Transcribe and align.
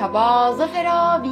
Merhaba 0.00 0.52
Zafer 0.52 0.84
abi. 0.88 1.28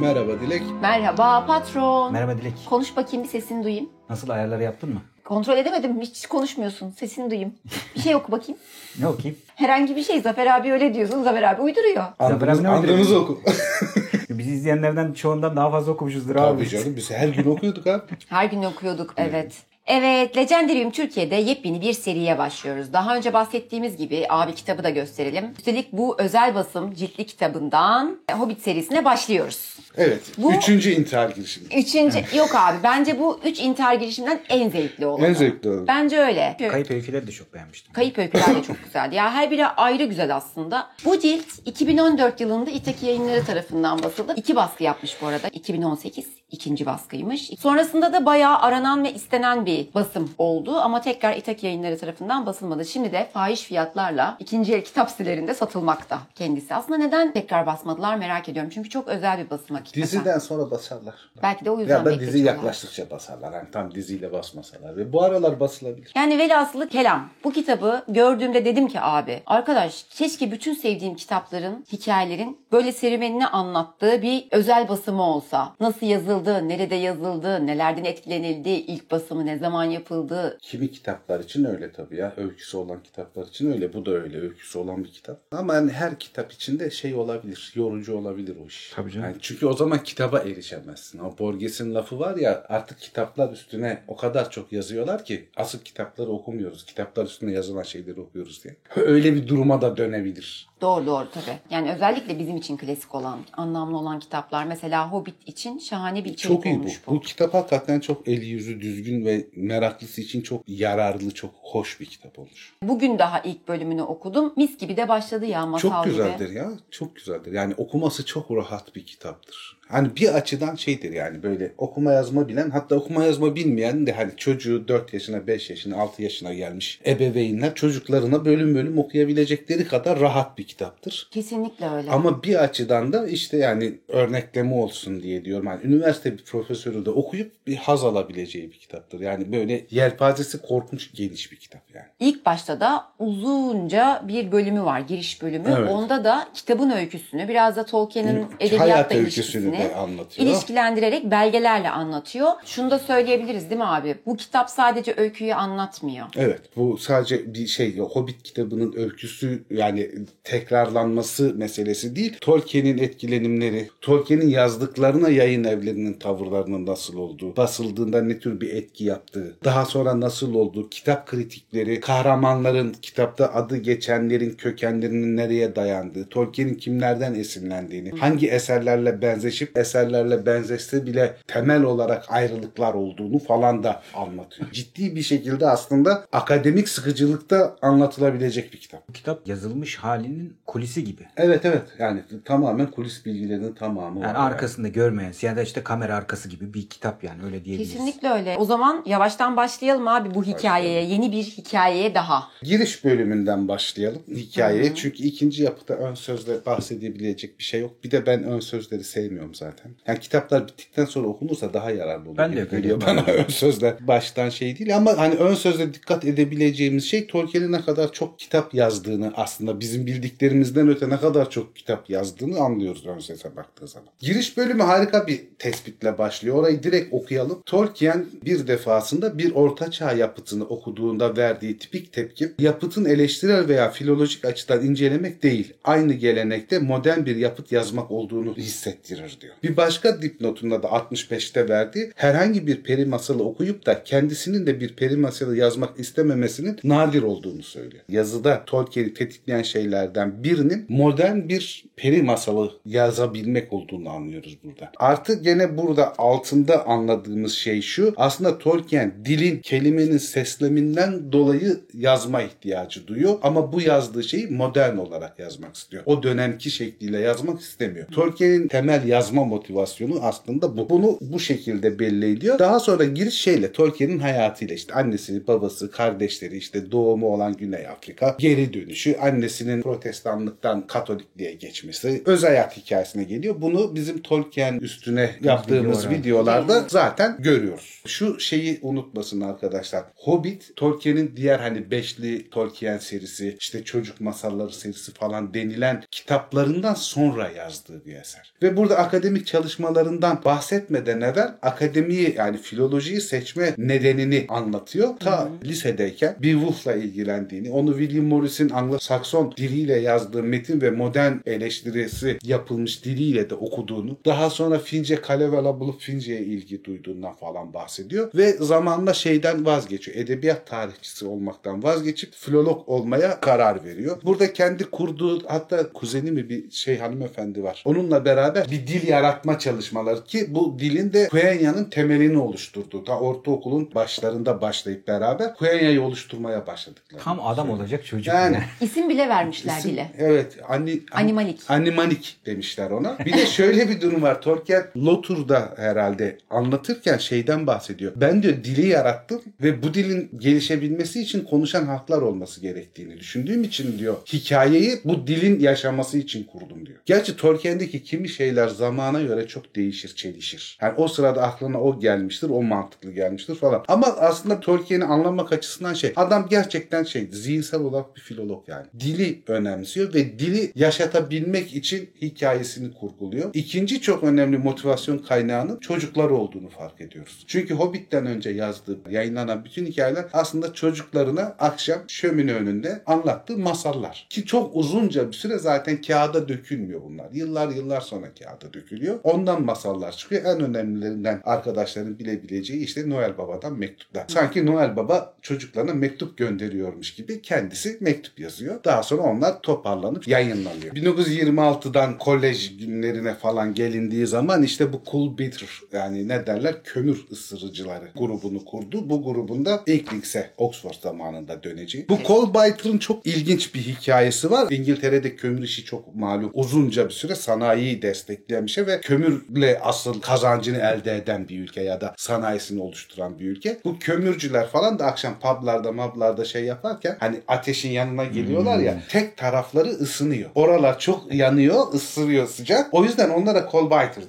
Merhaba 0.00 0.40
Dilek. 0.40 0.62
Merhaba 0.82 1.46
patron. 1.46 2.12
Merhaba 2.12 2.38
Dilek. 2.38 2.52
Konuş 2.68 2.96
bakayım 2.96 3.24
bir 3.24 3.28
sesini 3.28 3.64
duyayım. 3.64 3.88
Nasıl 4.10 4.28
ayarları 4.28 4.62
yaptın 4.62 4.90
mı? 4.94 5.00
Kontrol 5.24 5.56
edemedim 5.56 6.00
hiç 6.00 6.26
konuşmuyorsun. 6.26 6.90
Sesini 6.90 7.30
duyayım. 7.30 7.54
Bir 7.96 8.00
şey 8.00 8.14
oku 8.14 8.32
bakayım. 8.32 8.60
Ne 9.00 9.06
okuyayım? 9.06 9.38
Herhangi 9.54 9.96
bir 9.96 10.02
şey 10.02 10.20
Zafer 10.20 10.46
abi 10.46 10.72
öyle 10.72 10.94
diyorsun. 10.94 11.22
Zafer 11.22 11.42
abi 11.42 11.62
uyduruyor. 11.62 12.04
Zafer 12.20 12.48
abi 12.48 12.62
ne 12.62 12.70
uyduruyor? 12.70 12.72
andığımızı 12.74 13.20
oku. 13.20 13.40
Bizi 14.30 14.50
izleyenlerden 14.50 15.12
çoğundan 15.12 15.56
daha 15.56 15.70
fazla 15.70 15.92
okumuşuzdur 15.92 16.36
abi. 16.36 16.58
Tabii 16.58 16.68
canım 16.68 16.96
biz 16.96 17.10
her 17.10 17.28
gün 17.28 17.50
okuyorduk 17.50 17.86
abi. 17.86 18.02
Her 18.28 18.44
gün 18.44 18.62
okuyorduk 18.62 19.14
evet. 19.16 19.54
Evet, 19.92 20.36
Legendarium 20.36 20.90
Türkiye'de 20.90 21.34
yepyeni 21.36 21.80
bir 21.80 21.92
seriye 21.92 22.38
başlıyoruz. 22.38 22.92
Daha 22.92 23.16
önce 23.16 23.32
bahsettiğimiz 23.32 23.96
gibi 23.96 24.26
abi 24.28 24.54
kitabı 24.54 24.84
da 24.84 24.90
gösterelim. 24.90 25.50
Üstelik 25.58 25.92
bu 25.92 26.16
özel 26.20 26.54
basım 26.54 26.94
ciltli 26.94 27.26
kitabından 27.26 28.16
Hobbit 28.32 28.62
serisine 28.62 29.04
başlıyoruz. 29.04 29.78
Evet. 29.96 30.20
Bu- 30.38 30.52
Üçüncü 30.54 30.90
intihar 30.90 31.30
girişimi. 31.30 31.66
Üçüncü, 31.76 32.18
yok 32.36 32.50
abi 32.54 32.76
bence 32.82 33.20
bu 33.20 33.40
üç 33.44 33.60
intihar 33.60 33.94
girişiminden 33.94 34.40
en 34.48 34.70
zevkli 34.70 35.06
olanı. 35.06 35.26
En 35.26 35.34
zevkli 35.34 35.68
olanı. 35.70 35.86
Bence 35.86 36.18
öyle. 36.18 36.56
Kayıp 36.70 36.90
öyküleri 36.90 37.26
de 37.26 37.30
çok 37.32 37.54
beğenmiştim. 37.54 37.92
Kayıp 37.92 38.18
öyküler 38.18 38.54
de 38.56 38.62
çok 38.62 38.84
güzeldi. 38.84 39.14
Ya 39.14 39.32
her 39.34 39.50
biri 39.50 39.66
ayrı 39.66 40.04
güzel 40.04 40.36
aslında. 40.36 40.86
Bu 41.04 41.20
cilt 41.20 41.44
2014 41.66 42.40
yılında 42.40 42.70
İtaki 42.70 43.06
Yayınları 43.06 43.44
tarafından 43.44 44.02
basıldı. 44.02 44.34
İki 44.36 44.56
baskı 44.56 44.84
yapmış 44.84 45.16
bu 45.22 45.26
arada. 45.26 45.48
2018 45.48 46.26
ikinci 46.50 46.86
baskıymış. 46.86 47.50
Sonrasında 47.60 48.12
da 48.12 48.26
bayağı 48.26 48.58
aranan 48.58 49.04
ve 49.04 49.12
istenen 49.14 49.66
bir 49.66 49.77
basım 49.94 50.30
oldu 50.38 50.76
ama 50.76 51.00
tekrar 51.00 51.36
İtaki 51.36 51.66
Yayınları 51.66 51.98
tarafından 51.98 52.46
basılmadı. 52.46 52.84
Şimdi 52.84 53.12
de 53.12 53.28
fahiş 53.32 53.62
fiyatlarla 53.62 54.36
ikinci 54.40 54.74
el 54.74 54.84
kitap 54.84 55.10
sitelerinde 55.10 55.54
satılmakta 55.54 56.18
kendisi. 56.34 56.74
Aslında 56.74 56.98
neden 56.98 57.32
tekrar 57.32 57.66
basmadılar 57.66 58.16
merak 58.16 58.48
ediyorum. 58.48 58.70
Çünkü 58.74 58.90
çok 58.90 59.08
özel 59.08 59.38
bir 59.38 59.50
basım 59.50 59.76
hakikaten. 59.76 60.02
Diziden 60.02 60.38
sonra 60.38 60.70
basarlar. 60.70 61.14
Belki 61.42 61.64
de 61.64 61.70
o 61.70 61.78
yüzden 61.78 61.98
Ya 61.98 62.04
da 62.04 62.20
dizi 62.20 62.38
yaklaştıkça 62.38 63.10
basarlar. 63.10 63.52
Yani 63.52 63.70
tam 63.72 63.94
diziyle 63.94 64.32
basmasalar. 64.32 64.96
Ve 64.96 65.12
bu 65.12 65.22
aralar 65.22 65.60
basılabilir. 65.60 66.12
Yani 66.16 66.38
velhasılı 66.38 66.88
kelam. 66.88 67.28
Bu 67.44 67.52
kitabı 67.52 68.04
gördüğümde 68.08 68.64
dedim 68.64 68.88
ki 68.88 69.00
abi 69.00 69.42
arkadaş 69.46 70.04
keşke 70.10 70.52
bütün 70.52 70.74
sevdiğim 70.74 71.14
kitapların, 71.16 71.84
hikayelerin 71.92 72.58
böyle 72.72 72.92
serüvenini 72.92 73.46
anlattığı 73.46 74.22
bir 74.22 74.48
özel 74.50 74.88
basımı 74.88 75.22
olsa. 75.22 75.72
Nasıl 75.80 76.06
yazıldı, 76.06 76.68
nerede 76.68 76.94
yazıldı, 76.94 77.66
nelerden 77.66 78.04
etkilenildi, 78.04 78.68
ilk 78.70 79.10
basımı 79.10 79.46
ne 79.46 79.58
zaman 79.58 79.67
yapıldı. 79.84 80.58
Kimi 80.62 80.90
kitaplar 80.90 81.40
için 81.40 81.64
öyle 81.64 81.92
tabii 81.92 82.16
ya. 82.16 82.34
Öyküsü 82.36 82.76
olan 82.76 83.02
kitaplar 83.02 83.46
için 83.46 83.72
öyle. 83.72 83.92
Bu 83.92 84.06
da 84.06 84.10
öyle. 84.10 84.40
Öyküsü 84.40 84.78
olan 84.78 85.04
bir 85.04 85.12
kitap. 85.12 85.40
Ama 85.52 85.74
yani 85.74 85.92
her 85.92 86.18
kitap 86.18 86.52
içinde 86.52 86.90
şey 86.90 87.14
olabilir. 87.14 87.72
Yorucu 87.74 88.16
olabilir 88.16 88.56
o 88.64 88.66
iş. 88.66 88.92
Tabii 88.94 89.12
canım. 89.12 89.26
Yani 89.26 89.36
çünkü 89.40 89.66
o 89.66 89.72
zaman 89.72 90.02
kitaba 90.02 90.38
erişemezsin. 90.38 91.18
O 91.18 91.38
Borges'in 91.38 91.94
lafı 91.94 92.18
var 92.18 92.36
ya 92.36 92.64
artık 92.68 92.98
kitaplar 92.98 93.52
üstüne 93.52 94.02
o 94.08 94.16
kadar 94.16 94.50
çok 94.50 94.72
yazıyorlar 94.72 95.24
ki 95.24 95.48
asıl 95.56 95.78
kitapları 95.78 96.28
okumuyoruz. 96.28 96.84
Kitaplar 96.84 97.24
üstüne 97.24 97.52
yazılan 97.52 97.82
şeyleri 97.82 98.20
okuyoruz 98.20 98.64
diye. 98.64 98.76
Öyle 98.96 99.34
bir 99.34 99.48
duruma 99.48 99.80
da 99.80 99.96
dönebilir. 99.96 100.67
Doğru 100.80 101.06
doğru 101.06 101.28
tabii. 101.30 101.58
Yani 101.70 101.92
özellikle 101.92 102.38
bizim 102.38 102.56
için 102.56 102.76
klasik 102.76 103.14
olan, 103.14 103.38
anlamlı 103.52 103.98
olan 103.98 104.18
kitaplar. 104.18 104.64
Mesela 104.64 105.12
Hobbit 105.12 105.48
için 105.48 105.78
şahane 105.78 106.24
bir 106.24 106.30
içerik 106.30 106.56
Çok 106.56 106.66
iyi 106.66 106.80
bu. 107.06 107.14
bu. 107.14 107.20
kitap 107.20 107.54
hakikaten 107.54 108.00
çok 108.00 108.28
eli 108.28 108.46
yüzü 108.46 108.80
düzgün 108.80 109.24
ve 109.24 109.46
meraklısı 109.56 110.20
için 110.20 110.42
çok 110.42 110.62
yararlı, 110.68 111.34
çok 111.34 111.50
hoş 111.62 112.00
bir 112.00 112.06
kitap 112.06 112.38
olmuş. 112.38 112.74
Bugün 112.82 113.18
daha 113.18 113.40
ilk 113.40 113.68
bölümünü 113.68 114.02
okudum. 114.02 114.52
Mis 114.56 114.78
gibi 114.78 114.96
de 114.96 115.08
başladı 115.08 115.46
ya 115.46 115.66
masal 115.66 115.88
Çok 115.90 116.04
gibi. 116.04 116.14
güzeldir 116.14 116.50
ya. 116.50 116.70
Çok 116.90 117.16
güzeldir. 117.16 117.52
Yani 117.52 117.74
okuması 117.76 118.24
çok 118.26 118.50
rahat 118.50 118.94
bir 118.94 119.06
kitaptır. 119.06 119.77
Hani 119.88 120.16
bir 120.16 120.34
açıdan 120.34 120.74
şeydir 120.74 121.12
yani 121.12 121.42
böyle 121.42 121.72
okuma 121.78 122.12
yazma 122.12 122.48
bilen 122.48 122.70
hatta 122.70 122.94
okuma 122.94 123.24
yazma 123.24 123.56
bilmeyen 123.56 124.06
de 124.06 124.12
hani 124.12 124.30
çocuğu 124.36 124.88
4 124.88 125.14
yaşına 125.14 125.46
5 125.46 125.70
yaşına 125.70 125.96
6 125.96 126.22
yaşına 126.22 126.54
gelmiş 126.54 127.00
ebeveynler 127.06 127.74
çocuklarına 127.74 128.44
bölüm 128.44 128.74
bölüm 128.74 128.98
okuyabilecekleri 128.98 129.84
kadar 129.84 130.20
rahat 130.20 130.58
bir 130.58 130.64
kitaptır. 130.64 131.28
Kesinlikle 131.30 131.90
öyle. 131.90 132.10
Ama 132.10 132.42
bir 132.42 132.62
açıdan 132.62 133.12
da 133.12 133.26
işte 133.26 133.56
yani 133.56 133.98
örnekleme 134.08 134.74
olsun 134.74 135.22
diye 135.22 135.44
diyorum. 135.44 135.66
Yani 135.66 135.80
üniversite 135.84 136.32
bir 136.32 136.44
profesörü 136.44 137.04
de 137.04 137.10
okuyup 137.10 137.66
bir 137.66 137.76
haz 137.76 138.04
alabileceği 138.04 138.72
bir 138.72 138.78
kitaptır. 138.78 139.20
Yani 139.20 139.52
böyle 139.52 139.86
yelpazesi 139.90 140.62
korkunç 140.62 141.14
geniş 141.14 141.52
bir 141.52 141.56
kitap 141.56 141.82
yani. 141.94 142.06
İlk 142.20 142.46
başta 142.46 142.80
da 142.80 143.04
uzunca 143.18 144.22
bir 144.28 144.52
bölümü 144.52 144.82
var, 144.82 145.00
giriş 145.00 145.42
bölümü. 145.42 145.74
Evet. 145.78 145.90
Onda 145.90 146.24
da 146.24 146.48
kitabın 146.54 146.90
öyküsünü, 146.90 147.48
biraz 147.48 147.76
da 147.76 147.84
Tolkien'in 147.84 148.46
edebiyatla 148.60 149.16
ilişkisini 149.16 149.77
de 149.78 149.94
anlatıyor. 149.94 150.48
ilişkilendirerek 150.48 151.30
belgelerle 151.30 151.90
anlatıyor. 151.90 152.48
Şunu 152.64 152.90
da 152.90 152.98
söyleyebiliriz 152.98 153.70
değil 153.70 153.80
mi 153.80 153.86
abi? 153.86 154.16
Bu 154.26 154.36
kitap 154.36 154.70
sadece 154.70 155.14
öyküyü 155.16 155.54
anlatmıyor. 155.54 156.26
Evet 156.36 156.60
bu 156.76 156.98
sadece 156.98 157.54
bir 157.54 157.66
şey 157.66 157.98
Hobbit 157.98 158.42
kitabının 158.42 158.94
öyküsü 158.96 159.64
yani 159.70 160.10
tekrarlanması 160.44 161.54
meselesi 161.54 162.16
değil. 162.16 162.36
Tolkien'in 162.40 162.98
etkilenimleri, 162.98 163.90
Tolkien'in 164.00 164.48
yazdıklarına 164.48 165.28
yayın 165.28 165.64
evlerinin 165.64 166.12
tavırlarının 166.12 166.86
nasıl 166.86 167.16
olduğu, 167.16 167.56
basıldığında 167.56 168.22
ne 168.22 168.38
tür 168.38 168.60
bir 168.60 168.74
etki 168.74 169.04
yaptığı, 169.04 169.56
daha 169.64 169.84
sonra 169.84 170.20
nasıl 170.20 170.54
olduğu, 170.54 170.88
kitap 170.88 171.26
kritikleri, 171.26 172.00
kahramanların 172.00 172.94
kitapta 173.02 173.54
adı 173.54 173.76
geçenlerin 173.76 174.50
kökenlerinin 174.50 175.36
nereye 175.36 175.76
dayandığı, 175.76 176.28
Tolkien'in 176.28 176.74
kimlerden 176.74 177.34
esinlendiğini, 177.34 178.10
hangi 178.10 178.48
eserlerle 178.48 179.22
benzeşip 179.22 179.67
eserlerle 179.76 180.46
benzeşse 180.46 181.06
bile 181.06 181.36
temel 181.46 181.82
olarak 181.82 182.24
ayrılıklar 182.28 182.94
olduğunu 182.94 183.38
falan 183.38 183.82
da 183.82 184.02
anlatıyor. 184.14 184.70
Ciddi 184.72 185.16
bir 185.16 185.22
şekilde 185.22 185.66
aslında 185.66 186.24
akademik 186.32 186.88
sıkıcılıkta 186.88 187.76
anlatılabilecek 187.82 188.72
bir 188.72 188.80
kitap. 188.80 189.08
Bu 189.08 189.12
kitap 189.12 189.48
yazılmış 189.48 189.96
halinin 189.96 190.56
kulisi 190.66 191.04
gibi. 191.04 191.22
Evet 191.36 191.64
evet 191.64 191.82
yani 191.98 192.22
tamamen 192.44 192.90
kulis 192.90 193.26
bilgilerinin 193.26 193.74
tamamı 193.74 194.20
Yani 194.20 194.38
arkasında 194.38 194.88
görmeyen 194.88 195.32
ya 195.42 195.56
da 195.56 195.62
işte 195.62 195.82
kamera 195.82 196.16
arkası 196.16 196.48
gibi 196.48 196.74
bir 196.74 196.88
kitap 196.88 197.24
yani 197.24 197.42
öyle 197.44 197.64
diyebiliriz. 197.64 197.92
Kesinlikle 197.92 198.30
öyle. 198.30 198.56
O 198.58 198.64
zaman 198.64 199.02
yavaştan 199.06 199.56
başlayalım 199.56 200.08
abi 200.08 200.34
bu 200.34 200.44
hikayeye. 200.44 201.04
Yeni 201.04 201.32
bir 201.32 201.44
hikayeye 201.44 202.14
daha. 202.14 202.48
Giriş 202.62 203.04
bölümünden 203.04 203.68
başlayalım 203.68 204.22
hikayeye. 204.28 204.94
Çünkü 204.94 205.22
ikinci 205.22 205.62
yapıda 205.62 205.94
ön 205.94 206.14
sözle 206.14 206.66
bahsedebilecek 206.66 207.58
bir 207.58 207.64
şey 207.64 207.80
yok. 207.80 208.04
Bir 208.04 208.10
de 208.10 208.26
ben 208.26 208.42
ön 208.42 208.60
sözleri 208.60 209.04
sevmiyorum 209.04 209.54
zaten. 209.58 209.92
Yani 210.06 210.20
kitaplar 210.20 210.68
bittikten 210.68 211.04
sonra 211.04 211.26
okunursa 211.26 211.74
daha 211.74 211.90
yararlı 211.90 212.28
olur. 212.28 212.38
Ben 212.38 212.56
de 212.56 212.66
geliyor 212.70 213.00
bana 213.06 213.20
ön 213.26 213.48
sözler 213.48 213.94
baştan 214.00 214.48
şey 214.48 214.78
değil 214.78 214.96
ama 214.96 215.18
hani 215.18 215.34
ön 215.34 215.54
sözle 215.54 215.94
dikkat 215.94 216.24
edebileceğimiz 216.24 217.04
şey 217.04 217.26
Tolkien'in 217.26 217.72
ne 217.72 217.80
kadar 217.80 218.12
çok 218.12 218.38
kitap 218.38 218.74
yazdığını 218.74 219.32
aslında 219.36 219.80
bizim 219.80 220.06
bildiklerimizden 220.06 220.88
öte 220.88 221.10
ne 221.10 221.16
kadar 221.16 221.50
çok 221.50 221.76
kitap 221.76 222.10
yazdığını 222.10 222.58
anlıyoruz 222.58 223.06
ön 223.06 223.18
söze 223.18 223.56
baktığı 223.56 223.88
zaman. 223.88 224.08
Giriş 224.18 224.56
bölümü 224.56 224.82
harika 224.82 225.26
bir 225.26 225.40
tespitle 225.58 226.18
başlıyor. 226.18 226.56
Orayı 226.56 226.82
direkt 226.82 227.14
okuyalım. 227.14 227.62
Tolkien 227.66 228.26
bir 228.44 228.66
defasında 228.66 229.38
bir 229.38 229.54
ortaçağ 229.54 230.12
yapıtını 230.12 230.64
okuduğunda 230.64 231.36
verdiği 231.36 231.78
tipik 231.78 232.12
tepki 232.12 232.52
yapıtın 232.58 233.04
eleştirel 233.04 233.68
veya 233.68 233.90
filolojik 233.90 234.44
açıdan 234.44 234.84
incelemek 234.84 235.42
değil. 235.42 235.74
Aynı 235.84 236.12
gelenekte 236.12 236.78
modern 236.78 237.26
bir 237.26 237.36
yapıt 237.36 237.72
yazmak 237.72 238.10
olduğunu 238.10 238.56
hissettirir 238.56 239.38
diyor. 239.40 239.47
Bir 239.62 239.76
başka 239.76 240.22
dipnotunda 240.22 240.82
da 240.82 240.86
65'te 240.86 241.68
verdiği 241.68 242.12
herhangi 242.14 242.66
bir 242.66 242.82
peri 242.82 243.06
masalı 243.06 243.44
okuyup 243.44 243.86
da 243.86 244.02
kendisinin 244.04 244.66
de 244.66 244.80
bir 244.80 244.96
peri 244.96 245.16
masalı 245.16 245.56
yazmak 245.56 246.00
istememesinin 246.00 246.78
nadir 246.84 247.22
olduğunu 247.22 247.62
söylüyor. 247.62 248.04
Yazıda 248.08 248.64
Tolkien'i 248.66 249.14
tetikleyen 249.14 249.62
şeylerden 249.62 250.44
birinin 250.44 250.86
modern 250.88 251.48
bir 251.48 251.84
peri 251.96 252.22
masalı 252.22 252.72
yazabilmek 252.86 253.72
olduğunu 253.72 254.10
anlıyoruz 254.10 254.58
burada. 254.64 254.92
Artı 254.96 255.34
gene 255.34 255.78
burada 255.78 256.14
altında 256.18 256.86
anladığımız 256.86 257.52
şey 257.52 257.82
şu. 257.82 258.14
Aslında 258.16 258.58
Tolkien 258.58 259.14
dilin 259.24 259.58
kelimenin 259.58 260.18
sesleminden 260.18 261.32
dolayı 261.32 261.80
yazma 261.94 262.42
ihtiyacı 262.42 263.06
duyuyor 263.06 263.38
ama 263.42 263.72
bu 263.72 263.80
yazdığı 263.80 264.22
şeyi 264.22 264.46
modern 264.46 264.96
olarak 264.96 265.38
yazmak 265.38 265.76
istiyor. 265.76 266.02
O 266.06 266.22
dönemki 266.22 266.70
şekliyle 266.70 267.20
yazmak 267.20 267.60
istemiyor. 267.60 268.06
Tolkien'in 268.06 268.68
temel 268.68 269.08
yazma 269.08 269.37
yazma 269.38 269.56
motivasyonu 269.56 270.20
aslında 270.22 270.76
bu. 270.76 270.88
Bunu 270.90 271.18
bu 271.20 271.40
şekilde 271.40 271.98
belli 271.98 272.32
ediyor. 272.32 272.58
Daha 272.58 272.80
sonra 272.80 273.04
giriş 273.04 273.34
şeyle 273.34 273.72
Tolkien'in 273.72 274.18
hayatıyla 274.18 274.74
işte 274.74 274.94
annesi, 274.94 275.46
babası, 275.46 275.90
kardeşleri 275.90 276.56
işte 276.56 276.92
doğumu 276.92 277.26
olan 277.26 277.52
Güney 277.52 277.88
Afrika, 277.88 278.36
geri 278.38 278.72
dönüşü, 278.72 279.16
annesinin 279.16 279.82
protestanlıktan 279.82 280.86
katolikliğe 280.86 281.52
geçmesi, 281.52 282.22
öz 282.26 282.42
hayat 282.42 282.76
hikayesine 282.76 283.24
geliyor. 283.24 283.54
Bunu 283.58 283.94
bizim 283.94 284.22
Tolkien 284.22 284.78
üstüne 284.78 285.30
yaptığımız 285.42 286.10
Videolar. 286.10 286.18
videolarda 286.18 286.84
zaten 286.88 287.36
görüyoruz. 287.38 288.02
Şu 288.06 288.40
şeyi 288.40 288.78
unutmasın 288.82 289.40
arkadaşlar. 289.40 290.04
Hobbit 290.16 290.76
Tolkien'in 290.76 291.32
diğer 291.36 291.58
hani 291.58 291.90
beşli 291.90 292.50
Tolkien 292.50 292.98
serisi, 292.98 293.56
işte 293.60 293.84
çocuk 293.84 294.20
masalları 294.20 294.72
serisi 294.72 295.12
falan 295.12 295.54
denilen 295.54 296.04
kitaplarından 296.10 296.94
sonra 296.94 297.50
yazdığı 297.56 298.04
bir 298.06 298.16
eser. 298.16 298.52
Ve 298.62 298.76
burada 298.76 298.96
akademik 298.98 299.27
çalışmalarından 299.36 300.40
bahsetmeden 300.44 301.20
evvel 301.20 301.54
akademiyi 301.62 302.34
yani 302.36 302.58
filolojiyi 302.58 303.20
seçme 303.20 303.74
nedenini 303.78 304.46
anlatıyor. 304.48 305.08
Ta 305.20 305.48
lisedeyken 305.64 306.36
Beowulf'la 306.42 306.94
ilgilendiğini, 306.94 307.70
onu 307.70 307.98
William 307.98 308.24
Morris'in 308.24 308.68
Anglo-Sakson 308.68 309.56
diliyle 309.56 309.96
yazdığı 309.96 310.42
metin 310.42 310.80
ve 310.80 310.90
modern 310.90 311.32
eleştirisi 311.46 312.38
yapılmış 312.42 313.04
diliyle 313.04 313.50
de 313.50 313.54
okuduğunu, 313.54 314.18
daha 314.24 314.50
sonra 314.50 314.78
Fince 314.78 315.16
Kalevala 315.16 315.80
bulup 315.80 316.00
Fince'ye 316.00 316.40
ilgi 316.40 316.84
duyduğundan 316.84 317.34
falan 317.34 317.74
bahsediyor. 317.74 318.30
Ve 318.34 318.52
zamanla 318.52 319.14
şeyden 319.14 319.66
vazgeçiyor. 319.66 320.16
Edebiyat 320.16 320.66
tarihçisi 320.66 321.26
olmaktan 321.26 321.82
vazgeçip 321.82 322.34
filolog 322.34 322.88
olmaya 322.88 323.40
karar 323.40 323.84
veriyor. 323.84 324.16
Burada 324.24 324.52
kendi 324.52 324.84
kurduğu 324.84 325.42
hatta 325.46 325.92
kuzeni 325.92 326.30
mi 326.30 326.48
bir 326.48 326.70
şey 326.70 326.98
hanımefendi 326.98 327.62
var. 327.62 327.82
Onunla 327.84 328.24
beraber 328.24 328.70
bir 328.70 328.86
dil 328.86 329.07
yaratma 329.08 329.58
çalışmaları 329.58 330.24
ki 330.24 330.46
bu 330.54 330.78
dilin 330.78 331.12
de 331.12 331.28
Quenya'nın 331.28 331.84
temelini 331.84 332.38
oluşturduğu. 332.38 333.04
Ta 333.04 333.18
ortaokulun 333.20 333.94
başlarında 333.94 334.60
başlayıp 334.60 335.08
beraber 335.08 335.54
Quenya'yı 335.54 336.02
oluşturmaya 336.02 336.66
başladıklar. 336.66 337.20
Tam 337.24 337.46
adam 337.46 337.70
olacak 337.70 338.06
çocuk. 338.06 338.26
Yani 338.26 338.54
Yani. 338.54 338.64
İsim 338.80 339.08
bile 339.08 339.28
vermişler 339.28 339.78
İsim- 339.78 339.90
dile. 339.92 340.12
Evet. 340.18 340.56
Ani, 340.68 341.00
Animalik. 341.12 341.60
Animalik 341.68 342.36
demişler 342.46 342.90
ona. 342.90 343.18
Bir 343.18 343.32
de 343.32 343.46
şöyle 343.46 343.88
bir 343.88 344.00
durum 344.00 344.22
var. 344.22 344.42
Tolkien 344.42 344.84
Lotur'da 344.96 345.74
herhalde 345.76 346.38
anlatırken 346.50 347.18
şeyden 347.18 347.66
bahsediyor. 347.66 348.12
Ben 348.16 348.42
diyor 348.42 348.54
dili 348.64 348.86
yarattım 348.88 349.42
ve 349.62 349.82
bu 349.82 349.94
dilin 349.94 350.30
gelişebilmesi 350.38 351.20
için 351.20 351.44
konuşan 351.44 351.84
halklar 351.86 352.22
olması 352.22 352.60
gerektiğini 352.60 353.18
düşündüğüm 353.20 353.62
için 353.64 353.98
diyor 353.98 354.16
hikayeyi 354.32 355.00
bu 355.04 355.26
dilin 355.26 355.60
yaşaması 355.60 356.18
için 356.18 356.44
kurdum 356.44 356.86
diyor. 356.86 356.98
Gerçi 357.06 357.36
Tolkien'deki 357.36 358.02
kimi 358.02 358.28
şeyler 358.28 358.68
zamana 358.98 359.22
göre 359.22 359.46
çok 359.46 359.76
değişir, 359.76 360.14
çelişir. 360.14 360.78
Yani 360.82 360.94
o 360.96 361.08
sırada 361.08 361.42
aklına 361.42 361.80
o 361.80 362.00
gelmiştir, 362.00 362.50
o 362.50 362.62
mantıklı 362.62 363.10
gelmiştir 363.10 363.54
falan. 363.54 363.84
Ama 363.88 364.06
aslında 364.06 364.60
Tolkien'i 364.60 365.04
anlamak 365.04 365.52
açısından 365.52 365.94
şey, 365.94 366.12
adam 366.16 366.46
gerçekten 366.50 367.04
şey, 367.04 367.28
zihinsel 367.32 367.80
olarak 367.80 368.16
bir 368.16 368.20
filolog 368.20 368.68
yani. 368.68 368.86
Dili 369.00 369.42
önemsiyor 369.46 370.14
ve 370.14 370.38
dili 370.38 370.72
yaşatabilmek 370.74 371.74
için 371.74 372.10
hikayesini 372.22 372.94
kurguluyor. 372.94 373.50
İkinci 373.54 374.00
çok 374.00 374.24
önemli 374.24 374.58
motivasyon 374.58 375.18
kaynağının 375.18 375.78
çocuklar 375.80 376.30
olduğunu 376.30 376.68
fark 376.68 377.00
ediyoruz. 377.00 377.44
Çünkü 377.46 377.74
Hobbit'ten 377.74 378.26
önce 378.26 378.50
yazdığı, 378.50 378.98
yayınlanan 379.10 379.64
bütün 379.64 379.86
hikayeler 379.86 380.24
aslında 380.32 380.72
çocuklarına 380.72 381.56
akşam 381.58 381.98
şömine 382.08 382.52
önünde 382.52 383.02
anlattığı 383.06 383.58
masallar. 383.58 384.26
Ki 384.30 384.44
çok 384.44 384.76
uzunca 384.76 385.28
bir 385.28 385.36
süre 385.36 385.58
zaten 385.58 386.00
kağıda 386.00 386.48
dökülmüyor 386.48 387.02
bunlar. 387.02 387.30
Yıllar 387.32 387.68
yıllar 387.68 388.00
sonra 388.00 388.26
kağıda 388.34 388.72
dökülüyor. 388.72 388.87
Ondan 389.22 389.62
masallar 389.64 390.12
çıkıyor. 390.12 390.44
En 390.44 390.60
önemlilerinden 390.60 391.40
arkadaşların 391.44 392.18
bilebileceği 392.18 392.84
işte 392.84 393.10
Noel 393.10 393.38
Baba'dan 393.38 393.78
mektuplar. 393.78 394.24
Sanki 394.28 394.66
Noel 394.66 394.96
Baba 394.96 395.34
çocuklarına 395.42 395.94
mektup 395.94 396.38
gönderiyormuş 396.38 397.14
gibi 397.14 397.42
kendisi 397.42 397.98
mektup 398.00 398.40
yazıyor. 398.40 398.84
Daha 398.84 399.02
sonra 399.02 399.22
onlar 399.22 399.60
toparlanıp 399.60 400.28
yayınlanıyor. 400.28 400.94
1926'dan 400.94 402.18
kolej 402.18 402.78
günlerine 402.78 403.34
falan 403.34 403.74
gelindiği 403.74 404.26
zaman 404.26 404.62
işte 404.62 404.92
bu 404.92 405.02
Cool 405.10 405.38
Bitter 405.38 405.68
yani 405.92 406.28
ne 406.28 406.46
derler 406.46 406.82
kömür 406.84 407.26
ısırıcıları 407.32 408.08
grubunu 408.16 408.64
kurdu. 408.64 409.10
Bu 409.10 409.22
grubunda 409.22 409.82
Inkling'se 409.86 410.50
Oxford 410.56 410.94
zamanında 411.02 411.62
dönecek. 411.62 412.10
Bu 412.10 412.18
Coal 412.26 412.54
Bitter'ın 412.54 412.98
çok 412.98 413.26
ilginç 413.26 413.74
bir 413.74 413.80
hikayesi 413.80 414.50
var. 414.50 414.70
İngiltere'de 414.70 415.36
kömür 415.36 415.62
işi 415.62 415.84
çok 415.84 416.14
malum. 416.14 416.50
Uzunca 416.54 417.04
bir 417.04 417.14
süre 417.14 417.34
sanayiyi 417.34 418.02
destekleyen 418.02 418.66
bir 418.66 418.70
şey 418.70 418.77
ve 418.86 419.00
kömürle 419.00 419.80
asıl 419.82 420.20
kazancını 420.20 420.78
elde 420.78 421.16
eden 421.16 421.48
bir 421.48 421.60
ülke 421.60 421.82
ya 421.82 422.00
da 422.00 422.14
sanayisini 422.16 422.82
oluşturan 422.82 423.38
bir 423.38 423.44
ülke. 423.44 423.78
Bu 423.84 423.98
kömürcüler 423.98 424.68
falan 424.68 424.98
da 424.98 425.06
akşam 425.06 425.38
publarda 425.40 425.92
mablarda 425.92 426.44
şey 426.44 426.64
yaparken 426.64 427.16
hani 427.20 427.40
ateşin 427.48 427.90
yanına 427.90 428.24
geliyorlar 428.24 428.78
ya 428.78 428.94
tek 429.08 429.36
tarafları 429.36 429.88
ısınıyor. 429.88 430.50
Oralar 430.54 430.98
çok 430.98 431.34
yanıyor, 431.34 431.92
ısırıyor 431.94 432.48
sıcak. 432.48 432.88
O 432.92 433.04
yüzden 433.04 433.30
onlara 433.30 433.68
coal 433.72 433.86
biter 433.86 434.28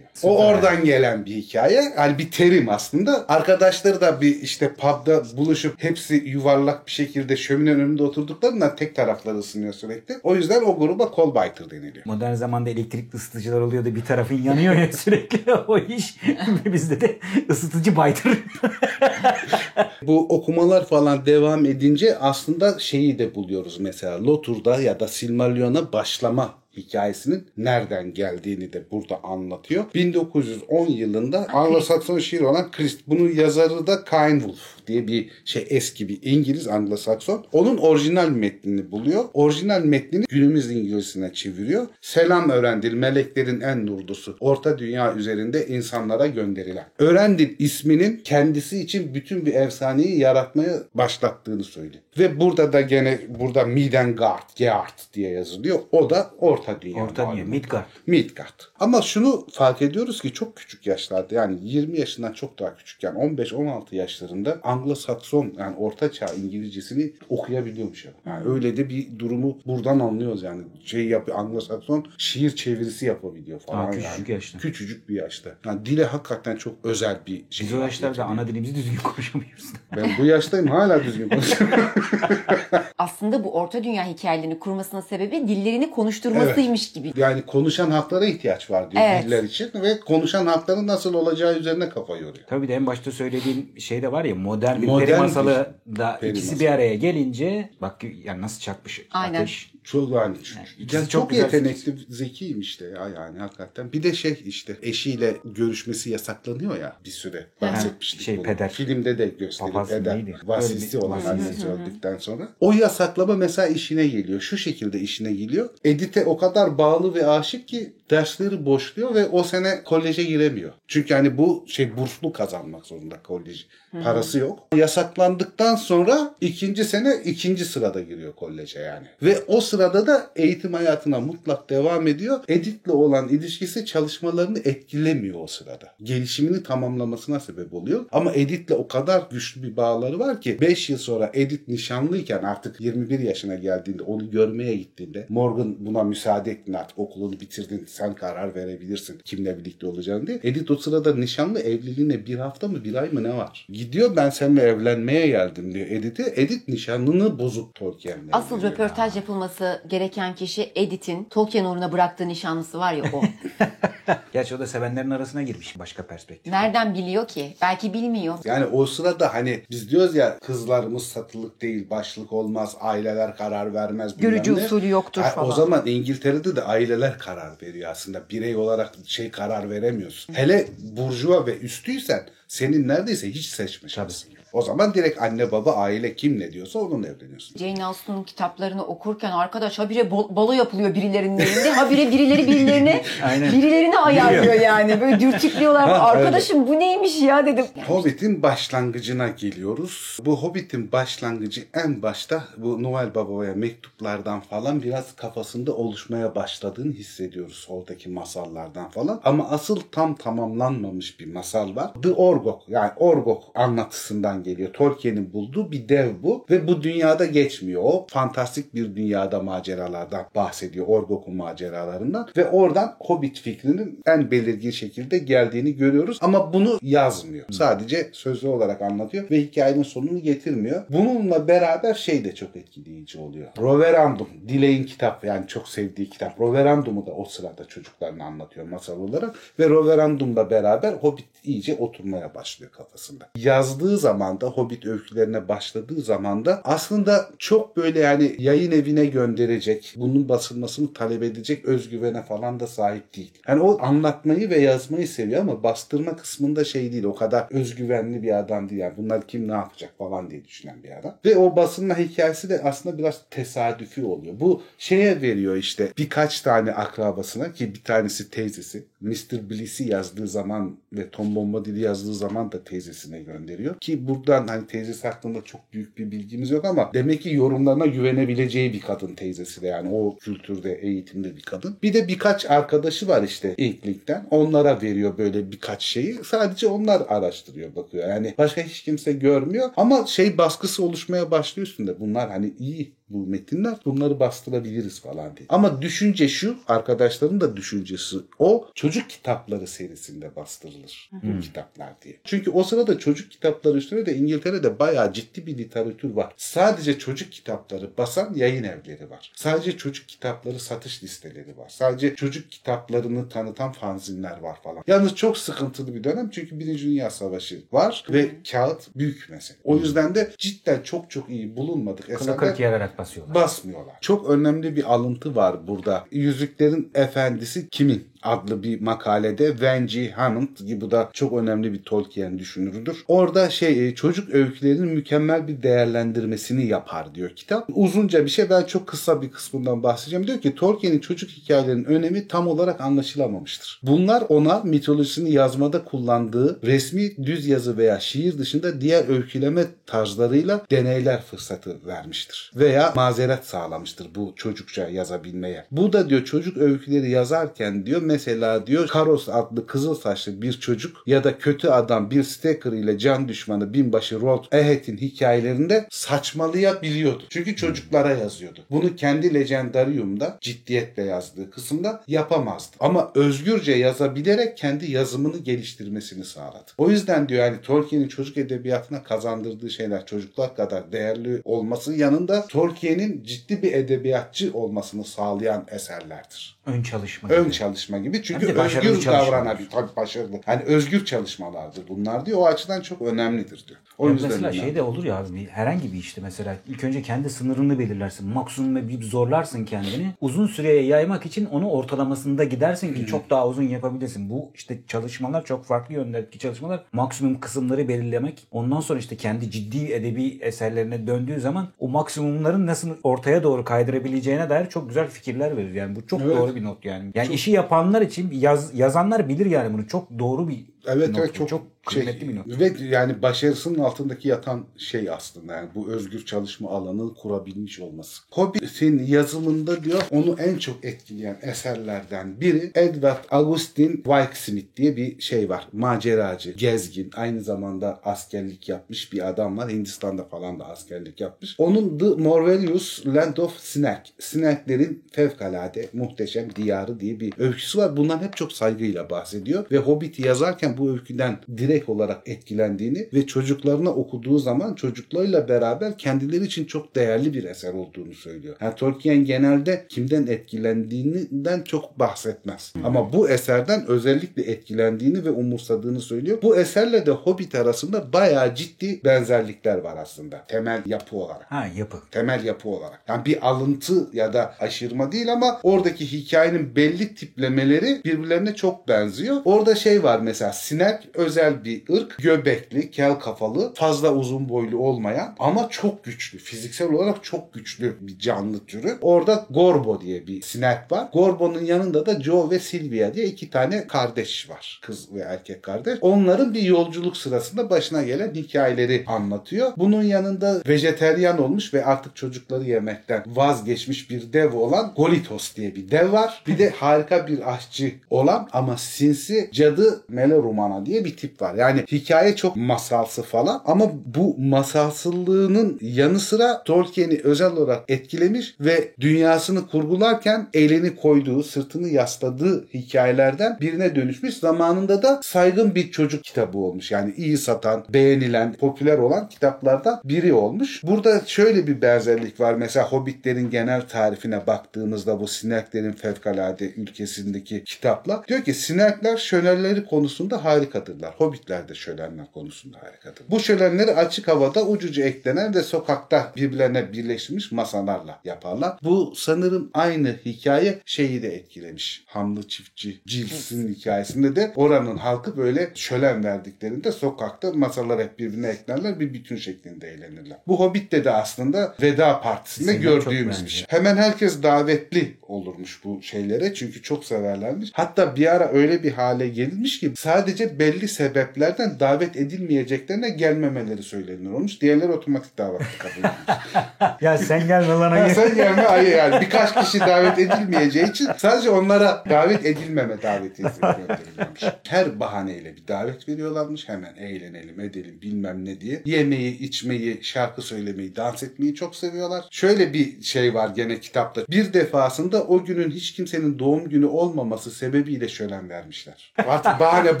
O 0.22 0.46
oradan 0.46 0.84
gelen 0.84 1.26
bir 1.26 1.34
hikaye. 1.34 1.82
Yani 1.96 2.18
bir 2.18 2.30
terim 2.30 2.68
aslında. 2.68 3.24
Arkadaşları 3.28 4.00
da 4.00 4.20
bir 4.20 4.42
işte 4.42 4.72
pub'da 4.74 5.22
buluşup 5.36 5.82
hepsi 5.82 6.14
yuvarlak 6.14 6.86
bir 6.86 6.92
şekilde 6.92 7.36
şöminenin 7.36 7.80
önünde 7.80 8.02
oturduklarından 8.02 8.76
tek 8.76 8.96
tarafları 8.96 9.38
ısınıyor 9.38 9.72
sürekli. 9.72 10.14
O 10.22 10.34
yüzden 10.34 10.62
o 10.64 10.78
gruba 10.78 11.10
coal 11.16 11.30
biter 11.30 11.70
deniliyor. 11.70 12.04
Modern 12.04 12.34
zamanda 12.34 12.70
elektrikli 12.70 13.16
ısıtıcılar 13.16 13.60
oluyor 13.60 13.84
da 13.84 13.94
bir 13.94 14.04
tarafın 14.04 14.42
yanıyor 14.42 14.74
ya 14.74 14.92
sürekli 14.92 15.54
o 15.54 15.78
iş. 15.78 16.16
Bizde 16.64 17.00
de 17.00 17.18
ısıtıcı 17.50 17.96
baytır. 17.96 18.38
Bu 20.02 20.26
okumalar 20.28 20.86
falan 20.86 21.26
devam 21.26 21.66
edince 21.66 22.18
aslında 22.18 22.78
şeyi 22.78 23.18
de 23.18 23.34
buluyoruz 23.34 23.80
mesela 23.80 24.24
Lotur'da 24.24 24.80
ya 24.80 25.00
da 25.00 25.08
Silmarillion'a 25.08 25.92
başlama 25.92 26.54
hikayesinin 26.78 27.46
nereden 27.56 28.14
geldiğini 28.14 28.72
de 28.72 28.84
burada 28.90 29.24
anlatıyor. 29.24 29.84
1910 29.94 30.86
yılında 30.86 31.38
Anglo-Sakson 31.38 32.20
şiir 32.20 32.40
olan 32.40 32.70
Christ. 32.70 33.00
Bunun 33.06 33.28
yazarı 33.28 33.86
da 33.86 34.04
Cynewulf 34.10 34.77
diye 34.88 35.08
bir 35.08 35.30
şey 35.44 35.66
eski 35.70 36.08
bir 36.08 36.18
İngiliz 36.22 36.66
Anglo-Sakson. 36.66 37.44
Onun 37.52 37.76
orijinal 37.76 38.28
metnini 38.28 38.90
buluyor. 38.90 39.24
Orijinal 39.34 39.84
metnini 39.84 40.24
günümüz 40.28 40.70
İngilizcesine 40.70 41.32
çeviriyor. 41.32 41.86
Selam 42.00 42.50
Örendil, 42.50 42.92
meleklerin 42.92 43.60
en 43.60 43.86
nurlusu. 43.86 44.36
Orta 44.40 44.78
dünya 44.78 45.14
üzerinde 45.14 45.66
insanlara 45.66 46.26
gönderilen. 46.26 46.86
Örendil 46.98 47.54
isminin 47.58 48.20
kendisi 48.24 48.80
için 48.80 49.14
bütün 49.14 49.46
bir 49.46 49.54
efsaneyi 49.54 50.18
yaratmaya 50.18 50.82
başlattığını 50.94 51.64
söylüyor. 51.64 52.02
Ve 52.18 52.40
burada 52.40 52.72
da 52.72 52.80
gene 52.80 53.18
burada 53.28 53.64
Midengard, 53.64 54.48
Geard 54.56 54.98
diye 55.14 55.30
yazılıyor. 55.30 55.78
O 55.92 56.10
da 56.10 56.30
Orta 56.38 56.82
Dünya. 56.82 57.04
Orta 57.04 57.32
dünya. 57.32 57.44
Midgard. 57.44 57.84
Midgard. 58.06 58.60
Ama 58.80 59.02
şunu 59.02 59.46
fark 59.52 59.82
ediyoruz 59.82 60.22
ki 60.22 60.32
çok 60.32 60.56
küçük 60.56 60.86
yaşlarda 60.86 61.34
yani 61.34 61.58
20 61.62 61.98
yaşından 61.98 62.32
çok 62.32 62.58
daha 62.58 62.76
küçükken 62.76 63.14
15-16 63.14 63.94
yaşlarında 63.94 64.58
Anglo-Sakson 64.82 65.52
yani 65.58 65.76
Orta 65.76 66.12
Çağ 66.12 66.26
İngilizcesini 66.26 67.12
okuyabiliyormuş. 67.28 68.04
ya. 68.04 68.10
Yani 68.26 68.48
öyle 68.48 68.76
de 68.76 68.88
bir 68.88 69.18
durumu 69.18 69.58
buradan 69.66 69.98
anlıyoruz 70.00 70.42
yani. 70.42 70.62
Şey 70.84 71.04
yapıyor 71.08 71.38
Anglo-Sakson 71.38 72.04
şiir 72.18 72.56
çevirisi 72.56 73.06
yapabiliyor 73.06 73.60
falan. 73.60 73.86
Aa, 73.86 73.90
küçücük 73.90 74.28
yani. 74.28 74.32
yaşta. 74.34 74.58
Küçücük 74.58 75.08
bir 75.08 75.14
yaşta. 75.14 75.50
Yani 75.66 75.86
dile 75.86 76.04
hakikaten 76.04 76.56
çok 76.56 76.74
özel 76.84 77.16
bir 77.26 77.44
şey. 77.50 77.66
Biz 77.66 77.74
o 77.74 77.80
yaşlarda 77.80 78.24
ana 78.24 78.46
dilimizi 78.48 78.74
düzgün 78.74 78.96
konuşamıyoruz. 79.14 79.64
Ben 79.96 80.10
bu 80.18 80.24
yaştayım 80.24 80.66
hala 80.66 81.04
düzgün 81.04 81.28
konuşuyorum. 81.28 81.78
Aslında 82.98 83.44
bu 83.44 83.54
Orta 83.54 83.84
Dünya 83.84 84.06
hikayelerini 84.06 84.58
kurmasının 84.58 85.00
sebebi 85.00 85.48
dillerini 85.48 85.90
konuşturmasıymış 85.90 86.92
gibi. 86.92 87.12
yani 87.16 87.42
konuşan 87.42 87.90
halklara 87.90 88.24
ihtiyaç 88.26 88.70
var 88.70 88.90
diyor 88.90 89.02
Evet. 89.06 89.24
diller 89.24 89.42
için 89.44 89.70
ve 89.74 90.00
konuşan 90.00 90.46
halkların 90.46 90.86
nasıl 90.86 91.14
olacağı 91.14 91.58
üzerine 91.58 91.88
kafa 91.88 92.12
yoruyor. 92.16 92.44
Tabii 92.46 92.68
de 92.68 92.74
en 92.74 92.86
başta 92.86 93.10
söylediğim 93.12 93.80
şey 93.80 94.02
de 94.02 94.12
var 94.12 94.24
ya 94.24 94.34
modern 94.34 94.67
bir 94.82 94.86
Modern 94.86 95.06
peri 95.06 95.14
bir 95.16 95.18
masalı 95.22 95.74
da 95.96 96.18
peri 96.20 96.30
ikisi 96.30 96.46
masalı. 96.46 96.60
bir 96.60 96.72
araya 96.72 96.94
gelince 96.94 97.70
bak 97.80 98.04
yani 98.24 98.42
nasıl 98.42 98.60
çakmış 98.60 99.02
Aynen. 99.10 99.40
ateş. 99.40 99.72
Çok 99.84 100.10
yani, 100.12 100.36
yani 100.78 100.88
çok 100.88 101.10
çok, 101.10 101.30
güzel 101.30 101.44
yetenekli, 101.44 101.94
zekiyim 102.08 102.60
işte 102.60 102.84
ya 102.84 103.08
yani 103.08 103.38
hakikaten. 103.38 103.92
Bir 103.92 104.02
de 104.02 104.12
şey 104.14 104.42
işte 104.46 104.76
eşiyle 104.82 105.36
görüşmesi 105.44 106.10
yasaklanıyor 106.10 106.80
ya 106.80 106.96
bir 107.04 107.10
süre. 107.10 107.46
Bahsetmiştik 107.60 108.20
Şey, 108.20 108.36
bunu. 108.36 108.44
peder. 108.44 108.68
Filmde 108.72 109.18
de 109.18 109.26
gösterip 109.26 109.90
eder. 109.90 110.24
Vasisi 110.44 110.98
bir- 110.98 111.02
olan 111.02 111.20
annesi 111.20 111.66
öldükten 111.68 112.18
sonra. 112.18 112.48
O 112.60 112.72
yasaklama 112.72 113.36
mesela 113.36 113.68
işine 113.68 114.06
geliyor. 114.06 114.40
Şu 114.40 114.58
şekilde 114.58 115.00
işine 115.00 115.32
geliyor. 115.32 115.70
Edith'e 115.84 116.24
o 116.24 116.36
kadar 116.36 116.78
bağlı 116.78 117.14
ve 117.14 117.26
aşık 117.26 117.68
ki 117.68 117.92
dersleri 118.10 118.66
boşluyor 118.66 119.14
ve 119.14 119.26
o 119.26 119.42
sene 119.42 119.84
koleje 119.84 120.24
giremiyor. 120.24 120.72
Çünkü 120.88 121.14
hani 121.14 121.38
bu 121.38 121.64
şey 121.68 121.96
burslu 121.96 122.32
kazanmak 122.32 122.86
zorunda 122.86 123.22
kolej. 123.22 123.66
Parası 124.04 124.38
yok. 124.38 124.66
Yasaklandıktan 124.76 125.76
sonra 125.76 126.34
ikinci 126.40 126.84
sene 126.84 127.14
ikinci 127.24 127.64
sırada 127.64 128.00
giriyor 128.00 128.32
koleje 128.34 128.80
yani. 128.80 129.06
Ve 129.22 129.38
o 129.46 129.60
sırada 129.60 130.06
da 130.06 130.30
eğitim 130.36 130.72
hayatına 130.72 131.20
mutlak 131.20 131.70
devam 131.70 132.06
ediyor. 132.06 132.40
Edit'le 132.48 132.88
olan 132.88 133.28
ilişkisi 133.28 133.86
çalışmalarını 133.86 134.58
etkilemiyor 134.58 135.40
o 135.40 135.46
sırada. 135.46 135.94
Gelişimini 136.02 136.62
tamamlamasına 136.62 137.40
sebep 137.40 137.74
oluyor. 137.74 138.04
Ama 138.12 138.32
Edit'le 138.34 138.70
o 138.70 138.88
kadar 138.88 139.22
güçlü 139.30 139.62
bir 139.62 139.76
bağları 139.76 140.18
var 140.18 140.40
ki 140.40 140.60
5 140.60 140.90
yıl 140.90 140.98
sonra 140.98 141.30
Edit 141.34 141.68
nişanlıyken 141.68 142.42
artık 142.42 142.80
21 142.80 143.18
yaşına 143.18 143.54
geldiğinde 143.54 144.02
onu 144.02 144.30
görmeye 144.30 144.76
gittiğinde 144.76 145.26
Morgan 145.28 145.76
buna 145.78 146.02
müsaade 146.02 146.50
ettin 146.50 146.72
artık 146.72 146.98
okulunu 146.98 147.40
bitirdin 147.40 147.84
sen 147.98 148.14
karar 148.14 148.54
verebilirsin 148.54 149.18
kimle 149.24 149.58
birlikte 149.58 149.86
olacağını 149.86 150.26
diye. 150.26 150.40
Edit 150.42 150.70
o 150.70 150.76
sırada 150.76 151.14
nişanlı 151.14 151.60
evliliğine 151.60 152.26
bir 152.26 152.38
hafta 152.38 152.68
mı 152.68 152.84
bir 152.84 152.94
ay 152.94 153.10
mı 153.10 153.22
ne 153.22 153.36
var? 153.36 153.66
Gidiyor 153.72 154.16
ben 154.16 154.30
seninle 154.30 154.62
evlenmeye 154.62 155.26
geldim 155.26 155.74
diyor 155.74 155.86
Edit'e. 155.86 156.32
Edit 156.36 156.68
nişanlını 156.68 157.38
bozup 157.38 157.74
Tolkien'le 157.74 158.28
Asıl 158.32 158.62
röportaj 158.62 159.16
yapılması 159.16 159.82
gereken 159.88 160.34
kişi 160.34 160.72
Edith'in 160.74 161.24
Tolkien 161.24 161.64
uğruna 161.64 161.92
bıraktığı 161.92 162.28
nişanlısı 162.28 162.78
var 162.78 162.92
ya 162.92 163.04
o. 163.12 163.22
Gerçi 164.32 164.54
o 164.54 164.58
da 164.58 164.66
sevenlerin 164.66 165.10
arasına 165.10 165.42
girmiş 165.42 165.78
başka 165.78 166.06
perspektif. 166.06 166.52
Nereden 166.52 166.94
biliyor 166.94 167.28
ki? 167.28 167.56
Belki 167.62 167.94
bilmiyor. 167.94 168.38
Yani 168.44 168.66
o 168.66 168.86
sırada 168.86 169.34
hani 169.34 169.62
biz 169.70 169.90
diyoruz 169.90 170.14
ya 170.14 170.38
kızlarımız 170.38 171.02
satılık 171.02 171.62
değil, 171.62 171.90
başlık 171.90 172.32
olmaz, 172.32 172.76
aileler 172.80 173.36
karar 173.36 173.74
vermez. 173.74 174.16
Görücü 174.16 174.52
usulü 174.52 174.88
yoktur 174.88 175.22
Ha, 175.22 175.28
falan. 175.30 175.48
O 175.48 175.52
zaman 175.52 175.82
İngiltere'de 175.86 176.56
de 176.56 176.62
aileler 176.62 177.18
karar 177.18 177.62
veriyor 177.62 177.87
aslında. 177.88 178.30
Birey 178.30 178.56
olarak 178.56 178.94
şey 179.06 179.30
karar 179.30 179.70
veremiyorsun. 179.70 180.34
Hele 180.34 180.68
burjuva 180.78 181.46
ve 181.46 181.58
üstüysen 181.58 182.28
senin 182.48 182.88
neredeyse 182.88 183.30
hiç 183.30 183.46
seçme 183.46 183.88
şansın. 183.88 184.37
O 184.52 184.62
zaman 184.62 184.94
direkt 184.94 185.22
anne 185.22 185.52
baba 185.52 185.72
aile 185.72 186.14
kim 186.16 186.38
ne 186.40 186.52
diyorsa 186.52 186.78
onunla 186.78 187.06
evleniyorsun. 187.08 187.58
Jane 187.58 187.84
Austen'ın 187.84 188.22
kitaplarını 188.22 188.84
okurken 188.86 189.30
arkadaş 189.30 189.78
habire 189.78 190.10
bol- 190.10 190.36
balo 190.36 190.52
yapılıyor 190.52 190.94
birilerinin 190.94 191.38
elinde. 191.38 191.70
Habire 191.70 192.10
birileri 192.10 192.46
birilerine 192.46 193.02
Aynen. 193.24 193.52
birilerini 193.52 193.98
ayarlıyor 193.98 194.54
yani. 194.54 195.00
Böyle 195.00 195.20
dürtükliyorlar. 195.20 195.88
Ha, 195.88 195.98
Arkadaşım 195.98 196.66
bu 196.68 196.78
neymiş 196.80 197.22
ya 197.22 197.46
dedim. 197.46 197.64
Hobbit'in 197.88 198.42
başlangıcına 198.42 199.28
geliyoruz. 199.28 200.18
Bu 200.24 200.36
Hobbit'in 200.42 200.92
başlangıcı 200.92 201.64
en 201.74 202.02
başta 202.02 202.44
bu 202.56 202.82
Noel 202.82 203.14
Baba'ya 203.14 203.54
mektuplardan 203.54 204.40
falan 204.40 204.82
biraz 204.82 205.16
kafasında 205.16 205.72
oluşmaya 205.74 206.34
başladığını 206.34 206.92
hissediyoruz 206.92 207.66
oradaki 207.70 208.08
masallardan 208.08 208.88
falan. 208.90 209.20
Ama 209.24 209.48
asıl 209.50 209.80
tam 209.92 210.14
tamamlanmamış 210.14 211.20
bir 211.20 211.32
masal 211.32 211.76
var. 211.76 211.90
The 212.02 212.12
Orgok 212.12 212.68
yani 212.68 212.90
Orgok 212.96 213.42
anlatısından 213.54 214.37
geliyor. 214.42 214.72
Tolkien'in 214.72 215.32
bulduğu 215.32 215.72
bir 215.72 215.88
dev 215.88 216.10
bu 216.22 216.46
ve 216.50 216.68
bu 216.68 216.82
dünyada 216.82 217.24
geçmiyor. 217.26 217.82
O 217.84 218.06
fantastik 218.10 218.74
bir 218.74 218.96
dünyada 218.96 219.40
maceralardan 219.40 220.26
bahsediyor. 220.34 220.86
Orgok'un 220.86 221.36
maceralarından 221.36 222.28
ve 222.36 222.48
oradan 222.48 222.96
Hobbit 223.00 223.40
fikrinin 223.40 224.00
en 224.06 224.30
belirgin 224.30 224.70
şekilde 224.70 225.18
geldiğini 225.18 225.76
görüyoruz 225.76 226.18
ama 226.20 226.52
bunu 226.52 226.78
yazmıyor. 226.82 227.46
Sadece 227.50 228.10
sözlü 228.12 228.48
olarak 228.48 228.82
anlatıyor 228.82 229.30
ve 229.30 229.40
hikayenin 229.40 229.82
sonunu 229.82 230.18
getirmiyor. 230.18 230.82
Bununla 230.90 231.48
beraber 231.48 231.94
şey 231.94 232.24
de 232.24 232.34
çok 232.34 232.56
etkileyici 232.56 233.18
oluyor. 233.18 233.48
Roverandum, 233.58 234.28
Dilek'in 234.48 234.84
kitap 234.84 235.24
yani 235.24 235.46
çok 235.46 235.68
sevdiği 235.68 236.10
kitap. 236.10 236.40
Roverandum'u 236.40 237.06
da 237.06 237.10
o 237.10 237.24
sırada 237.24 237.64
çocuklarına 237.64 238.24
anlatıyor 238.24 238.66
masal 238.66 239.00
olarak 239.00 239.34
ve 239.58 239.68
Roverandum'la 239.68 240.50
beraber 240.50 240.92
Hobbit 240.92 241.26
iyice 241.44 241.76
oturmaya 241.76 242.34
başlıyor 242.34 242.72
kafasında. 242.72 243.28
Yazdığı 243.36 243.98
zaman 243.98 244.27
da 244.40 244.46
Hobbit 244.46 244.86
öykülerine 244.86 245.48
başladığı 245.48 246.00
zaman 246.00 246.44
da 246.44 246.60
aslında 246.64 247.30
çok 247.38 247.76
böyle 247.76 248.00
yani 248.00 248.36
yayın 248.38 248.72
evine 248.72 249.06
gönderecek, 249.06 249.94
bunun 249.96 250.28
basılmasını 250.28 250.92
talep 250.92 251.22
edecek 251.22 251.64
özgüvene 251.64 252.22
falan 252.22 252.60
da 252.60 252.66
sahip 252.66 253.16
değil. 253.16 253.32
Yani 253.48 253.60
o 253.62 253.82
anlatmayı 253.82 254.50
ve 254.50 254.58
yazmayı 254.58 255.08
seviyor 255.08 255.40
ama 255.40 255.62
bastırma 255.62 256.16
kısmında 256.16 256.64
şey 256.64 256.92
değil. 256.92 257.04
O 257.04 257.14
kadar 257.14 257.46
özgüvenli 257.50 258.22
bir 258.22 258.38
adam 258.38 258.68
değil. 258.68 258.80
Yani 258.80 258.94
bunlar 258.96 259.26
kim 259.26 259.48
ne 259.48 259.52
yapacak 259.52 259.98
falan 259.98 260.30
diye 260.30 260.44
düşünen 260.44 260.82
bir 260.82 260.98
adam. 260.98 261.16
Ve 261.24 261.36
o 261.36 261.56
basılma 261.56 261.98
hikayesi 261.98 262.48
de 262.48 262.60
aslında 262.64 262.98
biraz 262.98 263.22
tesadüfi 263.30 264.04
oluyor. 264.04 264.34
Bu 264.40 264.62
şeye 264.78 265.22
veriyor 265.22 265.56
işte 265.56 265.92
birkaç 265.98 266.40
tane 266.40 266.72
akrabasına 266.72 267.52
ki 267.52 267.74
bir 267.74 267.84
tanesi 267.84 268.30
teyzesi. 268.30 268.84
Mr. 269.00 269.50
Bliss'i 269.50 269.90
yazdığı 269.90 270.28
zaman 270.28 270.76
ve 270.92 271.10
Tom 271.10 271.34
Bombadil'i 271.34 271.80
yazdığı 271.80 272.14
zaman 272.14 272.52
da 272.52 272.64
teyzesine 272.64 273.22
gönderiyor. 273.22 273.78
Ki 273.80 274.08
buradan 274.18 274.46
hani 274.46 274.66
teyzesi 274.66 275.08
hakkında 275.08 275.44
çok 275.44 275.72
büyük 275.72 275.98
bir 275.98 276.10
bilgimiz 276.10 276.50
yok 276.50 276.64
ama 276.64 276.90
demek 276.94 277.22
ki 277.22 277.34
yorumlarına 277.34 277.86
güvenebileceği 277.86 278.72
bir 278.72 278.80
kadın 278.80 279.14
teyzesi 279.14 279.62
de 279.62 279.66
yani 279.66 279.88
o 279.92 280.16
kültürde 280.16 280.74
eğitimde 280.74 281.36
bir 281.36 281.42
kadın. 281.42 281.76
Bir 281.82 281.94
de 281.94 282.08
birkaç 282.08 282.50
arkadaşı 282.50 283.08
var 283.08 283.22
işte 283.22 283.54
ilklikten. 283.56 284.26
Onlara 284.30 284.82
veriyor 284.82 285.18
böyle 285.18 285.52
birkaç 285.52 285.82
şeyi. 285.82 286.14
Sadece 286.24 286.66
onlar 286.66 287.02
araştırıyor 287.08 287.76
bakıyor. 287.76 288.08
Yani 288.08 288.34
başka 288.38 288.62
hiç 288.62 288.82
kimse 288.82 289.12
görmüyor 289.12 289.70
ama 289.76 290.06
şey 290.06 290.38
baskısı 290.38 290.84
oluşmaya 290.84 291.30
başlıyor 291.30 291.66
üstünde. 291.66 292.00
Bunlar 292.00 292.30
hani 292.30 292.52
iyi 292.58 292.92
bu 293.10 293.26
metinler 293.26 293.76
bunları 293.84 294.20
bastırabiliriz 294.20 295.00
falan 295.00 295.36
diye. 295.36 295.46
Ama 295.48 295.82
düşünce 295.82 296.28
şu 296.28 296.56
arkadaşların 296.68 297.40
da 297.40 297.56
düşüncesi 297.56 298.16
o 298.38 298.68
çocuk 298.74 299.10
kitapları 299.10 299.66
serisinde 299.66 300.36
bastırılır 300.36 301.10
bu 301.12 301.40
kitaplar 301.40 302.02
diye. 302.02 302.16
Çünkü 302.24 302.50
o 302.50 302.64
sırada 302.64 302.98
çocuk 302.98 303.30
kitapları 303.30 303.78
üstüne 303.78 304.06
de 304.06 304.16
İngiltere'de 304.16 304.78
bayağı 304.78 305.12
ciddi 305.12 305.46
bir 305.46 305.58
literatür 305.58 306.10
var. 306.10 306.34
Sadece 306.36 306.98
çocuk 306.98 307.32
kitapları 307.32 307.90
basan 307.98 308.34
yayın 308.34 308.64
evleri 308.64 309.10
var. 309.10 309.32
Sadece 309.34 309.76
çocuk 309.76 310.08
kitapları 310.08 310.58
satış 310.58 311.04
listeleri 311.04 311.56
var. 311.58 311.68
Sadece 311.68 312.14
çocuk 312.14 312.50
kitaplarını 312.50 313.28
tanıtan 313.28 313.72
fanzinler 313.72 314.38
var 314.40 314.62
falan. 314.62 314.84
Yalnız 314.86 315.14
çok 315.14 315.38
sıkıntılı 315.38 315.94
bir 315.94 316.04
dönem 316.04 316.30
çünkü 316.30 316.58
Birinci 316.58 316.86
Dünya 316.86 317.10
Savaşı 317.10 317.62
var 317.72 318.04
ve 318.10 318.30
kağıt 318.50 318.88
büyük 318.96 319.26
mesele. 319.30 319.58
O 319.64 319.76
yüzden 319.76 320.14
de 320.14 320.32
cidden 320.38 320.82
çok 320.82 321.10
çok 321.10 321.30
iyi 321.30 321.56
bulunmadık 321.56 322.06
Kılı 322.06 322.16
eserler 322.16 322.38
kırk 322.38 322.60
yararak 322.60 322.97
basıyorlar. 322.98 323.34
basmıyorlar. 323.34 323.94
Çok 324.00 324.30
önemli 324.30 324.76
bir 324.76 324.94
alıntı 324.94 325.36
var 325.36 325.68
burada. 325.68 326.04
Yüzüklerin 326.10 326.90
Efendisi 326.94 327.68
kimin? 327.68 328.08
adlı 328.22 328.62
bir 328.62 328.80
makalede 328.80 329.60
Venji 329.60 330.10
Hammond 330.10 330.56
ki 330.56 330.80
bu 330.80 330.90
da 330.90 331.10
çok 331.12 331.32
önemli 331.32 331.72
bir 331.72 331.82
Tolkien 331.82 332.38
düşünürüdür. 332.38 333.04
Orada 333.08 333.50
şey 333.50 333.94
çocuk 333.94 334.34
öykülerinin 334.34 334.88
mükemmel 334.88 335.48
bir 335.48 335.62
değerlendirmesini 335.62 336.66
yapar 336.66 337.14
diyor 337.14 337.30
kitap. 337.36 337.68
Uzunca 337.74 338.24
bir 338.24 338.30
şey 338.30 338.50
ben 338.50 338.62
çok 338.62 338.86
kısa 338.86 339.22
bir 339.22 339.30
kısmından 339.30 339.82
bahsedeceğim. 339.82 340.26
Diyor 340.26 340.40
ki 340.40 340.54
Tolkien'in 340.54 340.98
çocuk 340.98 341.30
hikayelerinin 341.30 341.84
önemi 341.84 342.28
tam 342.28 342.48
olarak 342.48 342.80
anlaşılamamıştır. 342.80 343.80
Bunlar 343.82 344.24
ona 344.28 344.60
mitolojisini 344.64 345.32
yazmada 345.32 345.84
kullandığı 345.84 346.60
resmi 346.62 347.16
düz 347.26 347.46
yazı 347.46 347.76
veya 347.76 348.00
şiir 348.00 348.38
dışında 348.38 348.80
diğer 348.80 349.08
öyküleme 349.08 349.64
tarzlarıyla 349.86 350.60
deneyler 350.70 351.22
fırsatı 351.22 351.86
vermiştir. 351.86 352.52
Veya 352.56 352.87
mazeret 352.96 353.44
sağlamıştır 353.44 354.14
bu 354.14 354.32
çocukça 354.36 354.88
yazabilmeye. 354.88 355.66
Bu 355.70 355.92
da 355.92 356.10
diyor 356.10 356.24
çocuk 356.24 356.56
öyküleri 356.56 357.10
yazarken 357.10 357.86
diyor 357.86 358.02
mesela 358.02 358.66
diyor 358.66 358.88
Karos 358.88 359.28
adlı 359.28 359.66
kızıl 359.66 359.94
saçlı 359.94 360.42
bir 360.42 360.52
çocuk 360.52 361.02
ya 361.06 361.24
da 361.24 361.38
kötü 361.38 361.68
adam 361.68 362.10
bir 362.10 362.22
Stacker 362.22 362.72
ile 362.72 362.98
can 362.98 363.28
düşmanı 363.28 363.74
binbaşı 363.74 364.20
Rold 364.20 364.44
Ehet'in 364.52 364.96
hikayelerinde 364.96 365.86
saçmalayabiliyordu. 365.90 367.22
Çünkü 367.30 367.56
çocuklara 367.56 368.10
yazıyordu. 368.10 368.60
Bunu 368.70 368.96
kendi 368.96 369.34
Legendarium'da 369.34 370.38
ciddiyetle 370.40 371.02
yazdığı 371.02 371.50
kısımda 371.50 372.02
yapamazdı. 372.08 372.76
Ama 372.80 373.12
özgürce 373.14 373.72
yazabilerek 373.72 374.56
kendi 374.56 374.90
yazımını 374.90 375.38
geliştirmesini 375.38 376.24
sağladı. 376.24 376.70
O 376.78 376.90
yüzden 376.90 377.28
diyor 377.28 377.44
yani 377.44 377.60
Tolkien'in 377.62 378.08
çocuk 378.08 378.36
edebiyatına 378.36 379.02
kazandırdığı 379.02 379.70
şeyler 379.70 380.06
çocuklar 380.06 380.56
kadar 380.56 380.92
değerli 380.92 381.40
olması 381.44 381.94
yanında 381.94 382.46
Tolkien'in 382.82 383.22
ciddi 383.24 383.62
bir 383.62 383.72
edebiyatçı 383.72 384.50
olmasını 384.54 385.04
sağlayan 385.04 385.66
eserlerdir. 385.70 386.58
Ön 386.66 386.82
çalışma 386.82 387.28
Ön 387.28 387.44
gibi. 387.44 387.52
çalışma 387.52 387.98
gibi. 387.98 388.22
Çünkü 388.22 388.46
özgür 388.46 388.80
çalışmalar. 389.00 389.26
davranabilir. 389.26 389.70
Tabii 389.70 389.96
başarılı. 389.96 390.40
Hani 390.46 390.62
özgür 390.62 391.04
çalışmalardır 391.04 391.82
bunlar 391.88 392.26
diyor. 392.26 392.38
O 392.38 392.46
açıdan 392.46 392.80
çok 392.80 393.02
önemlidir 393.02 393.64
diyor. 393.68 393.80
O 393.98 394.06
Ya 394.06 394.12
yüzden 394.12 394.28
mesela 394.30 394.48
önemli. 394.48 394.60
şey 394.62 394.74
de 394.74 394.82
olur 394.82 395.04
ya 395.04 395.24
bir- 395.34 395.46
herhangi 395.48 395.92
bir 395.92 395.98
işte 395.98 396.20
mesela 396.20 396.56
ilk 396.68 396.84
önce 396.84 397.02
kendi 397.02 397.30
sınırını 397.30 397.78
belirlersin. 397.78 398.28
Maksimum 398.28 398.88
bir 398.88 399.02
zorlarsın 399.02 399.64
kendini. 399.64 400.12
Uzun 400.20 400.46
süreye 400.46 400.82
yaymak 400.82 401.26
için 401.26 401.44
onu 401.46 401.70
ortalamasında 401.70 402.44
gidersin 402.44 402.94
ki 402.94 403.06
çok 403.06 403.30
daha 403.30 403.48
uzun 403.48 403.62
yapabilirsin. 403.62 404.30
Bu 404.30 404.50
işte 404.54 404.78
çalışmalar 404.86 405.44
çok 405.44 405.64
farklı 405.64 405.94
yöndeki 405.94 406.38
çalışmalar. 406.38 406.84
Maksimum 406.92 407.40
kısımları 407.40 407.88
belirlemek. 407.88 408.46
Ondan 408.50 408.80
sonra 408.80 408.98
işte 408.98 409.16
kendi 409.16 409.50
ciddi 409.50 409.92
edebi 409.92 410.38
eserlerine 410.40 411.06
döndüğü 411.06 411.40
zaman 411.40 411.68
o 411.78 411.88
maksimumların 411.88 412.66
nasıl 412.68 412.90
ortaya 413.02 413.42
doğru 413.42 413.64
kaydırabileceğine 413.64 414.50
dair 414.50 414.66
çok 414.68 414.88
güzel 414.88 415.08
fikirler 415.08 415.56
verir. 415.56 415.74
Yani 415.74 415.96
bu 415.96 416.06
çok 416.06 416.20
Evet. 416.20 416.36
doğru 416.36 416.54
bir 416.54 416.64
not 416.64 416.84
yani. 416.84 417.10
Yani 417.14 417.34
işi 417.34 417.50
yapanlar 417.50 418.02
için 418.02 418.30
yaz, 418.32 418.78
yazanlar 418.78 419.28
bilir 419.28 419.46
yani 419.46 419.74
bunu. 419.74 419.86
Çok 419.86 420.18
doğru 420.18 420.48
bir 420.48 420.66
Evet 420.86 421.08
not. 421.08 421.18
evet 421.18 421.34
çok, 421.34 421.48
çok 421.48 421.62
kıymetli 421.94 422.28
bir 422.28 422.36
not. 422.36 422.60
Ve 422.60 422.72
yani 422.84 423.22
başarısının 423.22 423.78
altındaki 423.78 424.28
yatan 424.28 424.66
şey 424.76 425.10
aslında 425.10 425.54
yani 425.54 425.68
bu 425.74 425.90
özgür 425.90 426.24
çalışma 426.24 426.70
alanını 426.70 427.14
kurabilmiş 427.14 427.80
olması. 427.80 428.22
Hobbit'in 428.30 429.06
yazımında 429.06 429.84
diyor 429.84 430.02
onu 430.10 430.36
en 430.38 430.58
çok 430.58 430.84
etkileyen 430.84 431.38
eserlerden 431.42 432.40
biri 432.40 432.70
Edward 432.74 433.24
Augustin 433.30 433.92
Wilkesmith 433.92 434.76
diye 434.76 434.96
bir 434.96 435.20
şey 435.20 435.48
var. 435.48 435.68
Maceracı, 435.72 436.50
gezgin, 436.50 437.10
aynı 437.16 437.40
zamanda 437.40 438.00
askerlik 438.04 438.68
yapmış 438.68 439.12
bir 439.12 439.28
adam 439.28 439.58
var. 439.58 439.70
Hindistan'da 439.70 440.24
falan 440.24 440.60
da 440.60 440.68
askerlik 440.68 441.20
yapmış. 441.20 441.54
Onun 441.58 441.98
The 441.98 442.22
Marvelous 442.22 443.06
Land 443.06 443.36
of 443.36 443.58
Snack. 443.58 444.08
Snacklerin 444.18 445.04
fevkalade 445.12 445.88
muhteşem 445.92 446.56
diyarı 446.56 447.00
diye 447.00 447.20
bir 447.20 447.32
öyküsü 447.38 447.78
var. 447.78 447.96
Bundan 447.96 448.22
hep 448.22 448.36
çok 448.36 448.52
saygıyla 448.52 449.10
bahsediyor 449.10 449.66
ve 449.70 449.78
Hobbit'i 449.78 450.26
yazarken 450.26 450.78
bu 450.78 450.90
öyküden 450.90 451.38
direkt 451.56 451.77
olarak 451.86 452.28
etkilendiğini 452.28 453.08
ve 453.12 453.26
çocuklarına 453.26 453.90
okuduğu 453.90 454.38
zaman 454.38 454.74
çocuklarıyla 454.74 455.48
beraber 455.48 455.98
kendileri 455.98 456.44
için 456.44 456.64
çok 456.64 456.96
değerli 456.96 457.34
bir 457.34 457.44
eser 457.44 457.74
olduğunu 457.74 458.14
söylüyor. 458.14 458.56
Yani 458.60 458.74
Tolkien 458.74 459.24
genelde 459.24 459.86
kimden 459.88 460.26
etkilendiğinden 460.26 461.62
çok 461.62 461.98
bahsetmez. 461.98 462.72
Ama 462.84 463.12
bu 463.12 463.28
eserden 463.28 463.86
özellikle 463.86 464.42
etkilendiğini 464.42 465.24
ve 465.24 465.30
umursadığını 465.30 466.00
söylüyor. 466.00 466.38
Bu 466.42 466.56
eserle 466.56 467.06
de 467.06 467.10
Hobbit 467.10 467.54
arasında 467.54 468.12
bayağı 468.12 468.54
ciddi 468.54 469.00
benzerlikler 469.04 469.78
var 469.78 469.96
aslında. 469.96 470.44
Temel 470.48 470.82
yapı 470.86 471.16
olarak 471.16 471.52
Ha 471.52 471.66
yapı. 471.76 471.96
temel 472.10 472.44
yapı 472.44 472.68
olarak. 472.68 473.00
Yani 473.08 473.24
bir 473.24 473.48
alıntı 473.48 474.08
ya 474.12 474.32
da 474.32 474.54
aşırma 474.60 475.12
değil 475.12 475.32
ama 475.32 475.60
oradaki 475.62 476.12
hikayenin 476.12 476.76
belli 476.76 477.14
tiplemeleri 477.14 478.00
birbirlerine 478.04 478.54
çok 478.54 478.88
benziyor. 478.88 479.36
Orada 479.44 479.74
şey 479.74 480.02
var 480.02 480.20
mesela 480.20 480.52
sinek 480.52 481.08
özel 481.14 481.57
bir 481.64 481.82
ırk. 481.96 482.16
Göbekli, 482.18 482.90
kel 482.90 483.14
kafalı, 483.14 483.74
fazla 483.74 484.14
uzun 484.14 484.48
boylu 484.48 484.78
olmayan 484.78 485.34
ama 485.38 485.68
çok 485.68 486.04
güçlü. 486.04 486.38
Fiziksel 486.38 486.92
olarak 486.92 487.24
çok 487.24 487.54
güçlü 487.54 487.96
bir 488.00 488.18
canlı 488.18 488.66
türü. 488.66 488.98
Orada 489.00 489.46
Gorbo 489.50 490.00
diye 490.00 490.26
bir 490.26 490.42
sinek 490.42 490.92
var. 490.92 491.08
Gorbo'nun 491.12 491.64
yanında 491.64 492.06
da 492.06 492.22
Joe 492.22 492.50
ve 492.50 492.58
Sylvia 492.58 493.14
diye 493.14 493.26
iki 493.26 493.50
tane 493.50 493.86
kardeş 493.86 494.50
var. 494.50 494.80
Kız 494.82 495.14
ve 495.14 495.20
erkek 495.20 495.62
kardeş. 495.62 495.98
Onların 496.00 496.54
bir 496.54 496.62
yolculuk 496.62 497.16
sırasında 497.16 497.70
başına 497.70 498.02
gelen 498.02 498.34
hikayeleri 498.34 499.04
anlatıyor. 499.06 499.72
Bunun 499.76 500.02
yanında 500.02 500.62
vejeteryan 500.68 501.42
olmuş 501.42 501.74
ve 501.74 501.84
artık 501.84 502.16
çocukları 502.16 502.64
yemekten 502.64 503.24
vazgeçmiş 503.26 504.10
bir 504.10 504.32
dev 504.32 504.54
olan 504.56 504.92
Golitos 504.96 505.56
diye 505.56 505.74
bir 505.74 505.90
dev 505.90 506.12
var. 506.12 506.42
Bir 506.46 506.58
de 506.58 506.70
harika 506.70 507.26
bir 507.26 507.54
aşçı 507.54 507.92
olan 508.10 508.48
ama 508.52 508.76
sinsi 508.76 509.50
cadı 509.52 510.04
Melorumana 510.08 510.86
diye 510.86 511.04
bir 511.04 511.16
tip 511.16 511.42
var. 511.42 511.47
Yani 511.56 511.84
hikaye 511.92 512.36
çok 512.36 512.56
masalsı 512.56 513.22
falan 513.22 513.62
ama 513.64 513.84
bu 514.04 514.36
masalsılığının 514.38 515.78
yanı 515.80 516.20
sıra 516.20 516.62
Tolkien'i 516.64 517.20
özel 517.24 517.52
olarak 517.52 517.84
etkilemiş 517.88 518.54
ve 518.60 518.92
dünyasını 519.00 519.66
kurgularken 519.66 520.48
elini 520.54 520.96
koyduğu, 520.96 521.42
sırtını 521.42 521.88
yasladığı 521.88 522.68
hikayelerden 522.74 523.58
birine 523.60 523.94
dönüşmüş. 523.94 524.36
Zamanında 524.36 525.02
da 525.02 525.20
saygın 525.22 525.74
bir 525.74 525.90
çocuk 525.90 526.24
kitabı 526.24 526.58
olmuş. 526.58 526.90
Yani 526.90 527.14
iyi 527.16 527.38
satan, 527.38 527.84
beğenilen, 527.88 528.52
popüler 528.52 528.98
olan 528.98 529.28
kitaplardan 529.28 530.00
biri 530.04 530.32
olmuş. 530.32 530.82
Burada 530.84 531.22
şöyle 531.26 531.66
bir 531.66 531.82
benzerlik 531.82 532.40
var. 532.40 532.54
Mesela 532.54 532.86
Hobbitlerin 532.88 533.50
genel 533.50 533.88
tarifine 533.88 534.46
baktığımızda 534.46 535.20
bu 535.20 535.28
sineklerin 535.28 535.92
fevkalade 535.92 536.72
ülkesindeki 536.72 537.64
kitapla 537.64 538.22
diyor 538.28 538.42
ki 538.42 538.54
sinekler 538.54 539.16
şölenleri 539.16 539.84
konusunda 539.84 540.44
harikadırlar. 540.44 541.14
Hobbitler 541.38 541.68
de 541.68 541.74
şölenler 541.74 542.32
konusunda 542.32 542.78
harikadır. 542.82 543.24
Bu 543.30 543.40
şölenleri 543.40 543.90
açık 543.94 544.28
havada 544.28 544.66
ucuca 544.66 545.04
eklenen 545.04 545.54
ve 545.54 545.62
sokakta 545.62 546.32
birbirlerine 546.36 546.92
birleşmiş 546.92 547.52
masalarla 547.52 548.20
yaparlar. 548.24 548.78
Bu 548.82 549.12
sanırım 549.16 549.70
aynı 549.74 550.16
hikaye 550.26 550.78
şeyi 550.86 551.22
de 551.22 551.34
etkilemiş. 551.34 552.04
Hamlı 552.06 552.48
çiftçi 552.48 553.00
Gilles'in 553.06 553.74
hikayesinde 553.74 554.36
de 554.36 554.52
oranın 554.56 554.96
halkı 554.96 555.36
böyle 555.36 555.70
şölen 555.74 556.24
verdiklerinde 556.24 556.92
sokakta 556.92 557.52
masalar 557.52 558.00
hep 558.00 558.18
birbirine 558.18 558.48
eklerler 558.48 559.00
bir 559.00 559.14
bütün 559.14 559.36
şeklinde 559.36 559.88
eğlenirler. 559.88 560.38
Bu 560.46 560.60
Hobbit'te 560.60 561.04
de 561.04 561.10
aslında 561.10 561.74
veda 561.82 562.20
partisinde 562.20 562.72
çok 562.72 562.82
gördüğümüz 562.82 563.44
bir 563.44 563.50
şey. 563.50 563.64
Hemen 563.68 563.96
herkes 563.96 564.42
davetli 564.42 565.16
olurmuş 565.22 565.84
bu 565.84 566.02
şeylere 566.02 566.54
çünkü 566.54 566.82
çok 566.82 567.04
severlermiş. 567.04 567.70
Hatta 567.72 568.16
bir 568.16 568.34
ara 568.34 568.48
öyle 568.52 568.82
bir 568.82 568.92
hale 568.92 569.28
gelmiş 569.28 569.80
ki 569.80 569.92
sadece 569.96 570.58
belli 570.58 570.88
sebeplerden 571.28 571.80
davet 571.80 572.16
edilmeyeceklerine 572.16 573.08
gelmemeleri 573.08 573.82
söylenir 573.82 574.30
olmuş. 574.30 574.60
Diğerleri 574.60 574.92
otomatik 574.92 575.38
davetli 575.38 575.78
kabul 575.78 575.92
edilmiş. 575.92 576.12
Ya 577.00 577.18
sen 577.18 577.46
gelme 577.46 577.68
lan 577.68 577.90
hayır. 577.90 578.14
sen 578.14 578.34
gelme 578.34 578.62
hayır 578.62 578.96
yani 578.96 579.20
birkaç 579.20 579.54
kişi 579.54 579.80
davet 579.80 580.18
edilmeyeceği 580.18 580.90
için 580.90 581.08
sadece 581.16 581.50
onlara 581.50 582.04
davet 582.10 582.46
edilmeme 582.46 583.02
daveti 583.02 583.42
gönderilmiş. 583.42 584.44
Her 584.68 585.00
bahaneyle 585.00 585.56
bir 585.56 585.68
davet 585.68 586.08
veriyorlarmış. 586.08 586.68
Hemen 586.68 586.96
eğlenelim 586.96 587.60
edelim 587.60 587.98
bilmem 588.02 588.44
ne 588.44 588.60
diye. 588.60 588.82
Yemeği, 588.84 589.38
içmeyi, 589.38 589.98
şarkı 590.02 590.42
söylemeyi, 590.42 590.96
dans 590.96 591.22
etmeyi 591.22 591.54
çok 591.54 591.76
seviyorlar. 591.76 592.24
Şöyle 592.30 592.72
bir 592.72 593.02
şey 593.02 593.34
var 593.34 593.48
gene 593.48 593.80
kitapta. 593.80 594.20
Bir 594.30 594.52
defasında 594.52 595.24
o 595.24 595.44
günün 595.44 595.70
hiç 595.70 595.92
kimsenin 595.92 596.38
doğum 596.38 596.68
günü 596.68 596.86
olmaması 596.86 597.50
sebebiyle 597.50 598.08
şölen 598.08 598.48
vermişler. 598.48 599.12
Artık 599.26 599.60
bahane 599.60 600.00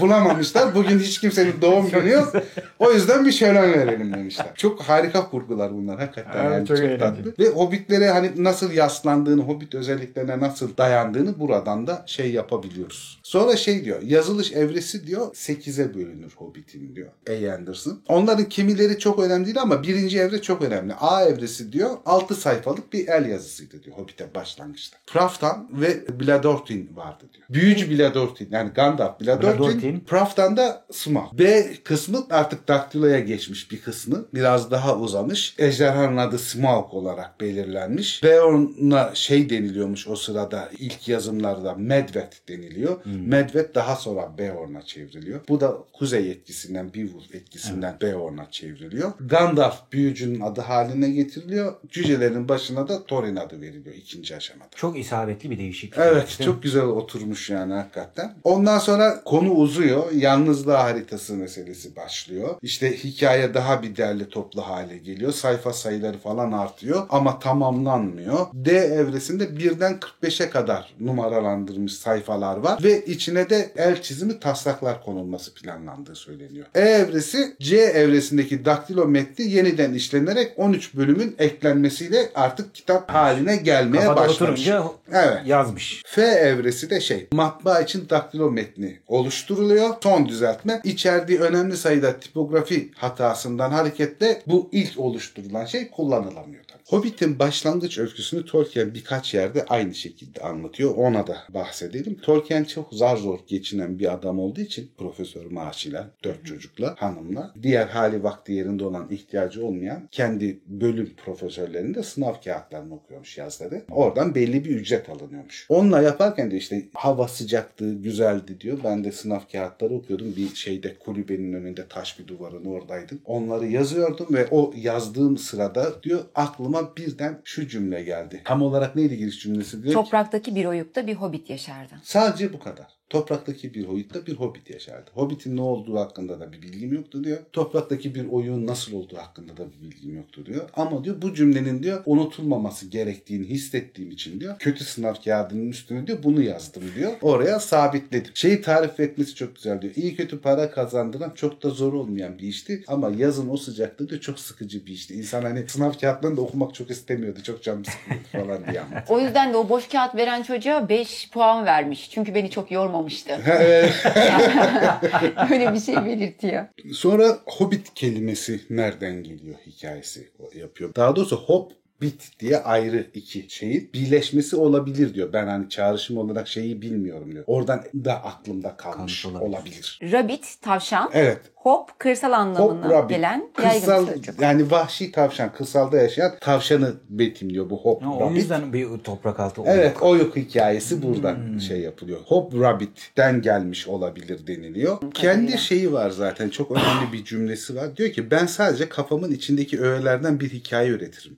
bulamamışlar. 0.00 0.74
Bugün 0.74 0.98
hiç 0.98 1.17
kimsenin 1.20 1.54
doğum 1.62 1.90
günü 1.90 2.10
yok. 2.10 2.32
O 2.78 2.92
yüzden 2.92 3.26
bir 3.26 3.32
şölen 3.32 3.72
verelim 3.72 4.12
demişler. 4.12 4.46
Çok 4.54 4.82
harika 4.82 5.30
kurgular 5.30 5.72
bunlar 5.72 5.98
hakikaten. 5.98 6.44
Evet, 6.44 6.52
yani 6.52 6.66
çok 6.66 6.76
çok, 6.76 6.98
tatlı. 6.98 7.34
Ve 7.38 7.48
hobbitlere 7.48 8.10
hani 8.10 8.30
nasıl 8.36 8.72
yaslandığını, 8.72 9.42
hobbit 9.42 9.74
özelliklerine 9.74 10.40
nasıl 10.40 10.76
dayandığını 10.76 11.40
buradan 11.40 11.86
da 11.86 12.02
şey 12.06 12.32
yapabiliyoruz. 12.32 13.20
Sonra 13.22 13.56
şey 13.56 13.84
diyor, 13.84 14.02
yazılış 14.02 14.52
evresi 14.52 15.06
diyor 15.06 15.26
8'e 15.34 15.94
bölünür 15.94 16.32
hobbitin 16.36 16.96
diyor 16.96 17.08
A. 17.30 17.54
Anderson. 17.54 18.00
Onların 18.08 18.44
kimileri 18.44 18.98
çok 18.98 19.18
önemli 19.18 19.44
değil 19.44 19.62
ama 19.62 19.82
birinci 19.82 20.18
evre 20.18 20.42
çok 20.42 20.62
önemli. 20.62 20.94
A 20.94 21.24
evresi 21.24 21.72
diyor 21.72 21.90
6 22.06 22.34
sayfalık 22.34 22.92
bir 22.92 23.08
el 23.08 23.26
yazısıydı 23.26 23.82
diyor 23.82 23.96
hobbite 23.96 24.34
başlangıçta. 24.34 24.98
Praftan 25.06 25.68
ve 25.72 26.20
Bladortin 26.20 26.90
vardı 26.96 27.24
diyor. 27.34 27.46
Büyücü 27.50 27.90
Bladortin 27.90 28.48
yani 28.50 28.70
Gandalf 28.70 29.20
Bladortin, 29.20 29.58
Bladortin. 29.58 30.00
Praftan 30.00 30.56
da 30.56 30.84
Smaug. 31.08 31.38
B 31.38 31.66
kısmı 31.84 32.26
artık 32.30 32.68
daktiloya 32.68 33.20
geçmiş 33.20 33.70
bir 33.70 33.80
kısmı. 33.80 34.24
Biraz 34.34 34.70
daha 34.70 34.96
uzamış. 34.96 35.54
Ejderhanın 35.58 36.16
adı 36.16 36.38
Smaug 36.38 36.94
olarak 36.94 37.40
belirlenmiş. 37.40 38.22
Beorn'a 38.22 39.10
şey 39.14 39.50
deniliyormuş 39.50 40.08
o 40.08 40.16
sırada 40.16 40.68
ilk 40.78 41.08
yazımlarda 41.08 41.74
Medved 41.74 42.32
deniliyor. 42.48 43.00
Medved 43.04 43.74
daha 43.74 43.96
sonra 43.96 44.38
Beorn'a 44.38 44.82
çevriliyor. 44.82 45.40
Bu 45.48 45.60
da 45.60 45.78
kuzey 45.92 46.30
etkisinden, 46.30 46.94
Beowulf 46.94 47.34
etkisinden 47.34 47.96
Beorn'a 48.02 48.50
çevriliyor. 48.50 49.12
Gandalf 49.20 49.92
büyücünün 49.92 50.40
adı 50.40 50.60
haline 50.60 51.10
getiriliyor. 51.10 51.74
Cücelerin 51.88 52.48
başına 52.48 52.88
da 52.88 53.04
Thorin 53.04 53.36
adı 53.36 53.60
veriliyor 53.60 53.94
ikinci 53.96 54.36
aşamada. 54.36 54.68
Çok 54.76 54.98
isabetli 54.98 55.50
bir 55.50 55.58
değişiklik. 55.58 55.98
Evet 55.98 56.40
mi? 56.40 56.44
çok 56.44 56.62
güzel 56.62 56.82
oturmuş 56.82 57.50
yani 57.50 57.72
hakikaten. 57.72 58.34
Ondan 58.44 58.78
sonra 58.78 59.24
konu 59.24 59.50
uzuyor. 59.50 60.12
Yalnızlığa 60.12 60.84
haritası 60.98 61.34
meselesi 61.34 61.96
başlıyor. 61.96 62.56
İşte 62.62 62.96
hikaye 63.04 63.54
daha 63.54 63.82
bir 63.82 63.96
derli 63.96 64.28
toplu 64.28 64.62
hale 64.62 64.98
geliyor. 64.98 65.32
Sayfa 65.32 65.72
sayıları 65.72 66.18
falan 66.18 66.52
artıyor 66.52 67.06
ama 67.10 67.38
tamamlanmıyor. 67.38 68.46
D 68.54 68.70
evresinde 68.72 69.56
birden 69.58 69.98
45'e 70.22 70.50
kadar 70.50 70.94
numaralandırılmış 71.00 71.94
sayfalar 71.94 72.56
var 72.56 72.82
ve 72.82 73.04
içine 73.04 73.50
de 73.50 73.70
el 73.76 74.02
çizimi 74.02 74.40
taslaklar 74.40 75.04
konulması 75.04 75.54
planlandığı 75.54 76.14
söyleniyor. 76.14 76.66
E 76.74 76.80
evresi 76.80 77.56
C 77.60 77.76
evresindeki 77.76 78.64
daktilo 78.64 79.06
metni 79.06 79.50
yeniden 79.50 79.94
işlenerek 79.94 80.52
13 80.56 80.94
bölümün 80.94 81.36
eklenmesiyle 81.38 82.30
artık 82.34 82.74
kitap 82.74 83.10
haline 83.10 83.56
gelmeye 83.56 84.04
Kafada 84.04 84.28
başlamış. 84.28 84.68
Evet. 85.12 85.46
yazmış. 85.46 86.02
F 86.06 86.22
evresi 86.22 86.90
de 86.90 87.00
şey 87.00 87.28
matbaa 87.32 87.80
için 87.80 88.08
daktilo 88.10 88.50
metni 88.50 89.00
oluşturuluyor. 89.06 89.94
Son 90.02 90.28
düzeltme 90.28 90.80
içerdiği 90.88 91.38
önemli 91.38 91.76
sayıda 91.76 92.20
tipografi 92.20 92.90
hatasından 92.94 93.70
hareketle 93.70 94.42
bu 94.46 94.68
ilk 94.72 94.98
oluşturulan 94.98 95.64
şey 95.64 95.90
kullanılamıyor. 95.90 96.64
Hobbit'in 96.88 97.38
başlangıç 97.38 97.98
öyküsünü 97.98 98.44
Tolkien 98.44 98.94
birkaç 98.94 99.34
yerde 99.34 99.64
aynı 99.64 99.94
şekilde 99.94 100.40
anlatıyor. 100.40 100.94
Ona 100.94 101.26
da 101.26 101.36
bahsedelim. 101.48 102.18
Tolkien 102.22 102.64
çok 102.64 102.92
zar 102.92 103.16
zor 103.16 103.38
geçinen 103.46 103.98
bir 103.98 104.14
adam 104.14 104.38
olduğu 104.38 104.60
için 104.60 104.90
profesör 104.98 105.44
maaşıyla, 105.44 106.10
dört 106.24 106.46
çocukla, 106.46 106.94
hanımla, 106.98 107.54
diğer 107.62 107.86
hali 107.86 108.22
vakti 108.22 108.52
yerinde 108.52 108.84
olan 108.84 109.10
ihtiyacı 109.10 109.66
olmayan 109.66 110.08
kendi 110.10 110.60
bölüm 110.66 111.14
profesörlerinde 111.24 112.02
sınav 112.02 112.34
kağıtlarını 112.44 112.94
okuyormuş 112.94 113.38
yazları. 113.38 113.84
Oradan 113.90 114.34
belli 114.34 114.64
bir 114.64 114.70
ücret 114.70 115.08
alınıyormuş. 115.08 115.66
Onunla 115.68 116.02
yaparken 116.02 116.50
de 116.50 116.56
işte 116.56 116.88
hava 116.94 117.28
sıcaktı, 117.28 117.94
güzeldi 117.94 118.60
diyor. 118.60 118.78
Ben 118.84 119.04
de 119.04 119.12
sınav 119.12 119.40
kağıtları 119.52 119.94
okuyordum. 119.94 120.34
Bir 120.36 120.54
şeyde 120.68 120.98
kulübenin 120.98 121.52
önünde 121.52 121.88
taş 121.88 122.18
bir 122.18 122.26
duvarın 122.26 122.64
oradaydım. 122.64 123.20
Onları 123.24 123.66
yazıyordum 123.66 124.26
ve 124.30 124.48
o 124.50 124.72
yazdığım 124.76 125.38
sırada 125.38 126.02
diyor 126.02 126.20
aklıma 126.34 126.96
birden 126.96 127.40
şu 127.44 127.68
cümle 127.68 128.02
geldi. 128.02 128.42
Tam 128.44 128.62
olarak 128.62 128.96
neydi 128.96 129.16
giriş 129.16 129.42
cümlesi 129.42 129.82
diyor 129.82 129.94
ki, 129.94 129.94
Topraktaki 129.94 130.54
bir 130.54 130.64
oyukta 130.64 131.06
bir 131.06 131.14
hobbit 131.14 131.50
yaşardı. 131.50 131.94
Sadece 132.02 132.52
bu 132.52 132.58
kadar. 132.58 132.97
Topraktaki 133.10 133.74
bir 133.74 133.84
hobitte 133.84 134.26
bir 134.26 134.34
hobbit 134.34 134.70
yaşardı. 134.70 135.10
Hobbit'in 135.14 135.56
ne 135.56 135.60
olduğu 135.60 135.98
hakkında 135.98 136.40
da 136.40 136.52
bir 136.52 136.62
bilgim 136.62 136.92
yoktu 136.92 137.24
diyor. 137.24 137.38
Topraktaki 137.52 138.14
bir 138.14 138.28
oyun 138.28 138.66
nasıl 138.66 138.92
olduğu 138.92 139.16
hakkında 139.16 139.56
da 139.56 139.66
bir 139.66 139.90
bilgim 139.90 140.16
yoktu 140.16 140.46
diyor. 140.46 140.68
Ama 140.74 141.04
diyor 141.04 141.22
bu 141.22 141.34
cümlenin 141.34 141.82
diyor 141.82 142.02
unutulmaması 142.06 142.86
gerektiğini 142.86 143.46
hissettiğim 143.46 144.10
için 144.10 144.40
diyor 144.40 144.58
kötü 144.58 144.84
sınav 144.84 145.14
kağıdının 145.24 145.70
üstüne 145.70 146.06
diyor 146.06 146.18
bunu 146.22 146.42
yazdım 146.42 146.82
diyor. 146.96 147.12
Oraya 147.22 147.60
sabitledim. 147.60 148.30
Şeyi 148.34 148.62
tarif 148.62 149.00
etmesi 149.00 149.34
çok 149.34 149.56
güzel 149.56 149.82
diyor. 149.82 149.94
İyi 149.96 150.16
kötü 150.16 150.40
para 150.40 150.70
kazandıran 150.70 151.32
çok 151.34 151.62
da 151.62 151.70
zor 151.70 151.92
olmayan 151.92 152.38
bir 152.38 152.48
işti. 152.48 152.84
Ama 152.86 153.10
yazın 153.16 153.48
o 153.48 153.56
sıcakta 153.56 154.08
diyor 154.08 154.20
çok 154.20 154.38
sıkıcı 154.40 154.86
bir 154.86 154.92
işti. 154.92 155.14
İnsan 155.14 155.42
hani 155.42 155.68
sınav 155.68 155.92
kağıtlarını 155.92 156.36
da 156.36 156.40
okumak 156.40 156.74
çok 156.74 156.90
istemiyordu. 156.90 157.42
Çok 157.42 157.62
canım 157.62 157.84
sıkılıyordu 157.84 158.28
falan 158.32 158.70
diye 158.70 158.80
anlatıyor. 158.80 159.18
O 159.18 159.20
yüzden 159.20 159.52
de 159.52 159.56
o 159.56 159.68
boş 159.68 159.88
kağıt 159.88 160.14
veren 160.16 160.42
çocuğa 160.42 160.88
5 160.88 161.30
puan 161.30 161.64
vermiş. 161.66 162.10
Çünkü 162.10 162.34
beni 162.34 162.50
çok 162.50 162.70
yormamıştı. 162.70 162.97
Evet. 163.46 163.94
Öyle 165.50 165.74
bir 165.74 165.80
şey 165.80 165.96
belirtiyor. 165.96 166.66
Sonra 166.92 167.38
Hobbit 167.46 167.94
kelimesi 167.94 168.60
nereden 168.70 169.22
geliyor 169.22 169.56
hikayesi 169.66 170.30
yapıyor. 170.54 170.94
Daha 170.94 171.16
doğrusu 171.16 171.36
Hob 171.36 171.70
Bit 172.00 172.30
diye 172.40 172.58
ayrı 172.58 173.06
iki 173.14 173.46
şeyin 173.48 173.90
birleşmesi 173.94 174.56
olabilir 174.56 175.14
diyor. 175.14 175.32
Ben 175.32 175.46
hani 175.46 175.68
çağrışım 175.68 176.18
olarak 176.18 176.48
şeyi 176.48 176.82
bilmiyorum 176.82 177.32
diyor. 177.32 177.44
Oradan 177.46 177.82
da 177.94 178.24
aklımda 178.24 178.76
kalmış 178.76 179.22
Kalmış 179.22 179.26
olabilir. 179.26 179.48
olabilir. 179.58 180.00
Rabbit 180.12 180.56
tavşan. 180.62 181.10
Evet. 181.12 181.38
Hop 181.54 181.98
kırsal 181.98 182.28
Hop 182.28 182.36
anlamına 182.36 182.90
rabbit. 182.90 183.16
gelen 183.16 183.48
yaygın 183.62 183.80
Kırsal, 183.80 184.06
sözcük. 184.06 184.40
yani 184.40 184.70
vahşi 184.70 185.12
tavşan, 185.12 185.52
kırsalda 185.52 185.96
yaşayan 185.96 186.32
tavşanı 186.40 186.94
betimliyor 187.10 187.70
bu 187.70 187.76
Hop 187.76 188.02
Ha, 188.02 188.10
o 188.16 188.20
rabbit. 188.20 188.36
yüzden 188.36 188.72
bir 188.72 188.86
toprak 189.04 189.40
altı 189.40 189.62
Evet 189.66 190.02
oyuk 190.02 190.36
hikayesi 190.36 190.94
Hmm. 190.94 191.02
buradan 191.02 191.58
şey 191.58 191.80
yapılıyor. 191.80 192.20
Hop 192.26 192.54
Rabbit'ten 192.60 193.42
gelmiş 193.42 193.88
olabilir 193.88 194.46
deniliyor. 194.46 194.98
Kendi 195.14 195.58
şeyi 195.58 195.92
var 195.92 196.10
zaten 196.10 196.48
çok 196.48 196.70
önemli 196.70 197.12
bir 197.12 197.24
cümlesi 197.24 197.76
var. 197.76 197.96
Diyor 197.96 198.10
ki 198.12 198.30
ben 198.30 198.46
sadece 198.46 198.88
kafamın 198.88 199.30
içindeki 199.32 199.80
öğelerden 199.80 200.40
bir 200.40 200.50
hikaye 200.50 200.88
üretirim. 200.90 201.36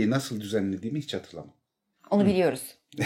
Hikayeyi 0.00 0.10
nasıl 0.10 0.40
düzenlediğimi 0.40 0.98
hiç 0.98 1.14
hatırlamam. 1.14 1.52
Onu 2.10 2.26
biliyoruz. 2.26 2.74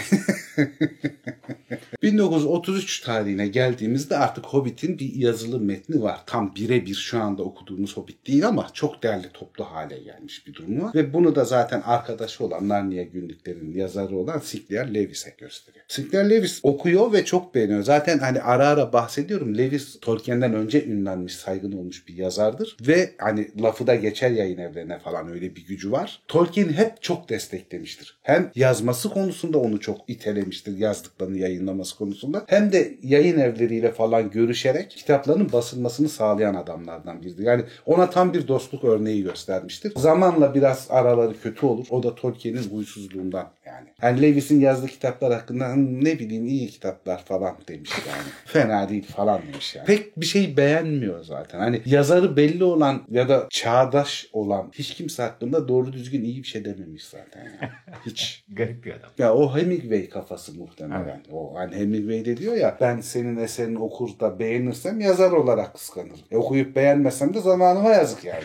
1933 2.03 3.01
tarihine 3.01 3.47
geldiğimizde 3.47 4.17
artık 4.17 4.45
Hobbit'in 4.45 4.99
bir 4.99 5.13
yazılı 5.15 5.59
metni 5.59 6.01
var. 6.01 6.19
Tam 6.25 6.55
birebir 6.55 6.95
şu 6.95 7.21
anda 7.21 7.43
okuduğumuz 7.43 7.97
Hobbit 7.97 8.27
değil 8.27 8.47
ama 8.47 8.67
çok 8.73 9.03
değerli 9.03 9.29
toplu 9.33 9.63
hale 9.63 9.99
gelmiş 9.99 10.47
bir 10.47 10.53
durum 10.53 10.81
var. 10.81 10.95
Ve 10.95 11.13
bunu 11.13 11.35
da 11.35 11.45
zaten 11.45 11.81
arkadaşı 11.81 12.45
olan 12.45 12.69
Narnia 12.69 13.03
günlüklerinin 13.03 13.77
yazarı 13.77 14.17
olan 14.17 14.39
Sinclair 14.39 14.93
Lewis'e 14.93 15.35
gösteriyor. 15.37 15.85
Sinclair 15.87 16.29
Lewis 16.29 16.59
okuyor 16.63 17.13
ve 17.13 17.25
çok 17.25 17.55
beğeniyor. 17.55 17.83
Zaten 17.83 18.19
hani 18.19 18.41
ara 18.41 18.67
ara 18.67 18.93
bahsediyorum. 18.93 19.57
Lewis 19.57 19.99
Tolkien'den 19.99 20.53
önce 20.53 20.85
ünlenmiş, 20.85 21.35
saygın 21.35 21.71
olmuş 21.71 22.07
bir 22.07 22.13
yazardır. 22.13 22.77
Ve 22.81 23.11
hani 23.17 23.61
lafı 23.61 23.87
da 23.87 23.95
geçer 23.95 24.31
yayın 24.31 24.57
evlerine 24.57 24.99
falan 24.99 25.29
öyle 25.29 25.55
bir 25.55 25.65
gücü 25.65 25.91
var. 25.91 26.21
Tolkien'i 26.27 26.73
hep 26.73 27.01
çok 27.01 27.29
desteklemiştir. 27.29 28.19
Hem 28.21 28.51
yazması 28.55 29.09
konusunda 29.09 29.57
onu 29.57 29.74
çok 29.79 29.97
itelemiştir 30.07 30.77
yazdıklarını 30.77 31.37
yayınlaması 31.37 31.97
konusunda. 31.97 32.43
Hem 32.47 32.71
de 32.71 32.97
yayın 33.03 33.39
evleriyle 33.39 33.91
falan 33.91 34.31
görüşerek 34.31 34.89
kitaplarının 34.89 35.51
basılmasını 35.51 36.09
sağlayan 36.09 36.55
adamlardan 36.55 37.21
biridir. 37.21 37.43
Yani 37.43 37.63
ona 37.85 38.09
tam 38.09 38.33
bir 38.33 38.47
dostluk 38.47 38.83
örneği 38.83 39.23
göstermiştir. 39.23 39.93
Zamanla 39.95 40.53
biraz 40.55 40.87
araları 40.89 41.39
kötü 41.41 41.65
olur. 41.65 41.87
O 41.89 42.03
da 42.03 42.15
Tolkien'in 42.15 42.63
huysuzluğundan 42.71 43.51
yani. 43.65 43.87
Yani 44.01 44.21
Lewis'in 44.21 44.59
yazdığı 44.59 44.87
kitaplar 44.87 45.33
hakkında 45.33 45.67
"Hı, 45.69 45.75
ne 45.77 46.19
bileyim 46.19 46.45
iyi 46.45 46.67
kitaplar 46.67 47.23
falan 47.25 47.55
demiş 47.67 47.91
yani. 48.07 48.27
Fena 48.45 48.89
değil 48.89 49.03
falan 49.07 49.41
demiş 49.53 49.75
yani. 49.75 49.85
Pek 49.85 50.19
bir 50.21 50.25
şey 50.25 50.57
beğenmiyor 50.57 51.23
zaten. 51.23 51.59
Hani 51.59 51.81
yazarı 51.85 52.37
belli 52.37 52.63
olan 52.63 53.01
ya 53.11 53.29
da 53.29 53.47
çağdaş 53.49 54.27
olan 54.33 54.71
hiç 54.73 54.93
kimse 54.93 55.23
hakkında 55.23 55.67
doğru 55.67 55.93
düzgün 55.93 56.23
iyi 56.23 56.43
bir 56.43 56.47
şey 56.47 56.65
dememiş 56.65 57.05
zaten 57.05 57.43
yani. 57.43 57.71
Hiç. 58.05 58.43
Garip 58.49 58.85
bir 58.85 58.91
adam. 58.91 59.09
Ya 59.17 59.33
o 59.35 59.55
Hemingway 59.65 60.09
kafası 60.09 60.53
muhtemelen. 60.53 61.21
O 61.31 61.55
hani 61.55 61.75
Hemingway 61.75 62.25
de 62.25 62.37
diyor 62.37 62.55
ya 62.55 62.77
ben 62.81 63.01
senin 63.01 63.37
eserini 63.37 63.79
okur 63.79 64.09
da 64.19 64.39
beğenirsem 64.39 64.99
yazar 64.99 65.31
olarak 65.31 65.73
kıskanırım. 65.73 66.19
E, 66.31 66.37
okuyup 66.37 66.75
beğenmesem 66.75 67.33
de 67.33 67.39
zamanıma 67.39 67.89
yazık 67.89 68.23
yani. 68.23 68.43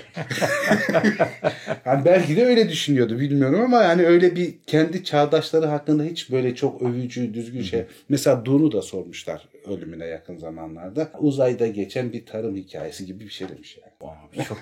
yani 1.85 2.05
belki 2.05 2.37
de 2.37 2.47
öyle 2.47 2.69
düşünüyordu 2.69 3.19
bilmiyorum 3.19 3.61
ama 3.61 3.83
yani 3.83 4.07
öyle 4.07 4.37
bir 4.37 4.55
kendi 4.67 5.05
çağdaşları 5.05 5.67
hakkında 5.67 6.03
hiç 6.03 6.33
böyle 6.33 6.55
çok 6.55 6.83
övücü, 6.83 7.35
düzgün 7.35 7.63
şey. 7.63 7.85
Mesela 8.09 8.45
Dune'u 8.45 8.73
da 8.73 8.83
sormuşlar 8.83 9.49
ölümüne 9.67 10.07
yakın 10.07 10.37
zamanlarda. 10.37 11.11
Uzayda 11.19 11.67
geçen 11.67 12.13
bir 12.13 12.27
tarım 12.27 12.57
hikayesi 12.57 13.07
gibi 13.07 13.25
bir 13.25 13.31
şey 13.31 13.49
demiş 13.49 13.79
yani. 13.83 13.91
Abi 14.01 14.45
çok 14.45 14.59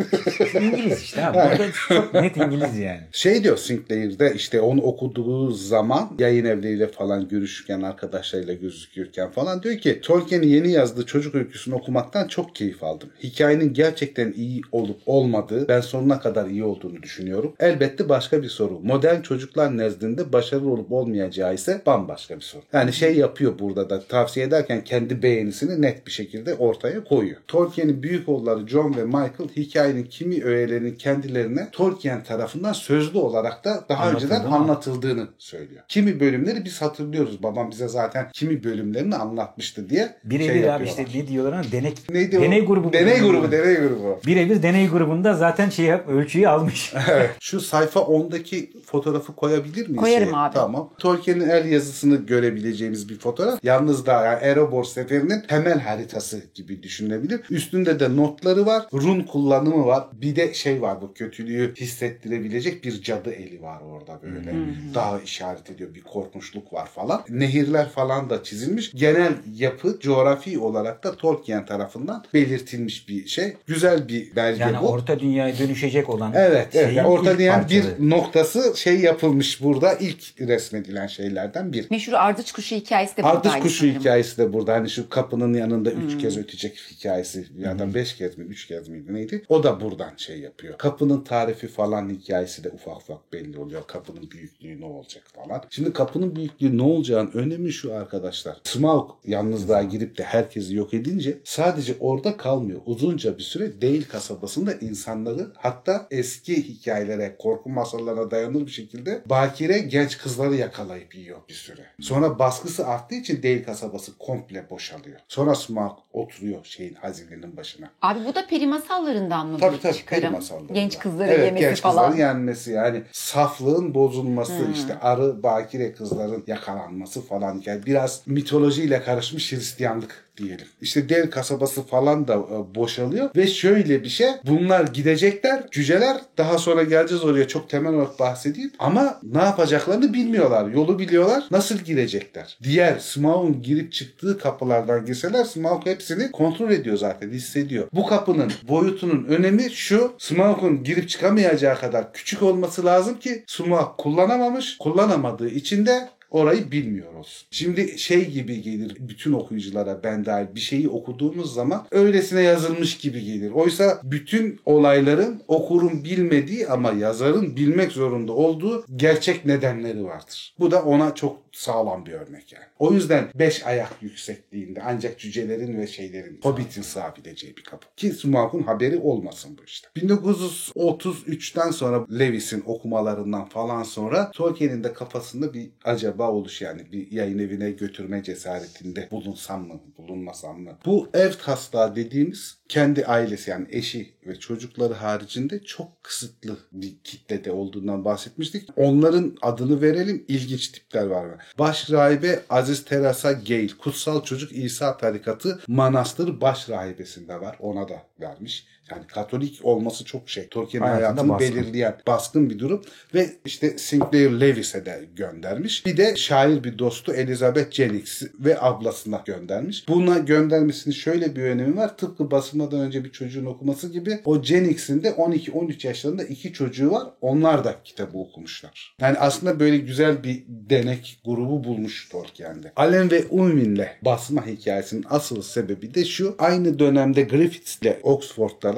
İngiliz 0.63 1.03
işte 1.03 1.27
abi. 1.27 1.37
Burada 1.37 1.73
çok 1.89 2.15
net 2.15 2.37
İngiliz 2.37 2.79
yani. 2.79 3.01
Şey 3.13 3.45
diyor 3.45 3.57
Sinclair'de 3.57 4.33
işte 4.35 4.61
onu 4.61 4.83
okuduğu 4.83 5.51
zaman 5.51 6.11
yayın 6.19 6.45
evleriyle 6.45 6.87
falan 6.87 7.29
görüşürken 7.29 7.83
arkadaşlarıyla 7.83 8.55
gözükürken 8.55 9.31
falan 9.31 9.63
diyor 9.63 9.79
ki 9.79 10.01
Tolkien'in 10.01 10.49
yeni 10.49 10.71
yazdığı 10.71 11.07
çocuk 11.07 11.35
öyküsünü 11.35 11.75
okumaktan 11.75 12.29
çok 12.29 12.55
keyif 12.55 12.85
aldım. 12.85 13.11
Hikayenin 13.23 13.73
gerçekten 13.73 14.33
iyi 14.33 14.61
olup 14.73 15.01
olmadığı 15.07 15.69
ben 15.69 15.81
sonuna 15.81 16.21
kadar 16.21 16.47
iyi 16.47 16.65
olduğunu 16.65 17.03
düşünüyorum. 17.03 17.55
Elbette 17.61 18.09
başka 18.09 18.43
bir 18.43 18.49
soru. 18.49 18.81
Modern 18.83 19.21
çocuklar 19.21 19.79
nezdinde 19.79 20.33
başarılı 20.33 20.71
olup 20.71 20.93
olmayacağı 20.93 21.55
ise 21.55 21.83
bambaşka 21.87 22.37
bir 22.37 22.41
soru. 22.41 22.63
Yani 22.73 22.93
şey 22.93 23.17
yapıyor 23.17 23.59
burada 23.59 23.91
da 23.91 24.01
tavsiye 24.01 24.47
ederken 24.47 24.85
kendi 24.89 25.23
beğenisini 25.23 25.83
net 25.83 26.07
bir 26.07 26.11
şekilde 26.13 26.55
ortaya 26.55 27.05
koyuyor. 27.05 27.37
Tolkien'in 27.49 28.03
büyük 28.03 28.29
oğulları 28.29 28.69
John 28.69 28.97
ve 28.97 29.05
Michael 29.05 29.49
hikayenin 29.57 30.05
kimi 30.05 30.45
öğelerinin 30.45 30.95
kendilerine 30.95 31.69
Tolkien 31.73 32.23
tarafından 32.25 32.73
sözlü 32.73 33.19
olarak 33.19 33.65
da 33.65 33.85
daha 33.89 34.05
Anlatıldı 34.05 34.25
önceden 34.35 34.49
mı? 34.51 34.57
anlatıldığını 34.57 35.29
söylüyor. 35.39 35.83
Kimi 35.89 36.21
bölümleri 36.21 36.65
biz 36.65 36.83
hatırlıyoruz. 36.83 37.43
Babam 37.43 37.71
bize 37.71 37.89
zaten 37.89 38.31
kimi 38.33 38.65
bölümlerini 38.65 39.17
anlatmıştı 39.17 39.89
diye 39.91 40.15
Birebir 40.25 40.53
şey 40.53 40.73
abi 40.73 40.85
işte 40.85 41.07
ne 41.15 41.27
diyorlar 41.29 41.53
ama 41.53 41.65
denek, 41.73 41.99
Neydi 42.11 42.39
o? 42.39 42.43
deney 42.43 42.65
grubu. 42.67 42.93
Deney 42.93 43.21
grubu, 43.21 43.53
deney 43.53 43.75
grubu. 43.77 44.21
Birebir 44.27 44.63
deney 44.63 44.89
grubunda 44.89 45.35
zaten 45.35 45.71
şey 45.71 45.85
yap, 45.87 46.09
ölçüyü 46.09 46.49
almış. 46.49 46.93
Şu 47.41 47.61
sayfa 47.61 48.01
10'daki 48.01 48.71
fotoğrafı 48.87 49.37
koyabilir 49.37 49.89
miyiz? 49.89 50.01
Koyarım 50.01 50.29
şeye? 50.29 50.37
abi. 50.37 50.55
Tamam. 50.55 50.91
Tolkien'in 50.99 51.49
el 51.49 51.65
yazısını 51.71 52.17
görebileceğimiz 52.17 53.09
bir 53.09 53.19
fotoğraf. 53.19 53.59
Yalnız 53.63 54.07
da 54.07 54.25
yani 54.25 54.39
Erebor 54.43 54.78
seferinin 54.85 55.41
temel 55.41 55.79
haritası 55.81 56.43
gibi 56.55 56.83
düşünülebilir. 56.83 57.41
Üstünde 57.51 58.01
de 58.01 58.17
notları 58.17 58.67
var. 58.67 58.87
Run 58.93 59.21
kullanımı 59.23 59.87
var. 59.87 60.05
Bir 60.13 60.37
de 60.37 60.55
şey 60.55 60.83
var 60.83 61.01
bu 61.03 61.15
kötülüğü 61.15 61.75
hissettirebilecek 61.77 62.85
bir 62.85 63.03
cadı 63.03 63.33
eli 63.33 63.63
var 63.63 63.81
orada 63.81 64.21
böyle. 64.23 64.55
Daha 64.95 65.21
işaret 65.21 65.71
ediyor. 65.71 65.95
Bir 65.95 66.01
korkunçluk 66.03 66.73
var 66.73 66.87
falan. 66.87 67.25
Nehirler 67.29 67.89
falan 67.89 68.31
da 68.31 68.43
çizilmiş. 68.43 68.93
Genel 68.95 69.33
yapı 69.57 69.99
coğrafi 70.01 70.59
olarak 70.59 71.05
da 71.05 71.17
Tolkien 71.17 71.67
tarafından 71.67 72.25
belirtilmiş 72.35 73.09
bir 73.09 73.27
şey. 73.27 73.57
Güzel 73.67 74.09
bir 74.09 74.37
belge 74.37 74.63
Yani 74.63 74.77
bu. 74.83 74.89
orta 74.89 75.21
dünyaya 75.21 75.59
dönüşecek 75.59 76.09
olan 76.09 76.33
Evet, 76.37 76.69
evet. 76.75 76.97
Yani 76.97 77.09
orta 77.09 77.39
dünyanın 77.39 77.69
bir 77.69 77.85
noktası 77.99 78.73
şey 78.77 79.01
yapılmış 79.01 79.63
burada. 79.63 79.95
ilk 79.95 80.41
resmedilen 80.41 81.07
şeylerden 81.07 81.73
bir. 81.73 81.91
Meşhur 81.91 82.13
ardıç 82.13 82.53
kuşu 82.53 82.77
hikayesi 82.77 83.17
de 83.17 83.23
buradaydı 83.23 83.63
kuşu 83.63 83.79
sanırım. 83.79 84.01
hikayesi 84.01 84.39
de 84.39 84.53
burada. 84.53 84.68
Hani 84.73 84.91
şu 84.91 85.09
kapının 85.09 85.55
yanında 85.55 85.91
üç 85.91 86.19
kez 86.19 86.39
ötecek 86.39 86.79
hikayesi. 86.91 87.47
Ya 87.59 87.79
da 87.79 87.95
beş 87.95 88.17
kez 88.17 88.39
mi, 88.39 88.45
üç 88.45 88.67
kez 88.67 88.89
miydi 88.89 88.99
miydi 88.99 89.15
neydi? 89.15 89.45
O 89.49 89.63
da 89.63 89.81
buradan 89.81 90.11
şey 90.17 90.41
yapıyor. 90.41 90.79
Kapının 90.79 91.25
tarifi 91.25 91.69
falan 91.69 92.11
hikayesi 92.11 92.65
de 92.65 92.71
ufak 92.71 92.97
ufak 92.97 93.33
belli 93.33 93.59
oluyor. 93.59 93.83
Kapının 93.87 94.31
büyüklüğü 94.31 94.81
ne 94.81 94.85
olacak 94.85 95.25
falan. 95.35 95.63
Şimdi 95.71 95.93
kapının 95.93 96.37
büyüklüğü 96.37 96.79
ne 96.79 96.83
olacağının 96.83 97.31
önemi 97.33 97.73
şu 97.73 97.95
arkadaşlar. 97.95 98.57
Smaug 98.65 99.11
yalnızlığa 99.25 99.83
girip 99.83 100.19
de 100.19 100.23
herkesi 100.23 100.75
yok 100.75 100.95
edince 100.95 101.39
sadece 101.45 101.95
orada 102.01 102.37
kalmıyor. 102.37 102.81
Uzunca 102.87 103.39
bir 103.39 103.43
süre 103.43 103.81
değil 103.81 104.09
kasabasında 104.09 104.73
insanları 104.73 105.53
hatta 105.57 106.07
eski 106.11 106.69
hikayelere, 106.69 107.37
korku 107.39 107.71
masallarına 107.71 108.31
dayanır 108.31 108.67
bir 108.67 108.71
şekilde 108.71 109.23
bakire 109.27 109.79
genç 109.79 110.19
kızları 110.19 110.55
yakalayıp 110.55 111.15
yiyor 111.15 111.39
bir 111.49 111.55
süre. 111.55 111.87
Sonra 112.01 112.39
baskısı 112.39 112.87
arttığı 112.87 113.15
için 113.15 113.43
değil 113.43 113.65
kasabası 113.65 114.19
komple 114.19 114.58
boşalıyor. 114.71 115.21
Sonra 115.29 115.55
Smaug 115.55 115.99
oturuyor 116.13 116.65
şeyin 116.65 116.95
hazinenin 116.95 117.57
başına. 117.57 117.91
Abi 118.03 118.21
bu 118.25 118.35
da 118.35 118.47
peri 118.47 118.67
masallarından 118.67 119.47
mı 119.47 119.59
Tabii 119.59 119.81
tabii 119.81 119.95
çıkarım? 119.95 120.23
peri 120.23 120.33
masalları. 120.33 120.73
Genç 120.73 120.99
kızları 120.99 121.29
evet, 121.29 121.45
yemesi 121.45 121.61
genç 121.61 121.81
falan. 121.81 121.97
kızların 121.97 122.21
yenmesi 122.21 122.71
yani 122.71 123.03
saflığın 123.13 123.95
bozulması 123.95 124.67
işte 124.75 124.99
arı 125.01 125.43
bakire 125.43 125.93
kızların 125.93 126.45
yakalanması 126.47 127.21
falan 127.23 127.63
yani 127.67 127.87
biraz 127.87 128.23
mitolojiyle 128.27 129.03
karışmış 129.03 129.53
Hristiyanlık 129.53 130.29
diyelim. 130.37 130.67
İşte 130.81 131.09
dev 131.09 131.31
kasabası 131.31 131.83
falan 131.83 132.29
da 132.29 132.35
e, 132.35 132.75
boşalıyor 132.75 133.31
ve 133.37 133.47
şöyle 133.47 134.03
bir 134.05 134.09
şey 134.09 134.29
bunlar 134.45 134.85
gidecekler 134.87 135.71
cüceler 135.71 136.17
daha 136.39 136.59
sonra 136.59 136.83
geleceğiz 136.83 137.25
oraya 137.25 137.49
çok 137.49 137.71
temel 137.71 137.95
olarak 137.95 138.19
bahsedeyim 138.19 138.73
ama 138.79 139.21
ne 139.23 139.43
yapacaklarını 139.43 140.15
bilmiyorlar 140.15 140.69
yolu 140.69 140.99
biliyorlar 140.99 141.45
nasıl 141.51 141.79
girecekler. 141.79 142.59
Diğer 142.63 142.99
Smaug'un 142.99 143.63
girip 143.63 143.93
çıktığı 143.93 144.39
kapılardan 144.49 145.07
girseler 145.07 145.45
Smaug 145.45 145.87
hepsini 145.87 146.33
kontrol 146.33 146.71
ediyor 146.71 146.97
zaten 146.97 147.31
hissediyor. 147.31 147.89
Bu 147.93 148.07
kapının 148.07 148.53
boyutunun 148.69 149.25
önemi 149.25 149.71
şu 149.71 150.13
Smaug'un 150.19 150.85
girip 150.85 151.09
çıkamayacağı 151.09 151.81
kadar 151.81 152.13
küçük 152.13 152.43
olması 152.43 152.85
lazım 152.85 153.19
ki 153.19 153.45
Smaug 153.47 153.97
kullanamamış 153.99 154.79
kullanamadığı 154.79 155.49
için 155.49 155.87
de 155.87 156.09
orayı 156.31 156.71
bilmiyor 156.71 157.15
olsun. 157.15 157.47
Şimdi 157.51 157.99
şey 157.99 158.31
gibi 158.31 158.63
gelir 158.63 158.97
bütün 159.01 159.33
okuyuculara 159.33 160.03
ben 160.05 160.25
dahil 160.25 160.47
bir 160.55 160.61
şeyi 160.61 160.89
okuduğumuz 160.89 161.55
zaman 161.55 161.87
öylesine 161.91 162.43
yazılmış 162.43 162.99
gibi 162.99 163.25
gelir. 163.25 163.51
Oysa 163.51 164.01
bütün 164.03 164.61
olayların 164.65 165.43
okurun 165.49 166.05
bilmediği 166.05 166.69
ama 166.69 166.93
yazarın 166.93 167.57
bilmek 167.57 167.93
zorunda 167.93 168.33
olduğu 168.33 168.85
gerçek 168.97 169.45
nedenleri 169.45 170.05
vardır. 170.05 170.55
Bu 170.59 170.71
da 170.71 170.83
ona 170.83 171.15
çok 171.15 171.48
sağlam 171.53 172.07
bir 172.07 172.13
örnek 172.13 172.53
yani. 172.53 172.65
O 172.79 172.93
yüzden 172.93 173.29
5 173.35 173.67
ayak 173.67 173.93
yüksekliğinde 174.01 174.83
ancak 174.85 175.19
cücelerin 175.19 175.79
ve 175.79 175.87
şeylerin 175.87 176.41
Hobbit'in 176.43 176.83
sığabileceği 176.83 177.57
bir 177.57 177.65
kapı. 177.65 177.87
Ki 177.97 178.11
Smaug'un 178.11 178.63
haberi 178.63 178.99
olmasın 178.99 179.59
bu 179.59 179.65
işte. 179.65 179.89
1933'ten 179.97 181.71
sonra 181.71 182.07
Lewis'in 182.19 182.63
okumalarından 182.67 183.45
falan 183.45 183.83
sonra 183.83 184.31
Tolkien'in 184.31 184.85
de 184.85 184.93
kafasında 184.93 185.55
bir 185.55 185.71
acaba 185.85 186.31
oluş 186.31 186.63
yani 186.63 186.93
bir 186.93 187.13
yayın 187.13 187.39
evine 187.39 187.71
götürme 187.71 188.23
cesaretinde 188.23 189.09
bulunsam 189.11 189.67
mı 189.67 189.81
bulunmasam 189.99 190.61
mı? 190.61 190.79
Bu 190.87 191.09
ev 191.15 191.33
taslağı 191.33 191.97
dediğimiz 191.97 192.58
kendi 192.69 193.07
ailesi 193.07 193.51
yani 193.51 193.67
eşi 193.71 194.13
ve 194.27 194.39
çocukları 194.39 194.95
haricinde 194.95 195.63
çok 195.65 196.03
kısıtlı 196.03 196.57
bir 196.73 196.95
kitlede 197.05 197.53
olduğundan 197.53 198.05
bahsetmiştik. 198.05 198.69
Onların 198.77 199.37
adını 199.43 199.83
verelim 199.83 200.25
ilginç 200.29 200.69
tipler 200.69 201.07
var 201.07 201.25
mı? 201.25 201.37
Baş 201.59 201.91
rahibe 201.91 202.43
Aziz 202.51 202.85
Teresa 202.85 203.33
Gale, 203.33 203.69
Kutsal 203.79 204.23
Çocuk 204.23 204.53
İsa 204.53 204.97
Tarikatı 204.97 205.61
Manastır 205.69 206.41
baş 206.41 206.69
rahibesinde 206.69 207.41
var. 207.41 207.57
Ona 207.61 207.89
da 207.89 208.03
vermiş. 208.21 208.67
Yani 208.91 209.07
Katolik 209.07 209.61
olması 209.63 210.05
çok 210.05 210.31
şey. 210.31 210.49
Tolkien'in 210.49 210.87
Hayatında 210.87 211.07
hayatını 211.23 211.29
baskın. 211.33 211.57
belirleyen 211.57 211.97
baskın 212.07 212.51
bir 212.51 212.59
durum. 212.59 212.83
Ve 213.15 213.31
işte 213.45 213.79
Sinclair 213.79 214.31
Lewis'e 214.31 214.87
de 214.87 215.05
göndermiş. 215.17 215.87
Bir 215.87 215.97
de 215.97 216.17
şair 216.17 216.65
bir 216.65 216.79
dostu 216.79 217.13
Elizabeth 217.13 217.71
Jennings 217.71 218.23
ve 218.41 218.61
ablasına 218.61 219.23
göndermiş. 219.27 219.89
Buna 219.89 220.19
göndermesinin 220.19 220.95
şöyle 220.95 221.37
bir 221.37 221.43
önemi 221.43 221.77
var. 221.77 221.97
Tıpkı 221.97 222.31
basılmadan 222.31 222.81
önce 222.81 223.05
bir 223.05 223.13
çocuğun 223.13 223.47
okuması 223.47 223.89
gibi 223.89 224.21
o 224.25 224.43
Jennings'in 224.43 225.03
de 225.03 225.09
12-13 225.09 225.87
yaşlarında 225.87 226.23
iki 226.25 226.53
çocuğu 226.53 226.91
var. 226.91 227.07
Onlar 227.21 227.65
da 227.65 227.75
kitabı 227.85 228.19
okumuşlar. 228.19 228.97
Yani 229.01 229.19
aslında 229.19 229.61
böyle 229.61 229.77
güzel 229.79 230.25
bir 230.25 230.45
denek 230.49 231.21
grubu 231.25 231.65
bulmuş 231.65 232.09
Tolkien'de. 232.09 232.73
Allen 232.77 233.11
ve 233.11 233.25
Unwin'le 233.31 233.87
basma 234.03 234.47
hikayesinin 234.47 235.05
asıl 235.11 235.43
sebebi 235.43 235.95
de 235.95 236.05
şu. 236.05 236.35
Aynı 236.39 236.79
dönemde 236.79 237.23
Griffiths 237.23 237.79
ile 237.83 238.01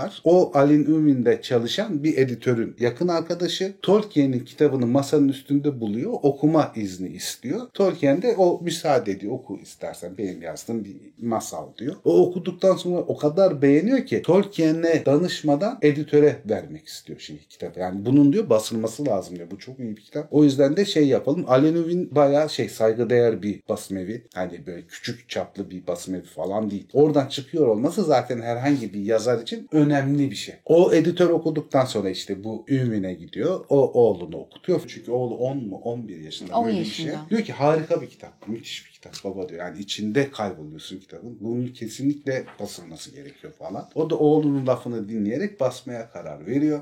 Oxford'dalar. 0.07 0.21
O 0.25 0.51
Allen 0.55 0.85
Unwin'de 0.85 1.43
çalışan 1.43 2.05
bir 2.05 2.19
editörün 2.19 2.77
yakın 2.81 3.09
arkadaşı 3.09 3.73
Tolkien'in 3.83 4.41
kitabını 4.41 4.87
masanın 4.87 5.29
üstünde 5.29 5.81
buluyor. 5.81 6.13
Okuma 6.23 6.73
izni 6.77 7.09
istiyor. 7.09 7.61
Tolkien 7.75 8.23
de 8.23 8.35
o 8.39 8.61
müsaade 8.63 9.13
ediyor. 9.13 9.33
Oku 9.33 9.59
istersen 9.63 10.19
benim 10.19 10.43
yazdığım 10.43 10.85
bir 10.85 10.97
masal 11.23 11.67
diyor. 11.79 11.97
O 12.05 12.27
okuduktan 12.27 12.77
sonra 12.77 13.01
o 13.01 13.17
kadar 13.17 13.63
beğeniyor 13.63 14.07
ki 14.07 14.23
Tolkien'e 14.23 15.07
danışmadan 15.07 15.79
editöre 15.83 16.37
vermek 16.51 16.87
istiyor 16.87 17.21
şeyi 17.21 17.39
kitabı. 17.49 17.81
Yani 17.81 18.07
bunun 18.07 18.33
diyor 18.33 18.51
basılması 18.51 19.07
lazım 19.07 19.37
diyor. 19.37 19.51
Bu 19.51 19.59
çok 19.59 19.79
iyi 19.79 19.97
bir 19.97 20.03
kitap. 20.03 20.29
O 20.31 20.45
yüzden 20.45 20.77
de 20.77 20.85
şey 20.85 21.09
yapalım. 21.09 21.45
Allen 21.49 21.75
Unwin 21.75 22.15
bayağı 22.15 22.51
şey 22.51 22.69
saygıdeğer 22.69 23.43
bir 23.43 23.61
basım 23.69 23.97
evi. 23.97 24.25
Hani 24.35 24.67
böyle 24.67 24.83
küçük 24.83 25.29
çaplı 25.29 25.71
bir 25.71 25.87
basım 25.87 26.15
evi 26.15 26.23
falan 26.23 26.71
değil. 26.71 26.87
Oradan 26.93 27.27
çıkıyor 27.27 27.67
olması 27.67 28.05
zaten 28.05 28.41
herhangi 28.41 28.95
bir 28.95 29.01
yazar 29.01 29.43
için 29.43 29.69
önemli 29.73 29.90
bir 30.31 30.37
şey. 30.37 30.55
O 30.65 30.93
editör 30.93 31.31
okuduktan 31.31 31.85
sonra 31.85 32.11
işte 32.11 32.45
bu 32.45 32.65
Unwin'e 32.71 33.15
gidiyor. 33.15 33.65
O 33.69 33.93
oğlunu 33.93 34.37
okutuyor. 34.37 34.83
Çünkü 34.89 35.11
oğlu 35.11 35.35
10 35.35 35.57
mu 35.57 35.77
11 35.85 36.21
yaşında 36.21 36.59
10 36.59 36.67
böyle 36.67 36.77
bir 36.77 36.85
yaşında. 36.85 37.11
şey. 37.11 37.19
Diyor 37.31 37.43
ki 37.43 37.53
harika 37.53 38.03
bir 38.03 38.11
kitap. 38.11 38.49
Müthiş 38.49 38.87
bir 38.87 38.93
kitap 38.93 39.15
baba 39.25 39.49
diyor. 39.49 39.61
Yani 39.61 39.79
içinde 39.79 40.31
kayboluyorsun 40.31 40.99
kitabın. 40.99 41.39
Bunun 41.41 41.67
kesinlikle 41.67 42.45
basılması 42.61 43.11
gerekiyor 43.11 43.53
falan. 43.53 43.89
O 43.95 44.11
da 44.11 44.19
oğlunun 44.19 44.67
lafını 44.67 45.09
dinleyerek 45.09 45.61
basmaya 45.61 46.11
karar 46.11 46.47
veriyor. 46.47 46.81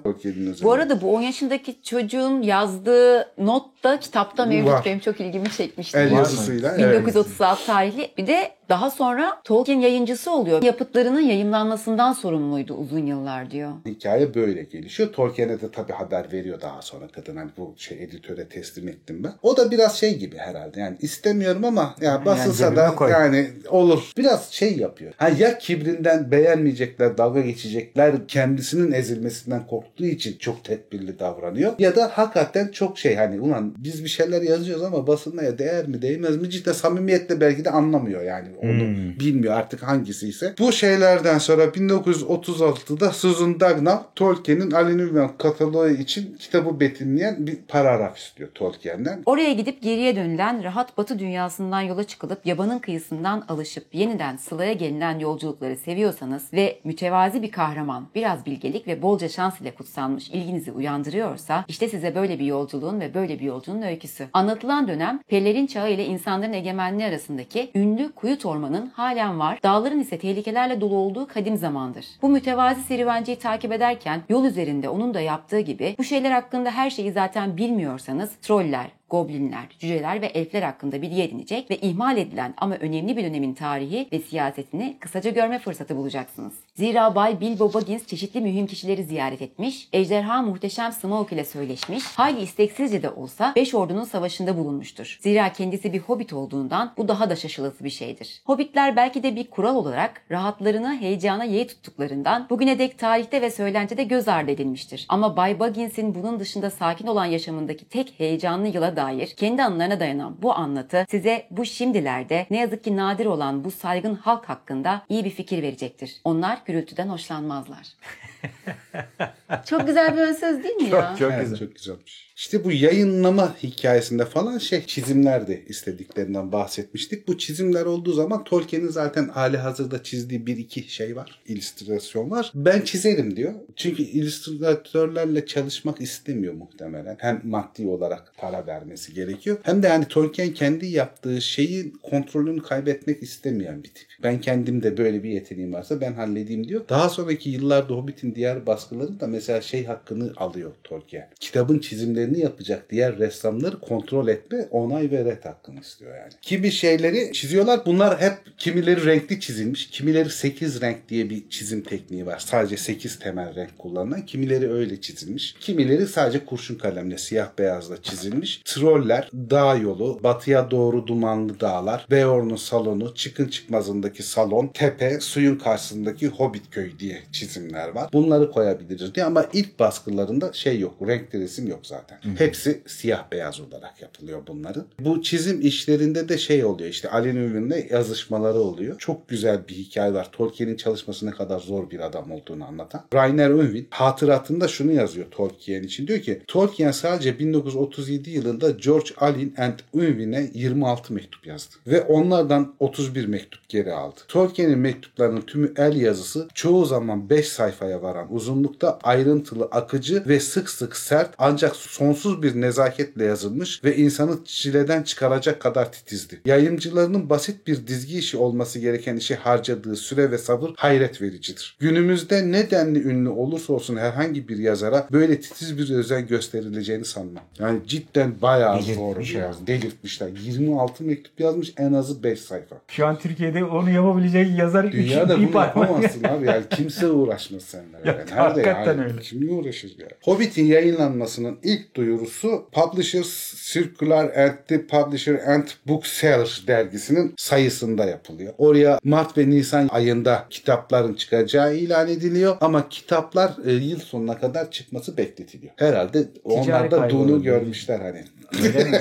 Bu 0.62 0.73
arada 0.73 1.01
bu 1.01 1.14
10 1.14 1.21
yaşındaki 1.21 1.83
çocuğun 1.83 2.42
yazdığı 2.42 3.33
not 3.38 3.78
da 3.85 4.01
kitapta 4.01 4.47
mevcut. 4.47 4.73
Var. 4.73 4.83
Benim 4.85 4.99
çok 4.99 5.21
ilgimi 5.21 5.51
çekmişti. 5.51 5.99
El 5.99 6.12
yazısıyla. 6.12 6.75
evet. 6.79 7.01
1936 7.01 7.67
tarihli. 7.67 8.11
Bir 8.19 8.27
de 8.27 8.51
daha 8.69 8.91
sonra 8.91 9.41
Tolkien 9.45 9.81
yayıncısı 9.81 10.31
oluyor. 10.31 10.62
Yapıtlarının 10.62 11.21
yayınlanmasından 11.21 12.12
sorumluydu 12.12 12.75
uzun 12.75 13.07
yıllar 13.07 13.51
diyor. 13.51 13.73
Hikaye 13.87 14.35
böyle 14.35 14.62
gelişiyor. 14.62 15.12
Tolkien'e 15.12 15.61
de 15.61 15.71
tabii 15.71 15.93
haber 15.93 16.33
veriyor 16.33 16.61
daha 16.61 16.83
sonra 16.83 17.09
kadın. 17.09 17.37
Hani 17.37 17.51
bu 17.59 17.75
şey 17.77 18.03
editöre 18.05 18.49
teslim 18.49 18.88
ettim 18.88 19.25
ben. 19.25 19.33
O 19.43 19.57
da 19.57 19.71
biraz 19.71 19.99
şey 19.99 20.19
gibi 20.19 20.37
herhalde. 20.37 20.81
Yani 20.81 20.97
istemiyorum 21.01 21.64
ama 21.64 21.95
ya 22.01 22.25
basılsa 22.25 22.64
cebime 22.64 22.77
da 22.77 22.95
koy. 22.95 23.11
yani 23.11 23.51
olur. 23.69 24.12
Biraz 24.17 24.51
şey 24.53 24.77
yapıyor. 24.77 25.12
Ha 25.17 25.29
ya 25.38 25.59
kibrinden 25.59 26.31
beğenmeyecekler, 26.31 27.19
dalga 27.19 27.41
geçecekler, 27.41 28.29
kendisinin 28.29 28.93
ezilmesinden 28.93 29.67
korktuğu 29.67 30.07
için 30.07 30.38
çok 30.38 30.64
tedbirli 30.64 31.19
davranıyor. 31.19 31.73
Ya 31.79 31.97
da 31.97 32.11
hakikaten 32.14 32.69
çok 32.69 32.99
şey 32.99 33.17
hani 33.17 33.41
ulan 33.41 33.67
biz 33.78 34.04
bir 34.04 34.09
şeyler 34.09 34.42
yazıyoruz 34.42 34.85
ama 34.85 35.07
basılmaya 35.07 35.59
değer 35.59 35.88
mi 35.88 36.02
değmez 36.02 36.37
mi 36.37 36.50
cidden 36.50 36.72
samimiyetle 36.72 37.40
belki 37.40 37.64
de 37.64 37.70
anlamıyor 37.70 38.22
yani 38.22 38.48
onu 38.62 38.83
bilmiyor 39.20 39.54
artık 39.54 39.83
hangisi 39.83 40.28
ise. 40.28 40.54
Bu 40.59 40.72
şeylerden 40.72 41.38
sonra 41.38 41.64
1936'da 41.64 43.12
Susan 43.12 43.61
Dagnall 43.61 44.02
Tolkien'in 44.16 44.70
Unwin 44.70 45.28
kataloğu 45.38 45.88
için 45.88 46.37
kitabı 46.38 46.81
betimleyen 46.81 47.46
bir 47.46 47.57
paragraf 47.68 48.18
istiyor 48.18 48.48
Tolkien'den. 48.54 49.22
Oraya 49.26 49.52
gidip 49.52 49.83
geriye 49.83 50.16
dönülen 50.16 50.64
rahat 50.64 50.98
batı 50.98 51.18
dünyasından 51.18 51.81
yola 51.81 52.04
çıkılıp 52.04 52.46
yabanın 52.46 52.78
kıyısından 52.78 53.44
alışıp 53.48 53.85
yeniden 53.92 54.37
sılaya 54.37 54.72
gelinen 54.72 55.18
yolculukları 55.18 55.76
seviyorsanız 55.76 56.52
ve 56.52 56.81
mütevazi 56.85 57.42
bir 57.42 57.50
kahraman, 57.50 58.09
biraz 58.14 58.46
bilgelik 58.46 58.87
ve 58.87 59.02
bolca 59.02 59.28
şans 59.28 59.61
ile 59.61 59.74
kutsanmış 59.74 60.31
ilginizi 60.31 60.72
uyandırıyorsa 60.72 61.64
işte 61.68 61.88
size 61.88 62.14
böyle 62.14 62.38
bir 62.38 62.44
yolculuğun 62.44 63.00
ve 63.00 63.14
böyle 63.14 63.38
bir 63.38 63.44
yolcunun 63.59 63.83
öyküsü. 63.83 64.29
Anlatılan 64.33 64.88
dönem 64.88 65.21
Pellerin 65.29 65.66
çağı 65.66 65.90
ile 65.90 66.05
insanların 66.05 66.53
egemenliği 66.53 67.09
arasındaki 67.09 67.71
ünlü 67.75 68.12
Kuyut 68.12 68.47
Orman'ın 68.47 68.87
halen 68.87 69.38
var, 69.38 69.59
dağların 69.62 70.01
ise 70.01 70.18
tehlikelerle 70.18 70.81
dolu 70.81 70.94
olduğu 70.94 71.27
kadim 71.27 71.57
zamandır. 71.57 72.07
Bu 72.23 72.29
mütevazi 72.29 72.83
serüvenciyi 72.83 73.38
takip 73.38 73.73
ederken 73.73 74.23
yol 74.29 74.44
üzerinde 74.44 74.88
onun 74.88 75.14
da 75.14 75.21
yaptığı 75.21 75.61
gibi 75.61 75.94
bu 75.99 76.05
şeyler 76.05 76.31
hakkında 76.31 76.71
her 76.71 76.90
şeyi 76.90 77.12
zaten 77.12 77.57
bilmiyorsanız 77.57 78.31
troller, 78.42 78.87
goblinler, 79.11 79.66
cüceler 79.79 80.23
ve 80.23 80.27
elfler 80.27 80.62
hakkında 80.62 81.03
bilgi 81.03 81.23
edinecek 81.23 81.71
ve 81.71 81.77
ihmal 81.77 82.16
edilen 82.16 82.55
ama 82.57 82.75
önemli 82.75 83.16
bir 83.16 83.25
dönemin 83.25 83.55
tarihi 83.55 84.09
ve 84.12 84.18
siyasetini 84.18 84.97
kısaca 85.01 85.31
görme 85.31 85.59
fırsatı 85.59 85.97
bulacaksınız. 85.97 86.55
Zira 86.75 87.14
Bay 87.14 87.40
Bilbo 87.40 87.75
Baggins 87.75 88.07
çeşitli 88.07 88.40
mühim 88.40 88.66
kişileri 88.66 89.05
ziyaret 89.05 89.42
etmiş, 89.42 89.88
ejderha 89.92 90.42
muhteşem 90.42 90.92
Smaug 90.92 91.33
ile 91.33 91.44
söyleşmiş, 91.44 92.05
hayli 92.05 92.40
isteksizce 92.40 93.03
de 93.03 93.11
olsa 93.11 93.53
Beş 93.57 93.75
Ordu'nun 93.75 94.05
savaşında 94.05 94.57
bulunmuştur. 94.57 95.18
Zira 95.21 95.53
kendisi 95.53 95.92
bir 95.92 95.99
hobbit 95.99 96.33
olduğundan 96.33 96.92
bu 96.97 97.09
daha 97.09 97.31
da 97.31 97.37
şaşılası 97.37 97.85
bir 97.85 97.90
şeydir. 97.90 98.42
Hobbitler 98.44 98.97
belki 98.97 99.23
de 99.23 99.37
bir 99.37 99.51
kural 99.51 99.77
olarak 99.77 100.23
rahatlarını 100.31 100.97
heyecana 101.01 101.44
yeğ 101.44 101.66
tuttuklarından 101.66 102.47
bugüne 102.51 102.79
dek 102.79 102.99
tarihte 102.99 103.42
ve 103.42 103.51
söylentide 103.51 104.05
göz 104.05 104.29
ardı 104.29 104.51
edilmiştir. 104.51 105.07
Ama 105.09 105.37
Bay 105.37 105.61
Baggins'in 105.61 106.14
bunun 106.14 106.40
dışında 106.40 106.71
sakin 106.71 107.07
olan 107.07 107.25
yaşamındaki 107.25 107.85
tek 107.85 108.14
heyecanlı 108.18 108.68
yıla 108.68 108.97
dair 108.99 109.27
kendi 109.27 109.63
anılarına 109.63 110.01
dayanan 110.01 110.37
bu 110.43 110.55
anlatı 110.55 111.07
size 111.11 111.47
bu 111.51 111.65
şimdilerde 111.65 112.47
ne 112.51 112.59
yazık 112.59 112.85
ki 112.85 112.97
nadir 112.97 113.27
olan 113.27 113.65
bu 113.65 113.71
saygın 113.71 114.15
halk 114.15 114.49
hakkında 114.49 115.03
iyi 115.09 115.25
bir 115.25 115.31
fikir 115.31 115.63
verecektir. 115.63 116.21
Onlar 116.25 116.59
gürültüden 116.67 117.09
hoşlanmazlar. 117.09 117.87
Çok 119.66 119.87
güzel 119.87 120.16
bir 120.16 120.20
ön 120.22 120.33
söz 120.33 120.62
değil 120.64 120.74
mi 120.74 120.88
ya? 120.88 121.16
Çok 121.18 121.33
Evet, 121.33 121.42
güzel. 121.42 121.59
çok 121.59 121.74
güzelmiş. 121.74 122.29
İşte 122.37 122.64
bu 122.64 122.72
yayınlama 122.72 123.57
hikayesinde 123.62 124.24
falan 124.24 124.59
şey 124.59 124.85
çizimler 124.87 125.46
de 125.48 125.64
istediklerinden 125.68 126.53
bahsetmiştik. 126.53 127.29
Bu 127.29 127.38
çizimler 127.38 127.85
olduğu 127.87 128.12
zaman 128.12 128.44
Tolkien'in 128.44 128.88
zaten 128.88 129.29
hali 129.29 129.57
hazırda 129.57 130.03
çizdiği 130.03 130.46
bir 130.46 130.57
iki 130.57 130.92
şey 130.92 131.16
var. 131.16 131.40
illüstrasyon 131.46 132.31
var. 132.31 132.53
Ben 132.55 132.81
çizerim 132.81 133.37
diyor. 133.37 133.55
Çünkü 133.77 134.03
illüstratörlerle 134.03 135.46
çalışmak 135.46 136.01
istemiyor 136.01 136.55
muhtemelen. 136.55 137.16
Hem 137.20 137.40
maddi 137.44 137.87
olarak 137.87 138.33
para 138.38 138.66
vermesi 138.66 139.14
gerekiyor. 139.14 139.57
Hem 139.62 139.83
de 139.83 139.87
yani 139.87 140.05
Tolkien 140.05 140.55
kendi 140.55 140.87
yaptığı 140.87 141.40
şeyin 141.42 141.90
kontrolünü 142.03 142.62
kaybetmek 142.62 143.22
istemeyen 143.22 143.83
bir 143.83 143.88
tip. 143.88 144.07
Ben 144.22 144.40
kendim 144.40 144.83
de 144.83 144.96
böyle 144.96 145.22
bir 145.22 145.31
yeteneğim 145.31 145.72
varsa 145.72 146.01
ben 146.01 146.12
halledeyim 146.12 146.68
diyor. 146.68 146.88
Daha 146.88 147.09
sonraki 147.09 147.51
yıllarda 147.51 147.94
Hobbit'in 147.94 148.28
diğer 148.35 148.67
baskıları 148.67 149.21
da 149.21 149.27
mesela 149.27 149.61
şey 149.61 149.85
hakkını 149.85 150.33
alıyor 150.37 150.73
Tolkien. 150.85 151.29
Kitabın 151.41 151.79
çizimlerini 151.79 152.41
yapacak 152.41 152.91
diğer 152.91 153.19
ressamları 153.19 153.81
kontrol 153.81 154.29
etme, 154.29 154.69
onay 154.71 155.11
ve 155.11 155.25
ret 155.25 155.45
hakkını 155.45 155.81
istiyor 155.81 156.17
yani. 156.17 156.33
Kimi 156.43 156.73
şeyleri 156.73 157.33
çiziyorlar. 157.33 157.87
Bunlar 157.87 158.21
hep 158.21 158.33
kimileri 158.59 159.07
renkli 159.07 159.41
çizilmiş. 159.41 159.91
Kimileri 159.91 160.31
8 160.31 160.81
renk 160.81 161.09
diye 161.09 161.31
bir 161.31 161.49
çizim 161.51 161.83
tekniği 161.83 162.27
var. 162.27 162.38
Sadece 162.38 162.77
8 162.77 163.19
temel 163.19 163.55
renk 163.55 163.79
kullanılan. 163.79 164.27
Kimileri 164.27 164.73
öyle 164.73 165.01
çizilmiş. 165.01 165.55
Kimileri 165.61 166.07
sadece 166.07 166.45
kurşun 166.45 166.75
kalemle 166.75 167.19
siyah 167.19 167.49
beyazla 167.59 168.03
çizilmiş. 168.03 168.62
Troller, 168.64 169.31
dağ 169.35 169.75
yolu, 169.75 170.21
batıya 170.23 170.71
doğru 170.71 171.07
dumanlı 171.07 171.61
dağlar, 171.61 172.07
Beorn'un 172.11 172.57
salonu, 172.57 173.14
çıkın 173.14 173.49
çıkmazındaki 173.49 174.23
salon, 174.23 174.67
tepe, 174.67 175.21
suyun 175.21 175.57
karşısındaki 175.57 176.27
Hobbit 176.29 176.71
köy 176.71 176.99
diye 176.99 177.23
çizimler 177.33 177.88
var. 177.88 178.11
Bunları 178.18 178.50
koyabiliriz 178.50 179.14
diye 179.14 179.26
ama 179.26 179.46
ilk 179.52 179.78
baskılarında 179.78 180.52
şey 180.52 180.81
yok. 180.81 180.94
Renkli 181.07 181.40
resim 181.40 181.66
yok 181.66 181.81
zaten. 181.83 182.18
Hepsi 182.38 182.83
siyah 182.87 183.31
beyaz 183.33 183.61
olarak 183.61 184.02
yapılıyor 184.02 184.42
bunların. 184.46 184.87
Bu 185.00 185.22
çizim 185.22 185.61
işlerinde 185.61 186.28
de 186.28 186.38
şey 186.38 186.64
oluyor 186.64 186.90
işte 186.90 187.09
Övün'le 187.09 187.90
yazışmaları 187.90 188.59
oluyor. 188.59 188.98
Çok 188.98 189.28
güzel 189.28 189.68
bir 189.68 189.74
hikaye 189.74 190.14
var. 190.14 190.28
Tolkien'in 190.33 190.76
çalışması 190.76 191.26
ne 191.26 191.31
kadar 191.31 191.61
zor 191.61 191.90
bir 191.90 192.00
adam 192.00 192.31
olduğunu 192.33 192.64
anlatan. 192.64 193.04
Rainer 193.14 193.50
Övin 193.50 193.88
hatıratında 193.90 194.68
şunu 194.68 194.92
yazıyor 194.92 195.26
Tolkien 195.31 195.83
için. 195.83 196.07
Diyor 196.07 196.20
ki 196.20 196.42
Tolkien 196.46 196.90
sadece 196.90 197.38
1937 197.38 198.31
yılında 198.31 198.70
George 198.70 199.11
Alin 199.16 199.54
and 199.59 199.78
Övün'e 199.94 200.50
26 200.54 201.14
mektup 201.14 201.46
yazdı. 201.46 201.74
Ve 201.87 202.02
onlardan 202.02 202.74
31 202.78 203.26
mektup 203.26 203.68
geri 203.68 203.92
aldı. 203.92 204.20
Tolkien'in 204.28 204.78
mektuplarının 204.78 205.40
tümü 205.40 205.72
el 205.76 205.96
yazısı 205.96 206.48
çoğu 206.54 206.85
zaman 206.85 207.31
5 207.31 207.48
sayfaya 207.48 208.02
varan 208.09 208.35
uzunlukta 208.35 208.99
ayrıntılı, 209.03 209.64
akıcı 209.64 210.23
ve 210.27 210.40
sık 210.40 210.71
sık 210.71 210.97
sert 210.97 211.35
ancak 211.38 211.77
sonsuz 211.77 212.42
bir 212.42 212.61
nezaketle 212.61 213.25
yazılmış 213.25 213.85
ve 213.85 213.97
insanı 213.97 214.44
çileden 214.44 215.03
çıkaracak 215.03 215.61
kadar 215.61 215.92
titizdi. 215.92 216.40
Yayımcılarının 216.44 217.31
basit 217.31 217.66
bir 217.66 217.87
dizgi 217.87 218.18
işi 218.18 218.37
olması 218.37 218.79
gereken 218.79 219.16
işi 219.16 219.35
harcadığı 219.35 219.97
süre 219.97 220.31
ve 220.31 220.38
sabır 220.38 220.71
hayret 220.77 221.23
vericidir. 221.23 221.77
Günümüzde 221.81 222.53
ne 222.53 222.71
denli 222.71 223.03
ünlü 223.03 223.29
olursa 223.29 223.73
olsun 223.73 223.97
herhangi 223.97 224.49
bir 224.49 224.59
yazara 224.59 225.07
böyle 225.12 225.40
titiz 225.40 225.79
bir 225.79 225.90
özen 225.90 226.27
gösterileceğini 226.27 227.05
sanmam. 227.05 227.44
Yani 227.59 227.81
cidden 227.87 228.42
bayağı 228.42 228.83
zor 228.83 228.94
Delirtmiş 228.94 229.35
bir 229.35 229.38
ya. 229.38 229.44
yaz. 229.47 229.66
Delirtmişler. 229.66 230.29
26 230.44 231.05
mektup 231.05 231.40
yazmış 231.40 231.73
en 231.77 231.92
azı 231.92 232.23
5 232.23 232.40
sayfa. 232.40 232.77
Şu 232.88 233.07
an 233.07 233.18
Türkiye'de 233.18 233.64
onu 233.64 233.90
yapabilecek 233.90 234.59
yazar 234.59 234.92
Dünyada 234.92 235.40
bir 235.40 235.49
bunu 235.49 235.57
yapamazsın 235.62 236.25
abi. 236.25 236.47
Yani 236.47 236.62
kimse 236.71 237.07
uğraşmaz 237.07 237.62
seninle. 237.62 237.98
Ya, 238.05 238.13
Yani. 238.13 238.31
Hakikaten 238.31 238.97
yani? 238.99 239.05
öyle. 239.05 239.21
Kim 239.21 239.59
uğraşır 239.59 239.99
ya? 239.99 240.09
Hobbit'in 240.23 240.65
yayınlanmasının 240.65 241.59
ilk 241.63 241.97
duyurusu 241.97 242.65
Publishers 242.73 243.55
Circular 243.73 244.37
and 244.37 244.53
the 244.69 244.87
Publisher 244.87 245.35
and 245.35 245.65
Bookseller 245.87 246.63
dergisinin 246.67 247.35
sayısında 247.37 248.05
yapılıyor. 248.05 248.55
Oraya 248.59 249.01
Mart 249.05 249.39
ve 249.39 249.51
Nisan 249.51 249.89
ayında 249.89 250.47
kitapların 250.51 251.15
çıkacağı 251.15 251.77
ilan 251.77 252.09
ediliyor 252.09 252.57
ama 252.61 252.89
kitaplar 252.89 253.53
e, 253.67 253.73
yıl 253.73 254.01
sonuna 254.01 254.39
kadar 254.39 254.71
çıkması 254.71 255.17
bekletiliyor. 255.17 255.73
Herhalde 255.77 256.25
onlar 256.45 256.91
da 256.91 257.17
olur. 257.17 257.43
görmüşler 257.43 258.01
hani. 258.01 258.25
Öyle 258.63 258.85
mi? 258.85 258.99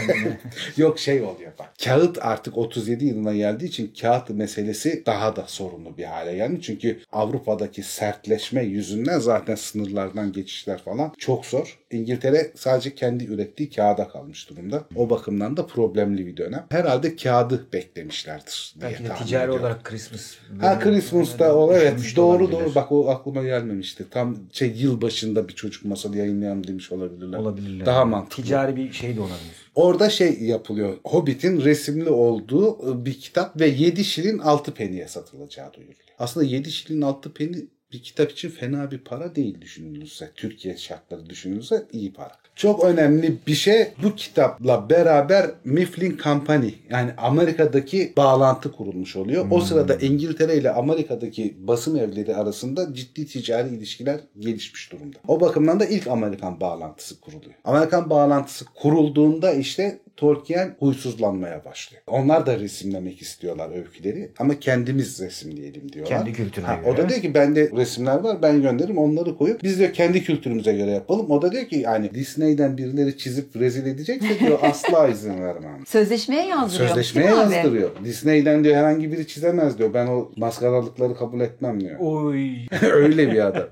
Yok 0.78 1.00
şey 1.00 1.22
oluyor 1.22 1.52
bak. 1.60 1.70
Kağıt 1.84 2.18
artık 2.22 2.58
37 2.58 3.06
yılına 3.06 3.34
geldiği 3.36 3.66
için 3.66 3.94
kağıt 4.02 4.30
meselesi 4.30 5.04
daha 5.06 5.36
da 5.36 5.44
sorunlu 5.48 5.98
bir 5.98 6.04
hale 6.04 6.36
geldi. 6.36 6.62
Çünkü 6.62 7.00
Avrupa'daki 7.12 7.84
sertleşme 7.84 8.64
yüzünden 8.64 9.20
zaten 9.20 9.56
sınırlardan 9.56 10.32
geçişler 10.32 10.78
falan 10.84 11.14
çok 11.18 11.46
zor. 11.46 11.80
İngiltere 11.92 12.52
sadece 12.56 12.96
kendi 12.96 13.24
ürettiği 13.26 13.70
kağıda 13.70 14.08
kalmış 14.08 14.50
durumda. 14.50 14.84
O 14.96 15.10
bakımdan 15.10 15.58
da 15.58 15.66
problemli 15.68 16.26
bir 16.28 16.38
dönem. 16.38 16.66
Herhalde 16.70 17.16
kağıdı 17.16 17.68
beklemişlerdir 17.74 18.74
diye 18.80 18.92
Belki 18.92 19.04
tahmin 19.04 19.26
ticari 19.26 19.44
ediyorum. 19.44 19.62
olarak 19.66 19.84
Christmas. 19.84 20.34
Ha 20.62 20.80
Christmas'ta 20.80 21.56
o 21.56 21.74
evet 21.74 22.14
doğru 22.16 22.52
doğru 22.52 22.76
bak 22.76 22.92
o 22.92 23.10
aklıma 23.10 23.44
gelmemişti. 23.44 24.06
Tam 24.12 24.38
şey 24.52 24.72
yıl 24.78 25.02
başında 25.02 25.48
bir 25.48 25.54
çocuk 25.54 25.86
masalı 25.86 26.18
yayınlayalım 26.18 26.68
demiş 26.68 26.92
olabilirler. 26.92 27.38
Olabilirler. 27.38 27.86
Daha 27.86 28.06
mantıklı. 28.06 28.44
Ticari 28.44 28.76
bir 28.76 28.92
şey 28.92 29.16
de 29.16 29.20
olabilir. 29.20 29.37
Orada 29.76 30.10
şey 30.10 30.44
yapılıyor. 30.44 30.98
Hobbit'in 31.04 31.62
resimli 31.62 32.10
olduğu 32.10 32.92
e, 32.92 33.06
bir 33.06 33.20
kitap 33.20 33.60
ve 33.60 33.68
7 33.68 34.06
şilin 34.06 34.40
6 34.40 34.74
peniye 34.74 35.08
satılacağı 35.08 35.74
duyuruluyor. 35.74 36.00
Aslında 36.20 36.46
7 36.46 36.72
şilin 36.72 37.02
6 37.02 37.34
peni 37.34 37.68
bir 37.92 38.04
kitap 38.04 38.32
için 38.32 38.50
fena 38.50 38.92
bir 38.92 38.98
para 38.98 39.36
değil 39.36 39.62
düşünülürse. 39.62 40.32
Türkiye 40.36 40.78
şartları 40.78 41.30
düşünülürse 41.30 41.86
iyi 41.92 42.14
para. 42.14 42.32
Çok 42.56 42.84
önemli 42.84 43.38
bir 43.48 43.56
şey 43.56 43.88
bu 44.04 44.16
kitapla 44.16 44.90
beraber 44.90 45.52
Mifflin 45.64 46.18
Company 46.24 46.72
yani 46.90 47.12
Amerika'daki 47.18 48.14
bağlantı 48.18 48.72
kurulmuş 48.72 49.16
oluyor. 49.16 49.48
O 49.52 49.62
sırada 49.62 49.96
İngiltere 49.96 50.58
ile 50.58 50.72
Amerika'daki 50.72 51.56
basım 51.60 51.98
evleri 51.98 52.36
arasında 52.36 52.94
ciddi 52.94 53.26
ticari 53.26 53.76
ilişkiler 53.76 54.20
gelişmiş 54.40 54.92
durumda. 54.92 55.18
O 55.28 55.42
bakımdan 55.42 55.80
da 55.80 55.86
ilk 55.86 56.08
Amerikan 56.08 56.60
bağlantısı 56.60 57.22
kuruluyor. 57.22 57.54
Amerikan 57.64 58.10
bağlantısı 58.10 58.66
kurulduğunda 58.66 59.54
işte 59.54 60.00
Tolkien 60.18 60.76
huysuzlanmaya 60.80 61.66
başlıyor. 61.66 62.04
Onlar 62.08 62.46
da 62.46 62.60
resimlemek 62.60 63.22
istiyorlar 63.22 63.76
öyküleri 63.76 64.32
ama 64.40 64.60
kendimiz 64.60 65.22
resimleyelim 65.22 65.92
diyorlar. 65.94 66.18
Kendi 66.18 66.34
kültürüne 66.34 66.68
Ha, 66.68 66.76
göre. 66.76 66.90
O 66.92 66.98
da 66.98 67.10
diyor 67.10 67.22
ki 67.22 67.34
bende 67.34 67.72
resimler 67.78 68.20
var 68.20 68.42
ben 68.42 68.62
gönderirim 68.62 68.98
onları 68.98 69.38
koyup 69.38 69.64
biz 69.64 69.80
diyor 69.80 69.94
kendi 69.94 70.24
kültürümüze 70.24 70.74
göre 70.74 70.92
yapalım. 70.92 71.32
O 71.32 71.42
da 71.42 71.52
diyor 71.52 71.66
ki 71.66 71.76
yani 71.76 72.14
Disney'den 72.14 72.78
birileri 72.78 73.18
çizip 73.18 73.56
rezil 73.56 73.86
edecekse 73.86 74.40
diyor 74.40 74.60
asla 74.64 75.08
izin 75.08 75.42
vermem. 75.42 75.86
Sözleşmeye 75.88 76.46
yazdırıyor. 76.46 76.90
Sözleşmeye 76.90 77.30
mi 77.30 77.36
abi? 77.36 77.54
yazdırıyor. 77.54 77.90
Disney'den 78.04 78.64
diyor 78.64 78.76
herhangi 78.76 79.12
biri 79.12 79.28
çizemez 79.28 79.78
diyor. 79.78 79.94
Ben 79.94 80.08
o 80.08 80.32
maskaralıkları 80.38 81.16
kabul 81.16 81.42
etmem 81.42 81.82
diyor. 81.82 82.00
Oy. 82.00 82.50
Öyle 82.92 83.32
bir 83.32 83.46
adam. 83.48 83.68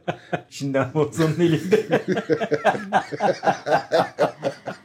Şimdi 0.50 0.80
Amazon'un 0.80 1.40
elinde. 1.40 1.80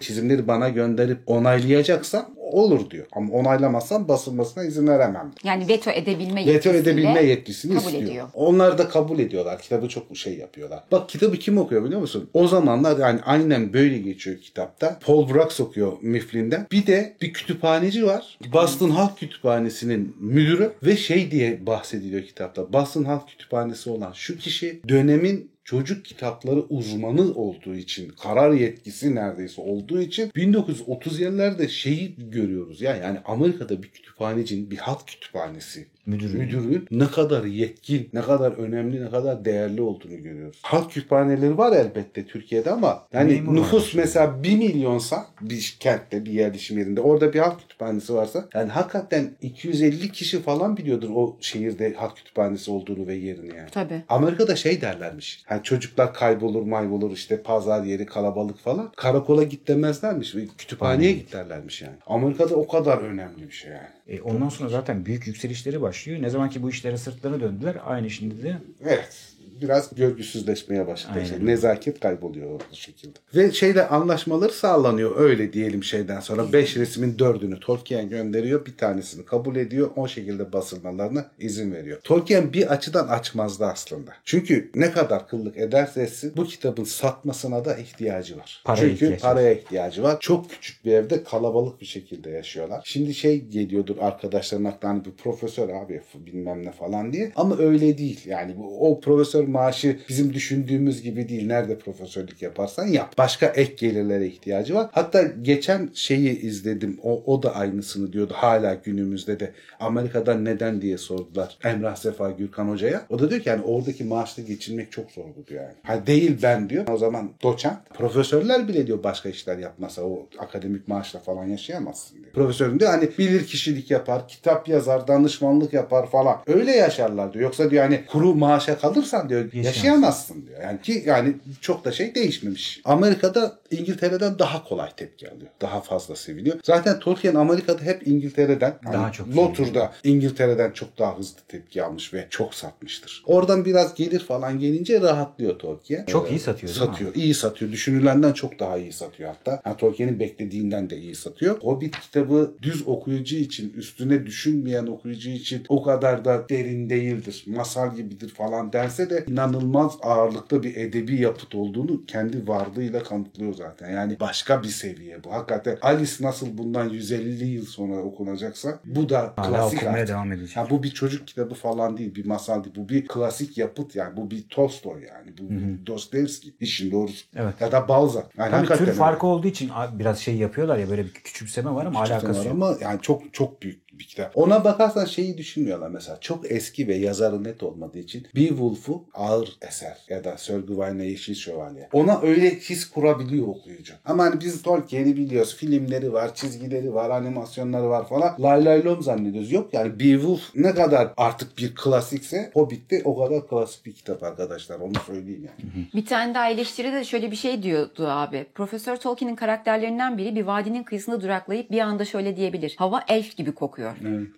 Çizimleri 0.00 0.48
bana 0.48 0.68
gönderip 0.68 1.18
onaylayacaksan 1.26 2.40
olur 2.52 2.90
diyor. 2.90 3.06
Ama 3.12 3.32
onaylamazsan 3.32 4.08
basılmasına 4.08 4.64
izin 4.64 4.86
veremem. 4.86 5.32
Yani 5.44 5.68
veto 5.68 5.90
edebilme 5.90 6.40
Veto 6.40 6.50
yetkisiyle 6.50 6.78
edebilme 6.78 7.22
yetkisini 7.22 7.74
kabul 7.74 7.84
istiyor. 7.86 8.02
ediyor. 8.02 8.28
Onlar 8.34 8.78
da 8.78 8.88
kabul 8.88 9.18
ediyorlar. 9.18 9.62
Kitabı 9.62 9.88
çok 9.88 10.16
şey 10.16 10.38
yapıyorlar. 10.38 10.84
Bak 10.92 11.08
kitabı 11.08 11.36
kim 11.36 11.58
okuyor 11.58 11.84
biliyor 11.84 12.00
musun? 12.00 12.30
O 12.34 12.48
zamanlar 12.48 12.98
yani 12.98 13.20
aynen 13.24 13.72
böyle 13.72 13.98
geçiyor 13.98 14.38
kitapta. 14.38 14.98
Paul 15.06 15.28
Brooks 15.28 15.60
okuyor 15.60 15.92
Mifflin'den. 16.02 16.66
Bir 16.72 16.86
de 16.86 17.16
bir 17.22 17.32
kütüphaneci 17.32 18.06
var. 18.06 18.38
Boston 18.52 18.90
Halk 18.90 19.18
Kütüphanesi'nin 19.18 20.16
müdürü 20.20 20.72
ve 20.82 20.96
şey 20.96 21.30
diye 21.30 21.66
bahsediliyor 21.66 22.22
kitapta. 22.22 22.72
Boston 22.72 23.04
Halk 23.04 23.28
Kütüphanesi 23.28 23.90
olan 23.90 24.12
şu 24.12 24.38
kişi 24.38 24.80
dönemin 24.88 25.49
çocuk 25.70 26.04
kitapları 26.04 26.60
uzmanı 26.60 27.34
olduğu 27.34 27.74
için, 27.74 28.08
karar 28.08 28.52
yetkisi 28.52 29.14
neredeyse 29.14 29.62
olduğu 29.62 30.00
için 30.00 30.28
1930'larda 30.28 31.68
şeyi 31.68 32.30
görüyoruz. 32.30 32.80
Ya 32.80 32.96
yani 32.96 33.18
Amerika'da 33.24 33.82
bir 33.82 33.88
kütüphanecinin 33.88 34.70
bir 34.70 34.76
halk 34.76 35.06
kütüphanesi 35.06 35.86
Müdürü. 36.06 36.38
müdürünün 36.38 36.86
ne 36.90 37.06
kadar 37.06 37.44
yetkin, 37.44 38.08
ne 38.12 38.20
kadar 38.22 38.52
önemli, 38.52 39.04
ne 39.04 39.10
kadar 39.10 39.44
değerli 39.44 39.82
olduğunu 39.82 40.22
görüyoruz. 40.22 40.60
Halk 40.62 40.90
kütüphaneleri 40.90 41.58
var 41.58 41.76
elbette 41.76 42.26
Türkiye'de 42.26 42.70
ama 42.70 43.06
yani 43.12 43.32
Memur 43.32 43.54
nüfus 43.54 43.94
var. 43.94 44.00
mesela 44.02 44.42
1 44.42 44.56
milyonsa 44.56 45.26
bir 45.40 45.76
kentte, 45.80 46.24
bir 46.24 46.32
yerleşim 46.32 46.78
yerinde 46.78 47.00
orada 47.00 47.32
bir 47.32 47.38
halk 47.38 47.60
kütüphanesi 47.60 48.14
varsa 48.14 48.48
yani 48.54 48.70
hakikaten 48.70 49.30
250 49.42 50.12
kişi 50.12 50.42
falan 50.42 50.76
biliyordur 50.76 51.10
o 51.14 51.36
şehirde 51.40 51.94
halk 51.94 52.16
kütüphanesi 52.16 52.70
olduğunu 52.70 53.06
ve 53.06 53.14
yerini 53.14 53.56
yani. 53.56 53.70
Tabii. 53.70 54.02
Amerika'da 54.08 54.56
şey 54.56 54.80
derlermiş. 54.80 55.42
Hani 55.46 55.62
çocuklar 55.62 56.14
kaybolur 56.14 56.62
maybolur 56.62 57.10
işte 57.12 57.42
pazar 57.42 57.84
yeri 57.84 58.06
kalabalık 58.06 58.58
falan. 58.58 58.92
Karakola 58.96 59.42
git 59.42 59.68
demezlermiş. 59.68 60.34
Kütüphaneye 60.58 61.12
git 61.12 61.32
derlermiş 61.32 61.82
yani. 61.82 61.96
Amerika'da 62.06 62.54
o 62.54 62.68
kadar 62.68 62.98
önemli 62.98 63.48
bir 63.48 63.52
şey 63.54 63.70
yani. 63.70 63.88
E, 64.10 64.20
ondan 64.20 64.48
sonra 64.48 64.68
zaten 64.68 65.06
büyük 65.06 65.26
yükselişleri 65.26 65.80
başlıyor. 65.80 66.22
Ne 66.22 66.30
zaman 66.30 66.50
ki 66.50 66.62
bu 66.62 66.70
işlere 66.70 66.96
sırtlarını 66.96 67.40
döndüler 67.40 67.76
aynı 67.84 68.10
şimdi 68.10 68.42
de 68.42 68.56
Evet. 68.84 69.32
Biraz 69.60 69.94
görgüsüzleşmeye 69.94 70.86
başladı. 70.86 71.18
Aynen. 71.18 71.46
Nezaket 71.46 72.00
kayboluyor 72.00 72.50
o 72.50 72.58
şekilde. 72.72 73.18
Ve 73.34 73.52
şeyle 73.52 73.88
anlaşmaları 73.88 74.52
sağlanıyor 74.52 75.16
öyle 75.16 75.52
diyelim 75.52 75.84
şeyden 75.84 76.20
sonra. 76.20 76.52
Beş 76.52 76.76
resmin 76.76 77.18
dördünü 77.18 77.60
Tolkien 77.60 78.08
gönderiyor. 78.08 78.66
Bir 78.66 78.76
tanesini 78.76 79.24
kabul 79.24 79.56
ediyor. 79.56 79.90
O 79.96 80.08
şekilde 80.08 80.52
basılmalarına 80.52 81.30
izin 81.38 81.72
veriyor. 81.72 82.00
Tolkien 82.04 82.52
bir 82.52 82.72
açıdan 82.72 83.08
açmazdı 83.08 83.66
aslında. 83.66 84.12
Çünkü 84.24 84.70
ne 84.74 84.92
kadar 84.92 85.28
kıllık 85.28 85.56
ederse 85.56 86.02
etsin 86.02 86.32
bu 86.36 86.44
kitabın 86.44 86.84
satmasına 86.84 87.64
da 87.64 87.76
ihtiyacı 87.76 88.38
var. 88.38 88.62
Paraya 88.64 88.80
Çünkü 88.80 88.94
ihtiyacı 88.94 89.22
paraya 89.22 89.52
ihtiyacı 89.52 90.02
var. 90.02 90.16
Çok 90.20 90.50
küçük 90.50 90.84
bir 90.84 90.92
evde 90.92 91.24
kalabalık 91.24 91.80
bir 91.80 91.86
şekilde 91.86 92.30
yaşıyorlar. 92.30 92.82
Şimdi 92.84 93.14
şey 93.14 93.44
geliyordur 93.44 93.96
arkadaşların 94.00 94.64
aklına 94.64 94.92
hani 94.92 95.04
bir 95.04 95.12
profesör 95.12 95.68
abi 95.68 96.02
bilmem 96.14 96.66
ne 96.66 96.72
falan 96.72 97.12
diye. 97.12 97.32
Ama 97.36 97.58
öyle 97.58 97.98
değil. 97.98 98.20
Yani 98.26 98.56
o 98.80 99.00
profesör 99.00 99.46
maaşı 99.50 99.98
bizim 100.08 100.34
düşündüğümüz 100.34 101.02
gibi 101.02 101.28
değil. 101.28 101.46
Nerede 101.46 101.78
profesörlük 101.78 102.42
yaparsan 102.42 102.86
yap. 102.86 103.18
Başka 103.18 103.46
ek 103.46 103.74
gelirlere 103.76 104.26
ihtiyacı 104.26 104.74
var. 104.74 104.88
Hatta 104.92 105.22
geçen 105.22 105.90
şeyi 105.94 106.40
izledim. 106.40 106.98
O, 107.02 107.22
o 107.26 107.42
da 107.42 107.54
aynısını 107.54 108.12
diyordu. 108.12 108.32
Hala 108.36 108.74
günümüzde 108.74 109.40
de 109.40 109.52
Amerika'dan 109.80 110.44
neden 110.44 110.82
diye 110.82 110.98
sordular. 110.98 111.58
Emrah 111.64 111.96
Sefa 111.96 112.30
Gürkan 112.30 112.68
Hoca'ya. 112.68 113.06
O 113.08 113.18
da 113.18 113.30
diyor 113.30 113.40
ki 113.40 113.48
yani 113.48 113.62
oradaki 113.62 114.04
maaşla 114.04 114.42
geçinmek 114.42 114.92
çok 114.92 115.10
zordu 115.10 115.46
diyor 115.46 115.62
yani. 115.62 115.74
Ha 115.82 116.06
değil 116.06 116.38
ben 116.42 116.70
diyor. 116.70 116.88
O 116.88 116.96
zaman 116.96 117.30
doçent. 117.42 117.78
Profesörler 117.94 118.68
bile 118.68 118.86
diyor 118.86 119.02
başka 119.02 119.28
işler 119.28 119.58
yapmasa 119.58 120.02
o 120.02 120.28
akademik 120.38 120.88
maaşla 120.88 121.20
falan 121.20 121.44
yaşayamazsın 121.44 122.22
diyor. 122.22 122.32
Profesörün 122.32 122.80
diyor 122.80 122.90
hani 122.90 123.08
bilir 123.18 123.46
kişilik 123.46 123.90
yapar, 123.90 124.28
kitap 124.28 124.68
yazar, 124.68 125.08
danışmanlık 125.08 125.72
yapar 125.72 126.10
falan. 126.10 126.36
Öyle 126.46 126.70
yaşarlar 126.72 127.32
diyor. 127.32 127.44
Yoksa 127.44 127.70
diyor 127.70 127.82
hani 127.82 128.06
kuru 128.06 128.34
maaşa 128.34 128.78
kalırsan 128.78 129.28
diyor 129.28 129.39
Yaşayamazsın. 129.40 129.68
yaşayamazsın 129.68 130.46
diyor. 130.46 130.62
Yani 130.62 130.80
ki 130.82 131.02
yani 131.06 131.34
çok 131.60 131.84
da 131.84 131.92
şey 131.92 132.14
değişmemiş. 132.14 132.80
Amerika'da 132.84 133.58
İngiltere'den 133.70 134.38
daha 134.38 134.64
kolay 134.64 134.90
tepki 134.96 135.30
alıyor. 135.30 135.50
Daha 135.60 135.80
fazla 135.80 136.16
seviliyor. 136.16 136.56
Zaten 136.64 136.98
Tolkien 136.98 137.34
Amerika'da 137.34 137.82
hep 137.82 138.06
İngiltere'den 138.06 138.74
Daha 138.84 139.02
hani 139.02 139.12
çok 139.12 139.36
Lotur'da 139.36 139.92
İngiltere'den 140.04 140.70
çok 140.70 140.98
daha 140.98 141.18
hızlı 141.18 141.38
tepki 141.48 141.82
almış 141.82 142.14
ve 142.14 142.26
çok 142.30 142.54
satmıştır. 142.54 143.22
Oradan 143.26 143.64
biraz 143.64 143.94
gelir 143.94 144.20
falan 144.20 144.58
gelince 144.58 145.00
rahatlıyor 145.00 145.58
Tolkien. 145.58 146.04
Çok 146.04 146.30
iyi 146.30 146.38
satıyor 146.38 146.74
değil 146.74 146.80
mi? 146.80 146.86
Satıyor. 146.86 147.14
iyi 147.14 147.34
satıyor. 147.34 147.72
Düşünülenden 147.72 148.32
çok 148.32 148.58
daha 148.58 148.78
iyi 148.78 148.92
satıyor 148.92 149.28
hatta. 149.28 149.62
Yani 149.66 149.76
Tolkien'in 149.76 150.20
beklediğinden 150.20 150.90
de 150.90 150.96
iyi 150.96 151.14
satıyor. 151.14 151.58
Hobbit 151.60 152.00
kitabı 152.00 152.54
düz 152.62 152.88
okuyucu 152.88 153.36
için, 153.36 153.72
üstüne 153.76 154.26
düşünmeyen 154.26 154.86
okuyucu 154.86 155.30
için 155.30 155.64
o 155.68 155.82
kadar 155.82 156.24
da 156.24 156.48
derin 156.48 156.90
değildir. 156.90 157.44
Masal 157.46 157.96
gibidir 157.96 158.28
falan 158.28 158.72
dense 158.72 159.10
de 159.10 159.24
inanılmaz 159.30 159.98
ağırlıkta 160.02 160.62
bir 160.62 160.76
edebi 160.76 161.20
yapıt 161.20 161.54
olduğunu 161.54 162.06
kendi 162.06 162.48
varlığıyla 162.48 163.02
kanıtlıyor 163.02 163.54
zaten. 163.54 163.90
Yani 163.90 164.20
başka 164.20 164.62
bir 164.62 164.68
seviye 164.68 165.24
bu. 165.24 165.32
Hakikaten 165.32 165.78
Alice 165.82 166.12
nasıl 166.20 166.58
bundan 166.58 166.88
150 166.88 167.44
yıl 167.44 167.66
sonra 167.66 167.96
okunacaksa 168.02 168.80
bu 168.84 169.08
da 169.08 169.32
hala 169.36 169.48
klasik 169.50 169.78
okumaya 169.78 170.02
artık. 170.02 170.08
devam 170.08 170.32
edecek. 170.32 170.56
Ya 170.56 170.70
bu 170.70 170.82
bir 170.82 170.90
çocuk 170.90 171.26
kitabı 171.26 171.54
falan 171.54 171.96
değil, 171.96 172.14
bir 172.14 172.26
masal 172.26 172.64
değil. 172.64 172.74
Bu 172.76 172.88
bir 172.88 173.06
klasik 173.06 173.58
yapıt 173.58 173.96
yani. 173.96 174.16
Bu 174.16 174.30
bir 174.30 174.42
Tolstoy 174.48 175.04
yani. 175.04 175.38
Bu 175.38 175.50
bir 175.50 175.86
Dostoyevski. 175.86 176.54
İşin 176.60 176.90
doğrusu. 176.90 177.26
Evet. 177.36 177.54
Ya 177.60 177.72
da 177.72 177.88
Balzac. 177.88 178.24
Yani 178.38 178.50
Tabii 178.50 178.66
tür 178.66 178.80
öyle. 178.80 178.92
farkı 178.92 179.26
olduğu 179.26 179.46
için 179.48 179.70
biraz 179.92 180.18
şey 180.18 180.36
yapıyorlar 180.36 180.78
ya 180.78 180.90
böyle 180.90 181.04
bir 181.04 181.12
küçümseme 181.12 181.70
var 181.70 181.86
ama 181.86 182.02
Küçük 182.02 182.12
alakası 182.16 182.40
var 182.40 182.44
yok. 182.44 182.54
ama 182.54 182.76
yani 182.80 182.98
çok 183.02 183.34
çok 183.34 183.62
büyük 183.62 183.89
bir 184.00 184.04
kitap. 184.04 184.32
Ona 184.34 184.64
bakarsan 184.64 185.04
şeyi 185.04 185.38
düşünmüyorlar 185.38 185.88
mesela. 185.88 186.20
Çok 186.20 186.50
eski 186.52 186.88
ve 186.88 186.94
yazarı 186.94 187.44
net 187.44 187.62
olmadığı 187.62 187.98
için 187.98 188.26
Beowulf'u 188.36 189.04
ağır 189.14 189.56
eser 189.62 189.98
ya 190.08 190.24
da 190.24 190.38
Sir 190.38 190.58
Gawain'le 190.58 191.02
Yeşil 191.02 191.34
Şövalye. 191.34 191.88
Ona 191.92 192.20
öyle 192.22 192.50
his 192.50 192.90
kurabiliyor 192.90 193.46
okuyucu. 193.46 193.94
Ama 194.04 194.24
hani 194.24 194.40
biz 194.40 194.62
Tolkien'i 194.62 195.16
biliyoruz. 195.16 195.56
Filmleri 195.56 196.12
var, 196.12 196.34
çizgileri 196.34 196.94
var, 196.94 197.10
animasyonları 197.10 197.88
var 197.88 198.08
falan. 198.08 198.36
Lay 198.40 198.64
lay 198.64 198.84
lom 198.84 199.02
zannediyoruz. 199.02 199.52
Yok 199.52 199.74
yani 199.74 200.00
Beowulf 200.00 200.40
ne 200.54 200.74
kadar 200.74 201.12
artık 201.16 201.58
bir 201.58 201.74
klasikse 201.74 202.50
Hobbit 202.54 202.90
de 202.90 203.02
o 203.04 203.18
kadar 203.18 203.48
klasik 203.48 203.86
bir 203.86 203.92
kitap 203.92 204.22
arkadaşlar. 204.22 204.80
Onu 204.80 204.92
söyleyeyim 205.06 205.48
yani. 205.48 205.86
Bir 205.94 206.06
tane 206.06 206.34
daha 206.34 206.50
eleştiride 206.50 206.92
de 206.92 207.04
şöyle 207.04 207.30
bir 207.30 207.36
şey 207.36 207.62
diyordu 207.62 208.06
abi. 208.08 208.46
Profesör 208.54 208.96
Tolkien'in 208.96 209.36
karakterlerinden 209.36 210.18
biri 210.18 210.34
bir 210.34 210.42
vadinin 210.42 210.82
kıyısında 210.82 211.20
duraklayıp 211.20 211.70
bir 211.70 211.80
anda 211.80 212.04
şöyle 212.04 212.36
diyebilir. 212.36 212.74
Hava 212.78 213.04
elf 213.08 213.36
gibi 213.36 213.52
kokuyor. 213.52 213.89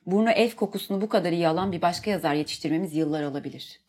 Burnu 0.06 0.30
elf 0.30 0.56
kokusunu 0.56 1.00
bu 1.00 1.08
kadar 1.08 1.32
iyi 1.32 1.48
alan 1.48 1.72
bir 1.72 1.82
başka 1.82 2.10
yazar 2.10 2.34
yetiştirmemiz 2.34 2.94
yıllar 2.94 3.22
alabilir. 3.22 3.80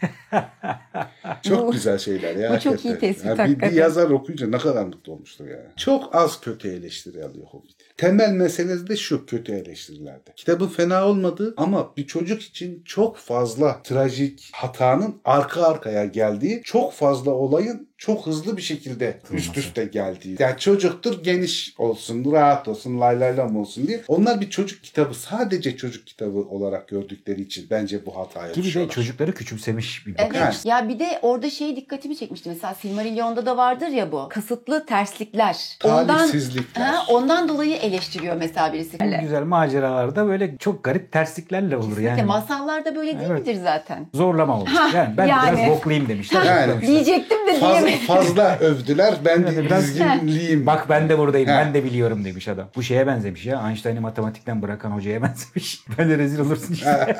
Çok 1.42 1.68
Bu- 1.68 1.72
güzel 1.72 1.98
şeyler 1.98 2.36
ya. 2.36 2.54
bu 2.56 2.60
çok 2.60 2.84
iyi 2.84 2.98
tespit 2.98 3.24
Ya 3.26 3.38
bir, 3.46 3.60
bir 3.60 3.72
yazar 3.72 4.10
okuyunca 4.10 4.46
ne 4.46 4.58
kadar 4.58 4.84
mutlu 4.84 5.12
olmuştur 5.12 5.46
ya. 5.48 5.72
Çok 5.76 6.14
az 6.14 6.40
kötü 6.40 6.68
eleştiri 6.68 7.24
alıyor 7.24 7.46
Hobbit. 7.46 7.76
Temel 7.96 8.32
meselesi 8.32 8.88
de 8.88 8.96
şu 8.96 9.26
kötü 9.26 9.52
eleştirilerde. 9.52 10.32
Kitabın 10.36 10.68
fena 10.68 11.08
olmadığı 11.08 11.54
ama 11.56 11.96
bir 11.96 12.06
çocuk 12.06 12.42
için 12.42 12.82
çok 12.84 13.16
fazla 13.16 13.82
trajik 13.82 14.50
hatanın 14.52 15.20
arka 15.24 15.62
arkaya 15.62 16.04
geldiği, 16.04 16.62
çok 16.64 16.92
fazla 16.92 17.30
olayın 17.30 17.88
çok 17.98 18.26
hızlı 18.26 18.56
bir 18.56 18.62
şekilde 18.62 19.20
üst 19.32 19.56
üste 19.56 19.84
geldiği. 19.84 20.36
Yani 20.38 20.58
çocuktur 20.58 21.22
geniş 21.22 21.74
olsun, 21.78 22.32
rahat 22.32 22.68
olsun, 22.68 23.00
lay 23.00 23.20
lay 23.20 23.36
lam 23.36 23.56
olsun 23.56 23.86
diye. 23.86 24.02
Onlar 24.08 24.40
bir 24.40 24.50
çocuk 24.50 24.82
kitabı, 24.82 25.14
sadece 25.14 25.76
çocuk 25.76 26.06
kitabı 26.06 26.38
olarak 26.38 26.88
gördükleri 26.88 27.42
için 27.42 27.66
bence 27.70 28.06
bu 28.06 28.16
hataya 28.16 28.52
Gibi 28.52 28.74
de 28.74 28.88
çocukları 28.88 29.34
küçümsemiş 29.34 30.06
bir 30.06 30.14
Evet. 30.18 30.34
bakış. 30.34 30.64
Yani. 30.64 30.82
Ya 30.82 30.88
bir 30.88 30.98
de 30.98 31.18
orada 31.22 31.50
şey 31.50 31.76
dikkatimi 31.76 32.16
çekmişti. 32.16 32.48
Mesela 32.48 32.74
Silmarillion'da 32.74 33.46
da 33.46 33.56
vardır 33.56 33.88
ya 33.88 34.12
bu. 34.12 34.28
Kasıtlı 34.28 34.86
terslikler. 34.86 35.76
Talihsizlikler. 35.80 36.82
Ha, 36.86 37.04
ondan 37.08 37.48
dolayı 37.48 37.76
eleştiriyor 37.76 38.36
mesela 38.36 38.72
birisi. 38.72 38.96
En 39.00 39.20
güzel 39.22 39.42
maceralarda 39.42 40.26
böyle 40.26 40.56
çok 40.58 40.84
garip 40.84 41.12
tersliklerle 41.12 41.76
olur 41.76 41.98
Yani. 41.98 42.18
yani. 42.18 42.26
Masallarda 42.28 42.96
böyle 42.96 43.18
değil 43.18 43.30
Evet. 43.30 43.46
midir 43.46 43.60
zaten? 43.62 44.06
Zorlama 44.14 44.60
olur. 44.60 44.68
Yani 44.94 45.16
ben 45.16 45.26
yani. 45.26 45.56
biraz 45.58 45.70
boklayayım 45.70 46.08
demişler. 46.08 46.44
Yani. 46.44 46.80
Diyecektim 46.86 47.46
de 47.46 47.52
fazla, 47.52 47.66
diyemedim. 47.68 47.85
Fazla 48.06 48.58
övdüler. 48.58 49.14
Ben 49.24 49.46
de 49.46 49.70
dizginliyim. 49.70 50.66
Bak 50.66 50.88
ben 50.88 51.08
de 51.08 51.18
buradayım. 51.18 51.48
Ben 51.48 51.74
de 51.74 51.84
biliyorum 51.84 52.24
demiş 52.24 52.48
adam. 52.48 52.68
Bu 52.76 52.82
şeye 52.82 53.06
benzemiş 53.06 53.46
ya. 53.46 53.68
Einstein'ı 53.68 54.00
matematikten 54.00 54.62
bırakan 54.62 54.90
hocaya 54.90 55.22
benzemiş. 55.22 55.80
Böyle 55.98 56.18
rezil 56.18 56.38
olursun 56.38 56.74
işte. 56.74 57.16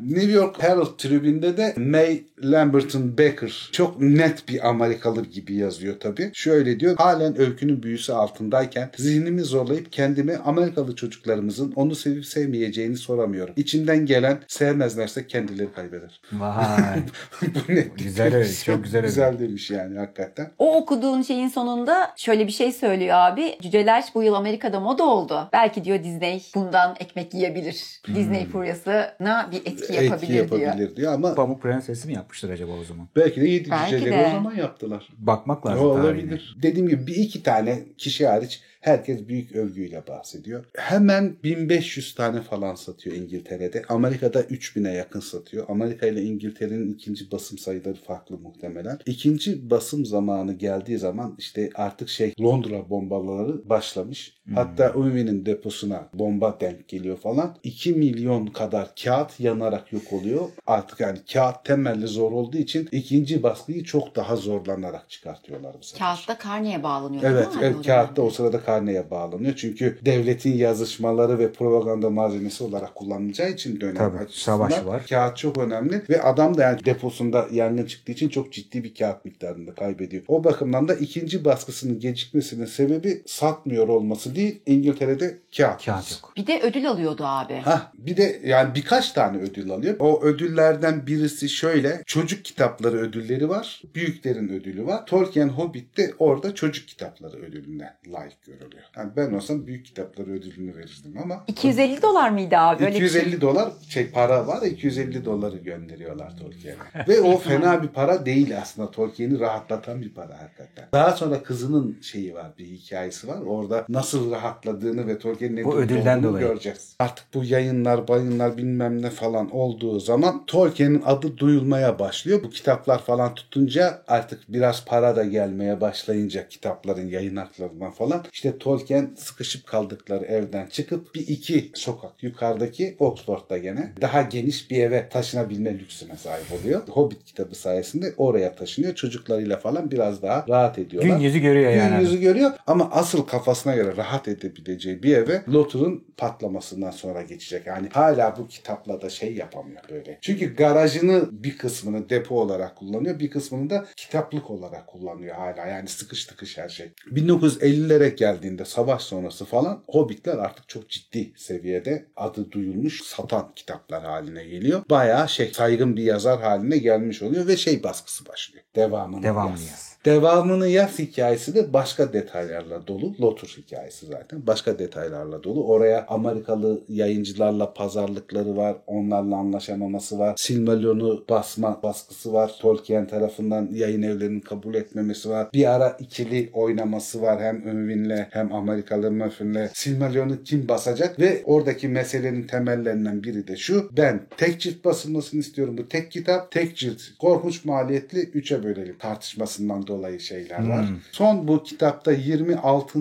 New 0.00 0.32
York 0.32 0.62
Herald 0.62 0.98
Tribune'de 0.98 1.56
de 1.56 1.74
May 1.76 2.22
Lamberton 2.42 3.18
Baker 3.18 3.68
çok 3.72 4.00
net 4.00 4.48
bir 4.48 4.68
Amerikalı 4.68 5.26
gibi 5.26 5.54
yazıyor 5.54 6.00
tabii. 6.00 6.30
Şöyle 6.34 6.80
diyor. 6.80 6.96
Halen 6.96 7.40
öykünün 7.40 7.82
büyüsü 7.82 8.12
altındayken 8.12 8.90
zihnimi 8.96 9.40
zorlayıp 9.42 9.92
kendime 9.92 10.36
Amerikalı 10.36 10.96
çocuklarımızın 10.96 11.72
onu 11.76 11.94
sevip 11.94 12.26
sevmeyeceğini 12.26 12.96
soramıyorum. 12.96 13.54
İçimden 13.56 14.06
gelen 14.06 14.38
sevmezlerse 14.48 15.26
kendileri 15.26 15.72
kaybeder. 15.72 16.20
Vay. 16.32 17.00
Bu 17.42 17.74
ne? 17.74 17.86
Güzel 17.96 18.34
öyle, 18.34 18.52
çok 18.52 18.84
güzel 18.84 19.00
öyle. 19.00 19.12
Güzel 19.16 19.38
demiş 19.38 19.70
yani 19.70 19.98
hakikaten. 19.98 20.50
O 20.58 20.76
okuduğun 20.76 21.22
şeyin 21.22 21.48
sonunda 21.48 22.12
şöyle 22.16 22.46
bir 22.46 22.52
şey 22.52 22.72
söylüyor 22.72 23.14
abi. 23.16 23.58
Cüceler 23.62 24.04
bu 24.14 24.22
yıl 24.22 24.34
Amerika'da 24.34 24.80
moda 24.80 25.04
oldu. 25.04 25.48
Belki 25.52 25.84
diyor 25.84 26.02
Disney 26.04 26.42
bundan 26.54 26.96
ekmek 27.00 27.34
yiyebilir. 27.34 28.00
Disney 28.14 28.46
furyasına 28.46 29.48
bir 29.52 29.56
etki 29.72 29.92
yapabilir, 30.04 30.12
Etki 30.40 30.52
diyor. 30.56 30.60
yapabilir 30.60 30.96
diyor 30.96 31.12
ama 31.14 31.34
Pamuk 31.34 31.62
Prensesi 31.62 32.08
mi 32.08 32.14
yapmıştır 32.14 32.50
acaba 32.50 32.72
o 32.72 32.84
zaman? 32.84 33.08
belki 33.16 33.40
de 33.40 33.48
yedi 33.48 33.70
Belki 33.70 33.90
cüceleri 33.90 34.18
de. 34.18 34.26
o 34.26 34.30
zaman 34.30 34.54
yaptılar. 34.54 35.08
Bakmak 35.18 35.66
O 35.66 35.68
lazım 35.68 35.82
tarihine. 35.92 36.06
olabilir. 36.06 36.56
Dediğim 36.62 36.88
gibi 36.88 37.06
bir 37.06 37.14
iki 37.16 37.42
tane 37.42 37.78
kişi 37.98 38.26
hariç 38.26 38.60
Herkes 38.86 39.28
büyük 39.28 39.52
övgüyle 39.52 40.06
bahsediyor. 40.06 40.64
Hemen 40.76 41.36
1500 41.44 42.14
tane 42.14 42.40
falan 42.42 42.74
satıyor 42.74 43.16
İngiltere'de. 43.16 43.82
Amerika'da 43.88 44.40
3000'e 44.42 44.92
yakın 44.92 45.20
satıyor. 45.20 45.66
Amerika 45.68 46.06
ile 46.06 46.22
İngiltere'nin 46.22 46.94
ikinci 46.94 47.30
basım 47.30 47.58
sayıları 47.58 47.94
farklı 47.94 48.38
muhtemelen. 48.38 48.98
İkinci 49.06 49.70
basım 49.70 50.06
zamanı 50.06 50.52
geldiği 50.52 50.98
zaman 50.98 51.34
işte 51.38 51.70
artık 51.74 52.08
şey 52.08 52.34
Londra 52.40 52.90
bombaları 52.90 53.68
başlamış. 53.68 54.36
Hatta 54.54 54.92
Umi'nin 54.94 55.46
deposuna 55.46 56.08
bomba 56.14 56.60
denk 56.60 56.88
geliyor 56.88 57.16
falan. 57.16 57.56
2 57.62 57.92
milyon 57.92 58.46
kadar 58.46 58.90
kağıt 59.04 59.40
yanarak 59.40 59.92
yok 59.92 60.12
oluyor. 60.12 60.48
Artık 60.66 61.00
yani 61.00 61.18
kağıt 61.32 61.64
temelli 61.64 62.06
zor 62.06 62.32
olduğu 62.32 62.56
için 62.56 62.88
ikinci 62.92 63.42
baskıyı 63.42 63.84
çok 63.84 64.16
daha 64.16 64.36
zorlanarak 64.36 65.10
çıkartıyorlar 65.10 65.76
bu 65.80 65.84
sefer. 65.84 66.06
Kağıtta 66.06 66.38
karneye 66.38 66.82
bağlanıyor 66.82 67.22
Evet, 67.22 67.46
değil 67.46 67.56
mi? 67.56 67.64
evet 67.64 67.76
O 67.76 67.82
kağıtta 67.82 68.22
o 68.22 68.30
sırada 68.30 68.60
karneye 68.60 68.75
bağlanıyor. 69.10 69.54
Çünkü 69.56 69.98
devletin 70.04 70.56
yazışmaları 70.56 71.38
ve 71.38 71.52
propaganda 71.52 72.10
malzemesi 72.10 72.64
olarak 72.64 72.94
kullanılacağı 72.94 73.50
için 73.50 73.80
dönem 73.80 73.96
Tabii, 73.96 74.18
açısından 74.18 74.56
savaş 74.56 74.86
var. 74.86 75.06
Kağıt 75.08 75.36
çok 75.36 75.58
önemli 75.58 76.02
ve 76.10 76.22
adam 76.22 76.56
da 76.56 76.62
yani 76.62 76.84
deposunda 76.84 77.46
yangın 77.52 77.86
çıktığı 77.86 78.12
için 78.12 78.28
çok 78.28 78.52
ciddi 78.52 78.84
bir 78.84 78.94
kağıt 78.94 79.24
miktarında 79.24 79.74
kaybediyor. 79.74 80.22
O 80.28 80.44
bakımdan 80.44 80.88
da 80.88 80.94
ikinci 80.94 81.44
baskısının 81.44 82.00
gecikmesinin 82.00 82.64
sebebi 82.64 83.22
satmıyor 83.26 83.88
olması 83.88 84.34
değil 84.34 84.62
İngiltere'de 84.66 85.38
kağıt. 85.56 85.84
Kağıt 85.84 86.12
yok. 86.12 86.32
Bir 86.36 86.46
de 86.46 86.60
ödül 86.62 86.88
alıyordu 86.88 87.24
abi. 87.24 87.54
Hah, 87.54 87.92
bir 87.94 88.16
de 88.16 88.40
yani 88.44 88.74
birkaç 88.74 89.12
tane 89.12 89.38
ödül 89.38 89.70
alıyor. 89.70 89.96
O 89.98 90.22
ödüllerden 90.22 91.06
birisi 91.06 91.48
şöyle. 91.48 92.02
Çocuk 92.06 92.44
kitapları 92.44 92.96
ödülleri 92.96 93.48
var. 93.48 93.82
Büyüklerin 93.94 94.48
ödülü 94.48 94.86
var. 94.86 95.06
Tolkien 95.06 95.48
Hobbit 95.48 95.96
de 95.96 96.14
orada 96.18 96.54
çocuk 96.54 96.88
kitapları 96.88 97.36
ödülüne 97.36 97.96
layık 98.12 98.48
görülüyor. 98.70 98.88
Yani 98.96 99.10
ben 99.16 99.32
olsam 99.32 99.66
büyük 99.66 99.86
kitapları 99.86 100.30
ödülünü 100.30 100.76
verirdim 100.76 101.14
ama 101.22 101.44
250 101.46 102.02
dolar 102.02 102.30
mıydı 102.30 102.56
abi? 102.56 102.84
Öyle 102.84 103.00
bir 103.00 103.08
şey. 103.08 103.20
250 103.20 103.40
dolar 103.40 103.68
şey 103.88 104.10
para 104.10 104.46
var 104.46 104.62
250 104.62 105.24
doları 105.24 105.56
gönderiyorlar 105.56 106.36
Tolkien'e. 106.36 107.04
Ve 107.08 107.20
o 107.20 107.38
fena 107.38 107.82
bir 107.82 107.88
para 107.88 108.26
değil 108.26 108.58
aslında. 108.60 108.90
Tolkien'i 108.90 109.40
rahatlatan 109.40 110.02
bir 110.02 110.14
para 110.14 110.38
hakikaten. 110.42 110.84
Daha 110.92 111.12
sonra 111.12 111.42
kızının 111.42 111.98
şeyi 112.02 112.34
var 112.34 112.52
bir 112.58 112.64
hikayesi 112.66 113.28
var. 113.28 113.38
Orada 113.46 113.84
nasıl 113.88 114.30
rahatladığını 114.30 115.06
ve 115.06 115.18
Tolkien'in 115.18 115.56
ne 115.56 115.64
Bu 115.64 115.76
ödülden 115.76 116.22
dolayı. 116.22 116.46
göreceğiz. 116.46 116.96
Artık 116.98 117.26
bu 117.34 117.44
yayınlar 117.44 118.08
bayınlar 118.08 118.56
bilmem 118.56 119.02
ne 119.02 119.10
falan 119.10 119.50
olduğu 119.50 120.00
zaman 120.00 120.46
Tolkien'in 120.46 121.02
adı 121.06 121.38
duyulmaya 121.38 121.98
başlıyor. 121.98 122.40
Bu 122.44 122.50
kitaplar 122.50 122.98
falan 123.02 123.34
tutunca 123.34 124.02
artık 124.08 124.40
biraz 124.48 124.84
para 124.84 125.16
da 125.16 125.24
gelmeye 125.24 125.80
başlayınca 125.80 126.48
kitapların 126.48 127.06
yayın 127.08 127.36
haklarından 127.36 127.90
falan 127.90 128.24
işte 128.32 128.55
Tolkien 128.58 129.10
sıkışıp 129.16 129.66
kaldıkları 129.66 130.24
evden 130.24 130.66
çıkıp 130.66 131.14
bir 131.14 131.28
iki 131.28 131.70
sokak 131.74 132.22
yukarıdaki 132.22 132.96
Oxford'da 132.98 133.58
gene 133.58 133.92
daha 134.00 134.22
geniş 134.22 134.70
bir 134.70 134.82
eve 134.82 135.08
taşınabilme 135.08 135.78
lüksüne 135.78 136.16
sahip 136.16 136.46
oluyor. 136.52 136.88
Hobbit 136.88 137.24
kitabı 137.24 137.54
sayesinde 137.54 138.14
oraya 138.16 138.54
taşınıyor. 138.54 138.94
Çocuklarıyla 138.94 139.56
falan 139.56 139.90
biraz 139.90 140.22
daha 140.22 140.44
rahat 140.48 140.78
ediyorlar. 140.78 141.16
Gün 141.16 141.24
yüzü 141.24 141.38
görüyor 141.38 141.72
Gün 141.72 141.78
yani. 141.78 142.02
yüzü 142.02 142.20
görüyor 142.20 142.50
ama 142.66 142.90
asıl 142.92 143.22
kafasına 143.22 143.74
göre 143.74 143.96
rahat 143.96 144.28
edebileceği 144.28 145.02
bir 145.02 145.16
eve 145.16 145.42
Lotur'un 145.48 146.04
patlamasından 146.16 146.90
sonra 146.90 147.22
geçecek. 147.22 147.66
Yani 147.66 147.88
hala 147.92 148.36
bu 148.38 148.48
kitapla 148.48 149.02
da 149.02 149.10
şey 149.10 149.34
yapamıyor 149.34 149.82
böyle. 149.90 150.18
Çünkü 150.20 150.56
garajını 150.56 151.28
bir 151.32 151.58
kısmını 151.58 152.10
depo 152.10 152.40
olarak 152.40 152.76
kullanıyor. 152.76 153.18
Bir 153.18 153.30
kısmını 153.30 153.70
da 153.70 153.86
kitaplık 153.96 154.50
olarak 154.50 154.86
kullanıyor 154.86 155.36
hala. 155.36 155.66
Yani 155.66 155.88
sıkış 155.88 156.24
tıkış 156.24 156.58
her 156.58 156.68
şey. 156.68 156.92
1950'lere 157.12 158.16
geldiğinde 158.36 158.64
savaş 158.64 159.02
sonrası 159.02 159.44
falan 159.44 159.82
Hobbitler 159.88 160.38
artık 160.38 160.68
çok 160.68 160.90
ciddi 160.90 161.32
seviyede 161.36 162.06
adı 162.16 162.52
duyulmuş 162.52 163.02
satan 163.02 163.52
kitaplar 163.56 164.04
haline 164.04 164.44
geliyor. 164.44 164.82
Bayağı 164.90 165.28
şey 165.28 165.52
saygın 165.52 165.96
bir 165.96 166.02
yazar 166.02 166.42
haline 166.42 166.78
gelmiş 166.78 167.22
oluyor 167.22 167.46
ve 167.46 167.56
şey 167.56 167.82
baskısı 167.82 168.26
başlıyor. 168.26 168.64
Devamını 168.76 169.22
Devamını 169.22 169.52
yaz. 169.52 169.68
yaz. 169.68 169.95
Devamını 170.06 170.68
yaz 170.68 170.98
hikayesi 170.98 171.54
de 171.54 171.72
başka 171.72 172.12
detaylarla 172.12 172.86
dolu. 172.86 173.14
Lotus 173.20 173.58
hikayesi 173.58 174.06
zaten. 174.06 174.46
Başka 174.46 174.78
detaylarla 174.78 175.42
dolu. 175.42 175.64
Oraya 175.64 176.06
Amerikalı 176.08 176.80
yayıncılarla 176.88 177.72
pazarlıkları 177.74 178.56
var. 178.56 178.76
Onlarla 178.86 179.36
anlaşamaması 179.36 180.18
var. 180.18 180.34
Silmarillion'u 180.38 181.24
basma 181.28 181.80
baskısı 181.82 182.32
var. 182.32 182.52
Tolkien 182.60 183.06
tarafından 183.06 183.68
yayın 183.72 184.02
evlerinin 184.02 184.40
kabul 184.40 184.74
etmemesi 184.74 185.30
var. 185.30 185.48
Bir 185.54 185.74
ara 185.74 185.96
ikili 186.00 186.50
oynaması 186.52 187.22
var. 187.22 187.42
Hem 187.42 187.66
Ömvin'le 187.66 188.26
hem 188.30 188.52
Amerikalı 188.52 189.10
Murphy'le. 189.10 189.68
Silmarillion'u 189.74 190.42
kim 190.42 190.68
basacak? 190.68 191.20
Ve 191.20 191.42
oradaki 191.44 191.88
meselenin 191.88 192.46
temellerinden 192.46 193.22
biri 193.22 193.48
de 193.48 193.56
şu. 193.56 193.90
Ben 193.96 194.26
tek 194.36 194.60
cilt 194.60 194.84
basılmasını 194.84 195.40
istiyorum. 195.40 195.78
Bu 195.78 195.88
tek 195.88 196.10
kitap. 196.10 196.52
Tek 196.52 196.76
cilt. 196.76 197.00
Korkunç 197.20 197.64
maliyetli. 197.64 198.20
Üçe 198.20 198.64
bölelim. 198.64 198.96
Tartışmasından 198.98 199.86
dolayı 199.86 199.95
şeyler 200.20 200.68
var. 200.68 200.86
Son 201.12 201.48
bu 201.48 201.62
kitapta 201.62 202.12
26. 202.12 202.98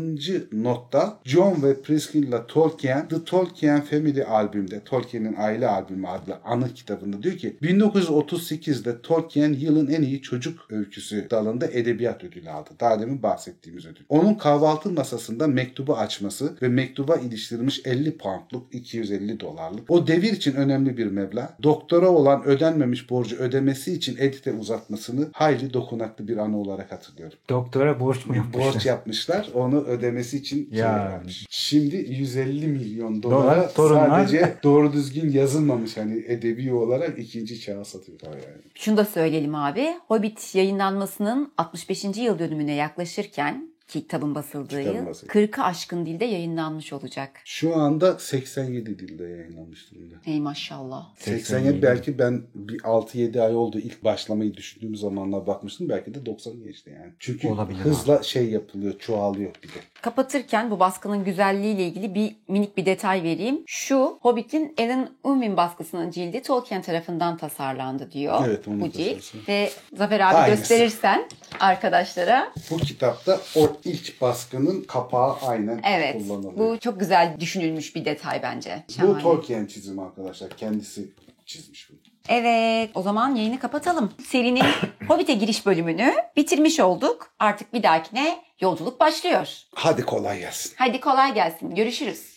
notta 0.51 1.19
John 1.23 1.63
ve 1.63 1.81
Priscilla 1.81 2.47
Tolkien 2.47 3.07
The 3.07 3.23
Tolkien 3.23 3.81
Family 3.81 4.23
albümde 4.23 4.83
Tolkien'in 4.85 5.35
aile 5.37 5.67
albümü 5.67 6.07
adlı 6.07 6.37
anı 6.43 6.73
kitabında 6.73 7.23
diyor 7.23 7.37
ki 7.37 7.55
1938'de 7.61 9.01
Tolkien 9.01 9.53
yılın 9.53 9.87
en 9.87 10.01
iyi 10.01 10.21
çocuk 10.21 10.67
öyküsü 10.69 11.27
dalında 11.29 11.67
edebiyat 11.67 12.23
ödülü 12.23 12.49
aldı. 12.49 12.69
Daha 12.79 12.99
demin 12.99 13.23
bahsettiğimiz 13.23 13.85
ödül. 13.85 14.03
Onun 14.09 14.33
kahvaltı 14.33 14.89
masasında 14.89 15.47
mektubu 15.47 15.97
açması 15.97 16.57
ve 16.61 16.67
mektuba 16.67 17.15
iliştirilmiş 17.15 17.81
50 17.85 18.17
poundluk 18.17 18.75
250 18.75 19.39
dolarlık 19.39 19.91
o 19.91 20.07
devir 20.07 20.31
için 20.31 20.53
önemli 20.53 20.97
bir 20.97 21.07
meblağ. 21.07 21.57
Doktora 21.63 22.09
olan 22.09 22.43
ödenmemiş 22.43 23.09
borcu 23.09 23.35
ödemesi 23.35 23.93
için 23.93 24.17
Edith'e 24.19 24.53
uzatmasını 24.53 25.27
hayli 25.33 25.73
dokunaklı 25.73 26.27
bir 26.27 26.37
anı 26.37 26.57
olarak 26.57 26.84
hatırlıyorum. 26.91 27.37
Doktora 27.49 27.99
borç 27.99 28.25
mu 28.25 28.35
yapmışlar? 28.35 28.73
Borç 28.73 28.85
yapmışlar. 28.85 29.49
Onu 29.53 29.81
ödemesi 29.83 30.37
için 30.37 30.69
şey 30.69 30.79
Ya. 30.79 30.95
vermiş. 30.95 31.45
Şimdi 31.49 31.95
150 31.95 32.67
milyon 32.67 33.23
Dolar, 33.23 33.41
dolara 33.41 33.69
torunlar. 33.73 34.09
sadece 34.09 34.55
doğru 34.63 34.93
düzgün 34.93 35.29
yazılmamış 35.29 35.97
hani 35.97 36.23
edebi 36.27 36.73
olarak 36.73 37.19
ikinci 37.19 37.59
çağa 37.61 37.83
satıyorlar 37.85 38.31
yani. 38.33 38.61
Şunu 38.75 38.97
da 38.97 39.05
söyleyelim 39.05 39.55
abi. 39.55 39.87
Hobbit 40.07 40.55
yayınlanmasının 40.55 41.53
65. 41.57 42.03
yıl 42.17 42.39
dönümüne 42.39 42.73
yaklaşırken 42.75 43.74
kitabın 43.87 44.35
basıldığı 44.35 44.79
Kitabın 44.79 44.97
yıl 44.97 45.05
basıldı. 45.05 45.31
40'ı 45.31 45.63
aşkın 45.63 46.05
dilde 46.05 46.25
yayınlanmış 46.25 46.93
olacak. 46.93 47.29
Şu 47.45 47.75
anda 47.75 48.19
87 48.19 48.99
dilde 48.99 49.23
yayınlanmış 49.23 49.91
durumda. 49.91 50.15
Ey 50.25 50.39
maşallah. 50.39 51.15
87 51.17 51.81
belki 51.81 52.19
ben 52.19 52.41
bir 52.55 52.79
6-7 52.79 53.41
ay 53.41 53.55
oldu 53.55 53.79
ilk 53.79 54.03
başlamayı 54.03 54.53
düşündüğüm 54.53 54.95
zamanlar 54.95 55.47
bakmıştım. 55.47 55.89
Belki 55.89 56.15
de 56.15 56.25
90 56.25 56.63
geçti 56.63 56.97
yani. 56.99 57.13
Çünkü 57.19 57.47
Olabilir 57.47 57.79
hızla 57.79 58.23
şey 58.23 58.49
yapılıyor, 58.49 58.99
çoğalıyor 58.99 59.51
bir 59.63 59.67
de. 59.67 59.79
Kapatırken 60.01 60.71
bu 60.71 60.79
baskının 60.79 61.23
güzelliğiyle 61.23 61.83
ilgili 61.87 62.15
bir 62.15 62.35
minik 62.47 62.77
bir 62.77 62.85
detay 62.85 63.23
vereyim. 63.23 63.63
Şu 63.65 64.19
Hobbit'in 64.21 64.75
Alan 64.79 65.09
Unwin 65.23 65.57
baskısının 65.57 66.11
cildi 66.11 66.41
Tolkien 66.41 66.81
tarafından 66.81 67.37
tasarlandı 67.37 68.11
diyor. 68.11 68.43
Evet, 68.47 68.67
onun 68.67 68.81
bu 68.81 68.91
cilt. 68.91 68.95
tasarısı. 68.95 69.37
Ve 69.47 69.69
Zafer 69.97 70.19
abi 70.19 70.35
Aynısı. 70.35 70.59
gösterirsen 70.61 71.27
arkadaşlara. 71.59 72.51
Bu 72.71 72.77
kitapta 72.77 73.39
o 73.55 73.74
ilk 73.85 74.21
baskının 74.21 74.81
kapağı 74.83 75.35
aynen 75.47 75.81
Evet. 75.83 76.17
kullanılıyor. 76.17 76.57
Bu 76.57 76.79
çok 76.79 76.99
güzel 76.99 77.35
düşünülmüş 77.39 77.95
bir 77.95 78.05
detay 78.05 78.43
bence. 78.43 78.83
Bu 78.89 78.93
Şahane. 78.93 79.21
Tolkien 79.21 79.65
çizimi 79.65 80.01
arkadaşlar. 80.01 80.49
Kendisi 80.49 81.09
çizmiş 81.45 81.89
bunu. 81.89 81.97
Evet, 82.29 82.89
o 82.93 83.01
zaman 83.01 83.35
yayını 83.35 83.59
kapatalım. 83.59 84.11
Serinin 84.27 84.63
Hobbit'e 85.07 85.33
giriş 85.33 85.65
bölümünü 85.65 86.13
bitirmiş 86.35 86.79
olduk. 86.79 87.29
Artık 87.39 87.73
bir 87.73 87.83
dahakine 87.83 88.37
yolculuk 88.61 88.99
başlıyor. 88.99 89.47
Hadi 89.75 90.01
kolay 90.01 90.39
gelsin. 90.39 90.73
Hadi 90.75 90.99
kolay 90.99 91.33
gelsin. 91.33 91.75
Görüşürüz. 91.75 92.34